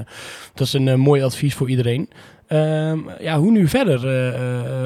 dat 0.54 0.68
is 0.68 0.74
een 0.74 1.00
mooi 1.00 1.24
advies 1.24 1.56
voor 1.56 1.70
iedereen. 1.70 2.10
Um, 2.52 3.10
ja, 3.20 3.40
hoe 3.40 3.52
nu 3.52 3.68
verder? 3.68 4.00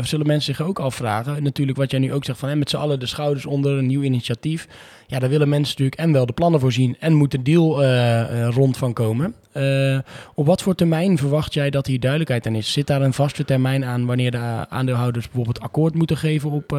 zullen 0.05 0.27
mensen 0.27 0.55
zich 0.55 0.65
ook 0.65 0.79
afvragen. 0.79 1.43
Natuurlijk 1.43 1.77
wat 1.77 1.91
jij 1.91 1.99
nu 1.99 2.13
ook 2.13 2.25
zegt 2.25 2.39
van 2.39 2.57
met 2.57 2.69
z'n 2.69 2.77
allen 2.77 2.99
de 2.99 3.05
schouders 3.05 3.45
onder 3.45 3.77
een 3.77 3.85
nieuw 3.85 4.01
initiatief. 4.01 4.67
Ja, 5.07 5.19
daar 5.19 5.29
willen 5.29 5.49
mensen 5.49 5.69
natuurlijk 5.69 6.01
en 6.01 6.11
wel 6.11 6.25
de 6.25 6.33
plannen 6.33 6.59
voorzien 6.59 6.95
en 6.99 7.13
moet 7.13 7.33
een 7.33 7.43
deal 7.43 7.85
rond 8.49 8.77
van 8.77 8.93
komen. 8.93 9.35
op 10.33 10.45
wat 10.45 10.61
voor 10.61 10.75
termijn 10.75 11.17
verwacht 11.17 11.53
jij 11.53 11.69
dat 11.69 11.87
hier 11.87 11.99
duidelijkheid 11.99 12.47
aan 12.47 12.55
is? 12.55 12.71
Zit 12.71 12.87
daar 12.87 13.01
een 13.01 13.13
vaste 13.13 13.45
termijn 13.45 13.85
aan 13.85 14.05
wanneer 14.05 14.31
de 14.31 14.65
aandeelhouders 14.69 15.25
bijvoorbeeld 15.25 15.59
akkoord 15.59 15.93
moeten 15.93 16.17
geven 16.17 16.51
op 16.51 16.71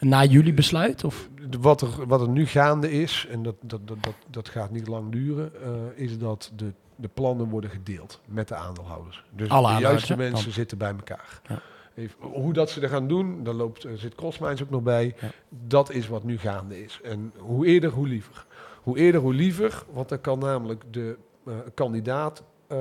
na 0.00 0.24
jullie 0.24 0.54
besluit? 0.54 1.04
Of? 1.04 1.28
Wat, 1.60 1.80
er, 1.80 2.06
wat 2.06 2.20
er 2.20 2.28
nu 2.28 2.46
gaande 2.46 2.92
is, 2.92 3.26
en 3.30 3.42
dat, 3.42 3.54
dat, 3.60 3.88
dat, 3.88 4.02
dat, 4.02 4.14
dat 4.30 4.48
gaat 4.48 4.70
niet 4.70 4.86
lang 4.86 5.12
duren, 5.12 5.52
uh, 5.62 5.68
is 5.94 6.18
dat 6.18 6.52
de, 6.56 6.72
de 6.96 7.08
plannen 7.08 7.48
worden 7.48 7.70
gedeeld 7.70 8.20
met 8.24 8.48
de 8.48 8.54
aandeelhouders. 8.54 9.24
Dus 9.30 9.48
Alle 9.48 9.74
de 9.74 9.80
juiste 9.80 10.16
mensen 10.16 10.44
dan. 10.44 10.52
zitten 10.52 10.78
bij 10.78 10.90
elkaar. 10.90 11.40
Ja. 11.48 11.60
Even, 11.94 12.16
hoe 12.20 12.52
dat 12.52 12.70
ze 12.70 12.80
er 12.80 12.88
gaan 12.88 13.08
doen, 13.08 13.44
daar 13.44 13.54
loopt, 13.54 13.86
zit 13.94 14.14
Crossminds 14.14 14.62
ook 14.62 14.70
nog 14.70 14.82
bij. 14.82 15.14
Ja. 15.20 15.30
Dat 15.48 15.90
is 15.90 16.08
wat 16.08 16.24
nu 16.24 16.38
gaande 16.38 16.84
is. 16.84 17.00
En 17.02 17.32
hoe 17.38 17.66
eerder, 17.66 17.90
hoe 17.90 18.08
liever. 18.08 18.46
Hoe 18.82 18.98
eerder, 18.98 19.20
hoe 19.20 19.34
liever, 19.34 19.84
want 19.92 20.08
dan 20.08 20.20
kan 20.20 20.38
namelijk 20.38 20.84
de 20.90 21.16
uh, 21.44 21.54
kandidaat 21.74 22.42
uh, 22.72 22.78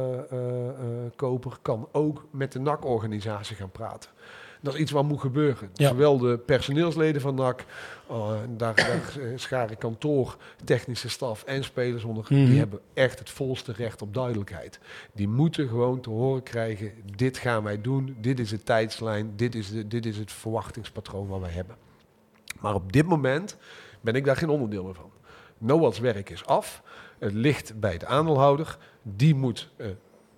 koper 1.16 1.58
kan 1.62 1.88
ook 1.92 2.26
met 2.32 2.52
de 2.52 2.60
NAC-organisatie 2.60 3.56
gaan 3.56 3.72
praten. 3.72 4.10
Dat 4.64 4.74
is 4.74 4.80
iets 4.80 4.92
wat 4.92 5.04
moet 5.04 5.20
gebeuren. 5.20 5.70
Ja. 5.74 5.88
Zowel 5.88 6.18
de 6.18 6.38
personeelsleden 6.38 7.22
van 7.22 7.36
NAC, 7.36 7.66
uh, 8.12 8.32
daar, 8.58 8.76
daar 8.76 9.14
scharen 9.36 9.78
kantoor, 9.78 10.38
technische 10.64 11.10
staf 11.10 11.44
en 11.44 11.64
spelers 11.64 12.04
onder, 12.04 12.26
mm 12.30 12.38
-hmm. 12.38 12.46
die 12.46 12.58
hebben 12.58 12.80
echt 12.94 13.20
het 13.20 13.30
volste 13.30 13.72
recht 13.72 14.02
op 14.02 14.14
duidelijkheid. 14.14 14.80
Die 15.14 15.28
moeten 15.28 15.68
gewoon 15.68 16.02
te 16.02 16.10
horen 16.10 16.44
krijgen, 16.44 16.92
dit 17.16 17.38
gaan 17.38 17.64
wij 17.64 17.82
doen, 17.82 18.18
dit 18.22 18.40
is 18.40 18.50
de 18.50 18.64
tijdslijn, 18.64 19.34
dit 19.36 19.56
is, 19.56 19.72
de, 19.72 19.88
dit 19.88 20.06
is 20.06 20.18
het 20.18 20.32
verwachtingspatroon 20.32 21.28
wat 21.28 21.40
wij 21.40 21.52
hebben. 21.52 21.76
Maar 22.60 22.76
op 22.76 22.92
dit 22.92 23.06
moment 23.06 23.58
ben 24.02 24.16
ik 24.16 24.26
daar 24.26 24.38
geen 24.38 24.50
onderdeel 24.50 24.84
meer 24.84 24.96
van. 24.96 25.12
Noah's 25.58 26.00
werk 26.00 26.30
is 26.30 26.46
af. 26.46 26.82
Het 27.20 27.34
ligt 27.34 27.80
bij 27.80 27.98
de 27.98 28.06
aandeelhouder. 28.06 28.78
Die 29.02 29.36
moet 29.36 29.70
uh, 29.78 29.88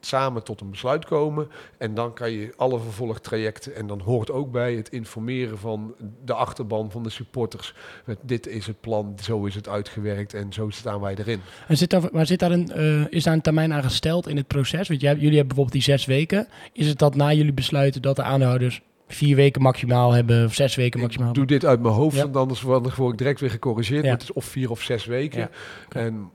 samen 0.05 0.43
tot 0.43 0.61
een 0.61 0.69
besluit 0.69 1.05
komen. 1.05 1.47
En 1.77 1.93
dan 1.93 2.13
kan 2.13 2.31
je 2.31 2.53
alle 2.55 2.79
vervolgtrajecten. 2.79 3.75
En 3.75 3.87
dan 3.87 3.99
hoort 3.99 4.31
ook 4.31 4.51
bij 4.51 4.73
het 4.73 4.89
informeren 4.89 5.57
van 5.57 5.95
de 6.25 6.33
achterban 6.33 6.91
van 6.91 7.03
de 7.03 7.09
supporters. 7.09 7.73
Met 8.05 8.17
dit 8.21 8.47
is 8.47 8.67
het 8.67 8.81
plan, 8.81 9.17
zo 9.21 9.45
is 9.45 9.55
het 9.55 9.69
uitgewerkt 9.69 10.33
en 10.33 10.53
zo 10.53 10.69
staan 10.69 11.01
wij 11.01 11.15
erin. 11.15 11.41
En 11.67 11.77
zit 11.77 11.89
daar, 11.89 12.09
maar 12.11 12.25
zit 12.25 12.39
daar 12.39 12.51
een, 12.51 12.71
uh, 12.75 13.05
is 13.09 13.23
daar 13.23 13.33
een 13.33 13.41
termijn 13.41 13.73
aan 13.73 13.83
gesteld 13.83 14.27
in 14.27 14.37
het 14.37 14.47
proces? 14.47 14.87
Want 14.87 15.01
jij, 15.01 15.13
jullie 15.13 15.37
hebben 15.37 15.47
bijvoorbeeld 15.47 15.85
die 15.85 15.95
zes 15.95 16.05
weken. 16.05 16.47
Is 16.73 16.87
het 16.87 16.97
dat 16.97 17.15
na 17.15 17.33
jullie 17.33 17.53
besluiten 17.53 18.01
dat 18.01 18.15
de 18.15 18.23
aandeelhouders 18.23 18.81
vier 19.07 19.35
weken 19.35 19.61
maximaal 19.61 20.11
hebben, 20.11 20.45
of 20.45 20.53
zes 20.53 20.75
weken 20.75 20.99
maximaal. 20.99 21.29
Ik 21.29 21.35
doe 21.35 21.45
dit 21.45 21.65
uit 21.65 21.81
mijn 21.81 21.93
hoofd, 21.93 22.15
ja. 22.15 22.21
want 22.21 22.35
anders 22.35 22.61
word 22.61 23.11
ik 23.11 23.17
direct 23.17 23.39
weer 23.39 23.49
gecorrigeerd. 23.49 24.05
Ja. 24.05 24.11
Het 24.11 24.21
is 24.21 24.33
of 24.33 24.45
vier 24.45 24.69
of 24.69 24.81
zes 24.81 25.05
weken. 25.05 25.39
Ja. 25.39 25.49
En 25.89 26.29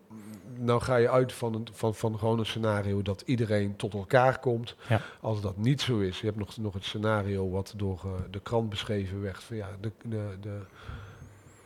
nou 0.61 0.81
ga 0.81 0.97
je 0.97 1.11
uit 1.11 1.33
van, 1.33 1.55
een, 1.55 1.69
van, 1.73 1.95
van 1.95 2.19
gewoon 2.19 2.39
een 2.39 2.47
scenario 2.47 3.03
dat 3.03 3.23
iedereen 3.27 3.77
tot 3.77 3.95
elkaar 3.95 4.39
komt. 4.39 4.77
Ja. 4.89 5.01
Als 5.21 5.41
dat 5.41 5.57
niet 5.57 5.81
zo 5.81 5.99
is, 5.99 6.21
je 6.21 6.27
hebt 6.27 6.39
nog, 6.39 6.57
nog 6.57 6.75
het 6.75 6.85
scenario 6.85 7.51
wat 7.51 7.75
door 7.77 8.01
uh, 8.05 8.13
de 8.31 8.41
krant 8.41 8.69
beschreven 8.69 9.23
werd. 9.23 9.43
Van, 9.43 9.57
ja, 9.57 9.69
de, 9.81 9.91
de, 10.03 10.23
de, 10.41 10.59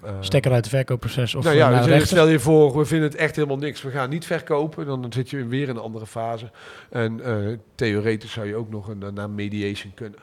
Eh, 0.04 0.12
Stekker 0.20 0.52
uit 0.52 0.64
het 0.64 0.74
verkoopproces 0.74 1.34
of 1.34 1.44
nou 1.44 1.56
eh, 1.56 1.62
ja, 1.62 1.82
de 1.82 1.88
dus 1.88 2.06
stel 2.06 2.28
je 2.28 2.38
voor, 2.38 2.78
we 2.78 2.84
vinden 2.84 3.08
het 3.08 3.18
echt 3.18 3.36
helemaal 3.36 3.58
niks. 3.58 3.82
We 3.82 3.90
gaan 3.90 4.10
niet 4.10 4.26
verkopen. 4.26 4.86
Dan 4.86 5.06
zit 5.12 5.30
je 5.30 5.46
weer 5.46 5.68
in 5.68 5.76
een 5.76 5.82
andere 5.82 6.06
fase. 6.06 6.50
En 6.90 7.20
eh, 7.24 7.56
theoretisch 7.74 8.32
zou 8.32 8.46
je 8.46 8.56
ook 8.56 8.70
nog 8.70 8.88
een, 8.88 9.14
naar 9.14 9.30
mediation 9.30 9.94
kunnen. 9.94 10.18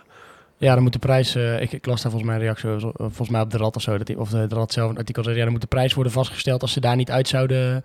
Ja, 0.57 0.73
dan 0.73 0.83
moet 0.83 0.93
de 0.93 0.99
prijs, 0.99 1.35
eh, 1.35 1.61
ik, 1.61 1.71
ik 1.71 1.85
las 1.85 2.01
daar 2.01 2.11
volgens 2.11 2.31
mij 2.31 2.39
een 2.39 2.45
reactie, 2.45 2.91
volgens 2.97 3.29
mij 3.29 3.41
op 3.41 3.51
de 3.51 3.57
Rad 3.57 3.75
of 3.75 3.81
zo, 3.81 3.97
dat 3.97 4.07
die, 4.07 4.19
of 4.19 4.29
de, 4.29 4.47
de 4.47 4.55
Rad 4.55 4.73
zelf 4.73 4.89
een 4.89 4.97
artikel 4.97 5.23
zei, 5.23 5.35
ja, 5.35 5.43
dan 5.43 5.51
moet 5.51 5.61
de 5.61 5.67
prijs 5.67 5.93
worden 5.93 6.13
vastgesteld 6.13 6.61
als 6.61 6.71
ze 6.73 6.79
daar 6.79 6.95
niet 6.95 7.11
uit 7.11 7.27
zouden, 7.27 7.83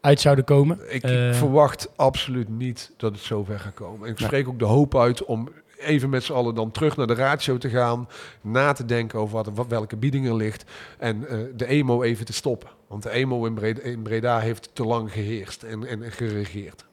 uit 0.00 0.20
zouden 0.20 0.44
komen. 0.44 0.78
Ik, 0.88 1.02
Eh, 1.02 1.28
ik 1.28 1.34
verwacht 1.34 1.88
absoluut 1.96 2.48
niet 2.48 2.90
dat 2.96 3.12
het 3.12 3.22
zover 3.22 3.60
gaat 3.60 3.74
komen. 3.74 4.08
Ik 4.08 4.18
spreek 4.18 4.48
ook 4.48 4.58
de 4.58 4.64
hoop 4.64 4.96
uit 4.96 5.24
om 5.24 5.48
even 5.78 6.10
met 6.10 6.24
z'n 6.24 6.32
allen 6.32 6.54
dan 6.54 6.70
terug 6.70 6.96
naar 6.96 7.06
de 7.06 7.14
ratio 7.14 7.58
te 7.58 7.68
gaan. 7.68 8.08
Na 8.40 8.72
te 8.72 8.84
denken 8.84 9.18
over 9.18 9.34
wat, 9.34 9.50
wat, 9.54 9.66
welke 9.66 9.96
bieding 9.96 10.26
er 10.26 10.36
ligt. 10.36 10.64
En 10.98 11.28
eh, 11.28 11.38
de 11.56 11.66
emo 11.66 12.02
even 12.02 12.24
te 12.24 12.32
stoppen. 12.32 12.68
Want 12.86 13.02
de 13.02 13.10
emo 13.10 13.44
in 13.44 13.54
Breda, 13.54 13.80
in 13.80 14.02
Breda 14.02 14.38
heeft 14.38 14.70
te 14.72 14.84
lang 14.84 15.12
geheerst 15.12 15.62
en, 15.62 15.86
en 15.86 16.12
geregeerd. 16.12 16.84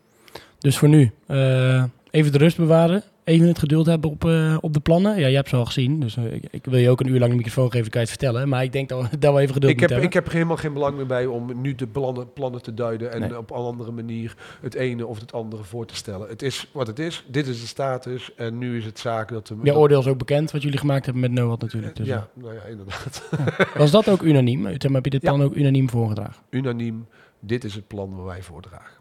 Dus 0.60 0.78
voor 0.78 0.90
nu, 0.90 1.12
eh, 1.26 1.84
even 2.12 2.32
de 2.32 2.38
rust 2.38 2.58
bewaren, 2.58 3.04
even 3.28 3.48
het 3.48 3.60
geduld 3.60 3.86
hebben 3.86 4.10
op, 4.10 4.26
eh, 4.26 4.58
op 4.62 4.74
de 4.74 4.80
plannen. 4.80 5.20
Ja, 5.20 5.28
je 5.28 5.36
hebt 5.36 5.50
ze 5.50 5.56
al 5.56 5.66
gezien, 5.66 6.00
dus 6.00 6.18
eh, 6.18 6.34
ik, 6.34 6.44
ik 6.52 6.66
wil 6.66 6.80
je 6.80 6.90
ook 6.90 7.00
een 7.00 7.08
uur 7.08 7.20
lang 7.20 7.32
de 7.32 7.38
microfoon 7.38 7.72
geven, 7.72 7.90
kan 7.92 8.02
je 8.02 8.08
het 8.08 8.18
vertellen. 8.18 8.50
Maar 8.50 8.64
ik 8.64 8.72
denk 8.72 8.90
dat 8.90 9.10
we, 9.10 9.18
dat 9.20 9.34
we 9.34 9.40
even 9.40 9.54
geduld 9.54 9.74
Ik 9.74 9.80
heb, 9.80 9.90
moeten 9.90 10.08
ik 10.08 10.14
heb 10.14 10.26
er 10.26 10.32
helemaal 10.32 10.58
geen 10.58 10.74
belang 10.74 10.96
meer 10.96 11.06
bij 11.06 11.26
om 11.26 11.62
nu 11.62 11.76
de 11.76 11.88
plannen, 11.88 12.34
plannen 12.34 12.62
te 12.62 12.74
duiden 12.74 13.12
en 13.12 13.20
Nee. 13.20 13.38
op 13.38 13.50
een 13.52 13.56
andere 13.58 13.92
manier 13.92 14.36
het 14.62 14.74
ene 14.74 15.06
of 15.06 15.20
het 15.20 15.34
andere 15.34 15.64
voor 15.64 15.86
te 15.86 15.96
stellen. 15.96 16.28
Het 16.30 16.42
is 16.42 16.70
wat 16.72 16.88
het 16.88 17.00
is. 17.00 17.26
Dit 17.28 17.48
is 17.48 17.62
de 17.62 17.68
status 17.68 18.36
en 18.36 18.58
nu 18.58 18.78
is 18.78 18.86
het 18.86 19.00
zaak 19.00 19.30
dat... 19.30 19.48
de 19.48 19.54
hebben. 19.54 19.74
Ja, 19.74 19.80
oordeel 19.80 20.00
is 20.00 20.08
ook 20.08 20.18
bekend, 20.18 20.52
wat 20.52 20.62
jullie 20.62 20.80
gemaakt 20.80 21.06
hebben 21.06 21.22
met 21.24 21.32
Noah 21.32 21.60
natuurlijk. 21.60 21.96
Dus, 21.96 22.08
ja, 22.08 22.28
nou 22.34 22.54
ja, 22.54 22.62
inderdaad. 22.62 23.30
eh, 23.38 23.76
Was 23.76 23.92
dat 23.92 24.10
ook 24.10 24.22
unaniem? 24.22 24.66
Heb 24.66 24.82
je 24.82 25.10
dit 25.10 25.22
Ja. 25.22 25.30
plan 25.30 25.44
ook 25.44 25.56
unaniem 25.56 25.90
voorgedragen? 25.90 26.44
Unaniem, 26.50 27.08
dit 27.40 27.64
is 27.64 27.76
het 27.76 27.88
plan 27.88 28.16
waar 28.16 28.26
wij 28.26 28.42
voordragen. 28.42 28.98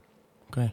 Oké. 0.47 0.72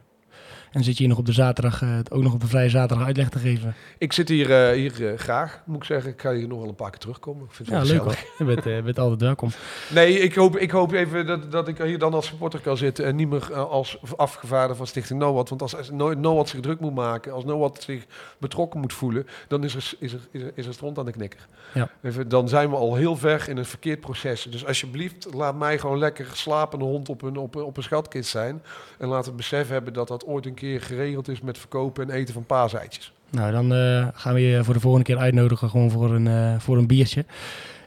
En 0.71 0.83
zit 0.83 0.93
je 0.93 0.99
hier 0.99 1.07
nog 1.09 1.17
op 1.17 1.25
de 1.25 1.31
zaterdag, 1.33 1.81
eh, 1.81 1.97
ook 2.09 2.23
nog 2.23 2.33
op 2.33 2.41
de 2.41 2.47
vrije 2.47 2.69
zaterdag 2.69 3.05
uitleg 3.05 3.29
te 3.29 3.39
geven? 3.39 3.75
Ik 3.97 4.13
zit 4.13 4.29
hier, 4.29 4.51
eh, 4.67 4.75
hier 4.75 5.07
eh, 5.11 5.17
graag, 5.19 5.61
moet 5.65 5.75
ik 5.77 5.83
zeggen. 5.83 6.11
Ik 6.11 6.21
ga 6.21 6.33
hier 6.33 6.47
nog 6.47 6.59
wel 6.59 6.67
een 6.69 6.75
paar 6.75 6.89
keer 6.89 6.99
terugkomen. 6.99 7.43
Ik 7.45 7.51
vind 7.51 7.69
het 7.69 7.77
Ja, 7.77 7.83
wel 7.83 7.93
leuk 7.93 8.03
hoor. 8.03 8.47
Je 8.47 8.61
bent, 8.61 8.83
bent 8.85 8.99
altijd 8.99 9.21
welkom. 9.21 9.49
Nee, 9.89 10.19
ik 10.19 10.35
hoop, 10.35 10.57
ik 10.57 10.71
hoop 10.71 10.91
even 10.91 11.25
dat, 11.25 11.51
dat 11.51 11.67
ik 11.67 11.77
hier 11.77 11.99
dan 11.99 12.13
als 12.13 12.25
supporter 12.27 12.59
kan 12.59 12.77
zitten 12.77 13.05
en 13.05 13.15
niet 13.15 13.29
meer 13.29 13.53
als 13.55 13.97
afgevaardigde 14.15 14.75
van 14.75 14.87
Stichting 14.87 15.19
NOWAT. 15.19 15.49
Want 15.49 15.61
als, 15.61 15.75
als 15.75 15.89
No- 15.91 16.13
NOWAT 16.13 16.49
zich 16.49 16.59
druk 16.59 16.79
moet 16.79 16.95
maken, 16.95 17.31
als 17.33 17.43
NOWAT 17.45 17.83
zich 17.83 18.05
betrokken 18.37 18.79
moet 18.79 18.93
voelen, 18.93 19.27
dan 19.47 19.63
is 19.63 19.75
er, 19.75 19.91
is 19.99 20.13
er, 20.13 20.19
is 20.31 20.41
er, 20.41 20.51
is 20.55 20.65
er 20.65 20.73
stront 20.73 20.97
aan 20.97 21.05
de 21.05 21.11
knikker. 21.11 21.47
Ja. 21.73 21.89
Even, 22.03 22.29
dan 22.29 22.47
zijn 22.49 22.69
we 22.69 22.75
al 22.75 22.95
heel 22.95 23.15
ver 23.17 23.49
in 23.49 23.57
een 23.57 23.65
verkeerd 23.65 23.99
proces. 23.99 24.43
Dus 24.43 24.65
alsjeblieft, 24.65 25.27
laat 25.33 25.55
mij 25.57 25.79
gewoon 25.79 25.97
lekker 25.97 26.27
slapende 26.33 26.85
hond 26.85 27.09
op 27.09 27.21
een, 27.21 27.37
op, 27.37 27.55
een- 27.55 27.63
op 27.63 27.77
een 27.77 27.83
schatkist 27.83 28.29
zijn. 28.29 28.61
En 28.97 29.07
laat 29.07 29.25
het 29.25 29.35
besef 29.35 29.67
hebben 29.67 29.93
dat 29.93 30.07
dat 30.07 30.22
ooit 30.25 30.45
een 30.45 30.53
keer 30.53 30.81
geregeld 30.81 31.27
is 31.27 31.41
met 31.41 31.57
verkopen 31.57 32.09
en 32.09 32.15
eten 32.15 32.33
van 32.33 32.45
paaseitjes. 32.45 33.13
Nou, 33.29 33.51
dan 33.51 33.73
eh, 33.73 34.07
gaan 34.13 34.33
we 34.33 34.41
je 34.41 34.63
voor 34.63 34.73
de 34.73 34.79
volgende 34.79 35.05
keer 35.05 35.17
uitnodigen 35.17 35.69
gewoon 35.69 35.91
voor 35.91 36.13
een, 36.13 36.27
eh, 36.27 36.59
voor 36.59 36.77
een 36.77 36.87
biertje. 36.87 37.25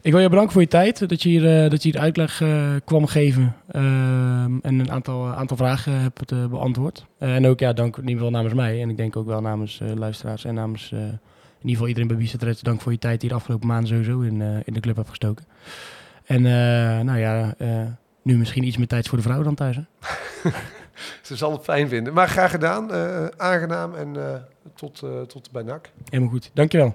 Ik 0.02 0.12
wil 0.12 0.20
je 0.20 0.28
bedanken 0.28 0.52
voor 0.52 0.62
je 0.62 0.68
tijd, 0.68 1.08
dat 1.08 1.22
je 1.22 1.28
hier, 1.28 1.64
eh, 1.64 1.70
dat 1.70 1.82
je 1.82 1.90
hier 1.90 2.00
uitleg 2.00 2.40
eh, 2.40 2.70
kwam 2.84 3.06
geven 3.06 3.54
en 4.62 4.78
een 4.80 4.90
aantal, 4.90 5.26
aantal 5.26 5.56
vragen 5.56 6.00
hebt 6.00 6.32
eh, 6.32 6.46
beantwoord. 6.46 7.06
Eh, 7.18 7.34
en 7.34 7.46
ook 7.46 7.58
ja, 7.60 7.72
dank 7.72 7.96
in 7.96 8.02
ieder 8.02 8.16
geval 8.16 8.30
namens 8.30 8.54
mij 8.54 8.82
en 8.82 8.90
ik 8.90 8.96
denk 8.96 9.16
ook 9.16 9.26
wel 9.26 9.40
namens 9.40 9.80
eh, 9.80 9.88
luisteraars 9.94 10.44
en 10.44 10.54
namens 10.54 10.92
eh, 10.92 10.98
in 10.98 11.72
ieder 11.72 11.72
geval 11.72 11.86
iedereen 11.86 12.08
bij 12.08 12.16
Bicet 12.16 12.42
Reds. 12.42 12.60
Dank 12.60 12.80
voor 12.80 12.92
je 12.92 12.98
tijd 12.98 13.20
die 13.20 13.28
je 13.28 13.34
de 13.34 13.40
afgelopen 13.40 13.68
maanden 13.68 13.88
sowieso 13.88 14.20
in, 14.20 14.42
eh, 14.42 14.48
in 14.64 14.72
de 14.72 14.80
club 14.80 14.96
hebt 14.96 15.08
gestoken. 15.08 15.44
En 16.24 16.46
eh, 16.46 17.00
nou 17.00 17.18
ja, 17.18 17.54
eh, 17.58 17.68
nu 18.22 18.36
misschien 18.36 18.64
iets 18.64 18.76
meer 18.76 18.86
tijd 18.86 19.08
voor 19.08 19.18
de 19.18 19.24
vrouw 19.24 19.42
dan 19.42 19.54
thuis. 19.54 19.76
Hè? 19.76 19.82
Ze 21.22 21.36
zal 21.36 21.52
het 21.52 21.62
fijn 21.62 21.88
vinden. 21.88 22.12
Maar 22.12 22.28
graag 22.28 22.50
gedaan, 22.50 22.92
eh, 22.92 23.26
aangenaam 23.36 23.94
en 23.94 24.16
eh, 24.16 24.34
tot, 24.74 25.02
eh, 25.02 25.20
tot 25.20 25.50
bij 25.50 25.62
NAC. 25.62 25.90
Helemaal 26.04 26.32
goed, 26.32 26.50
dankjewel. 26.54 26.94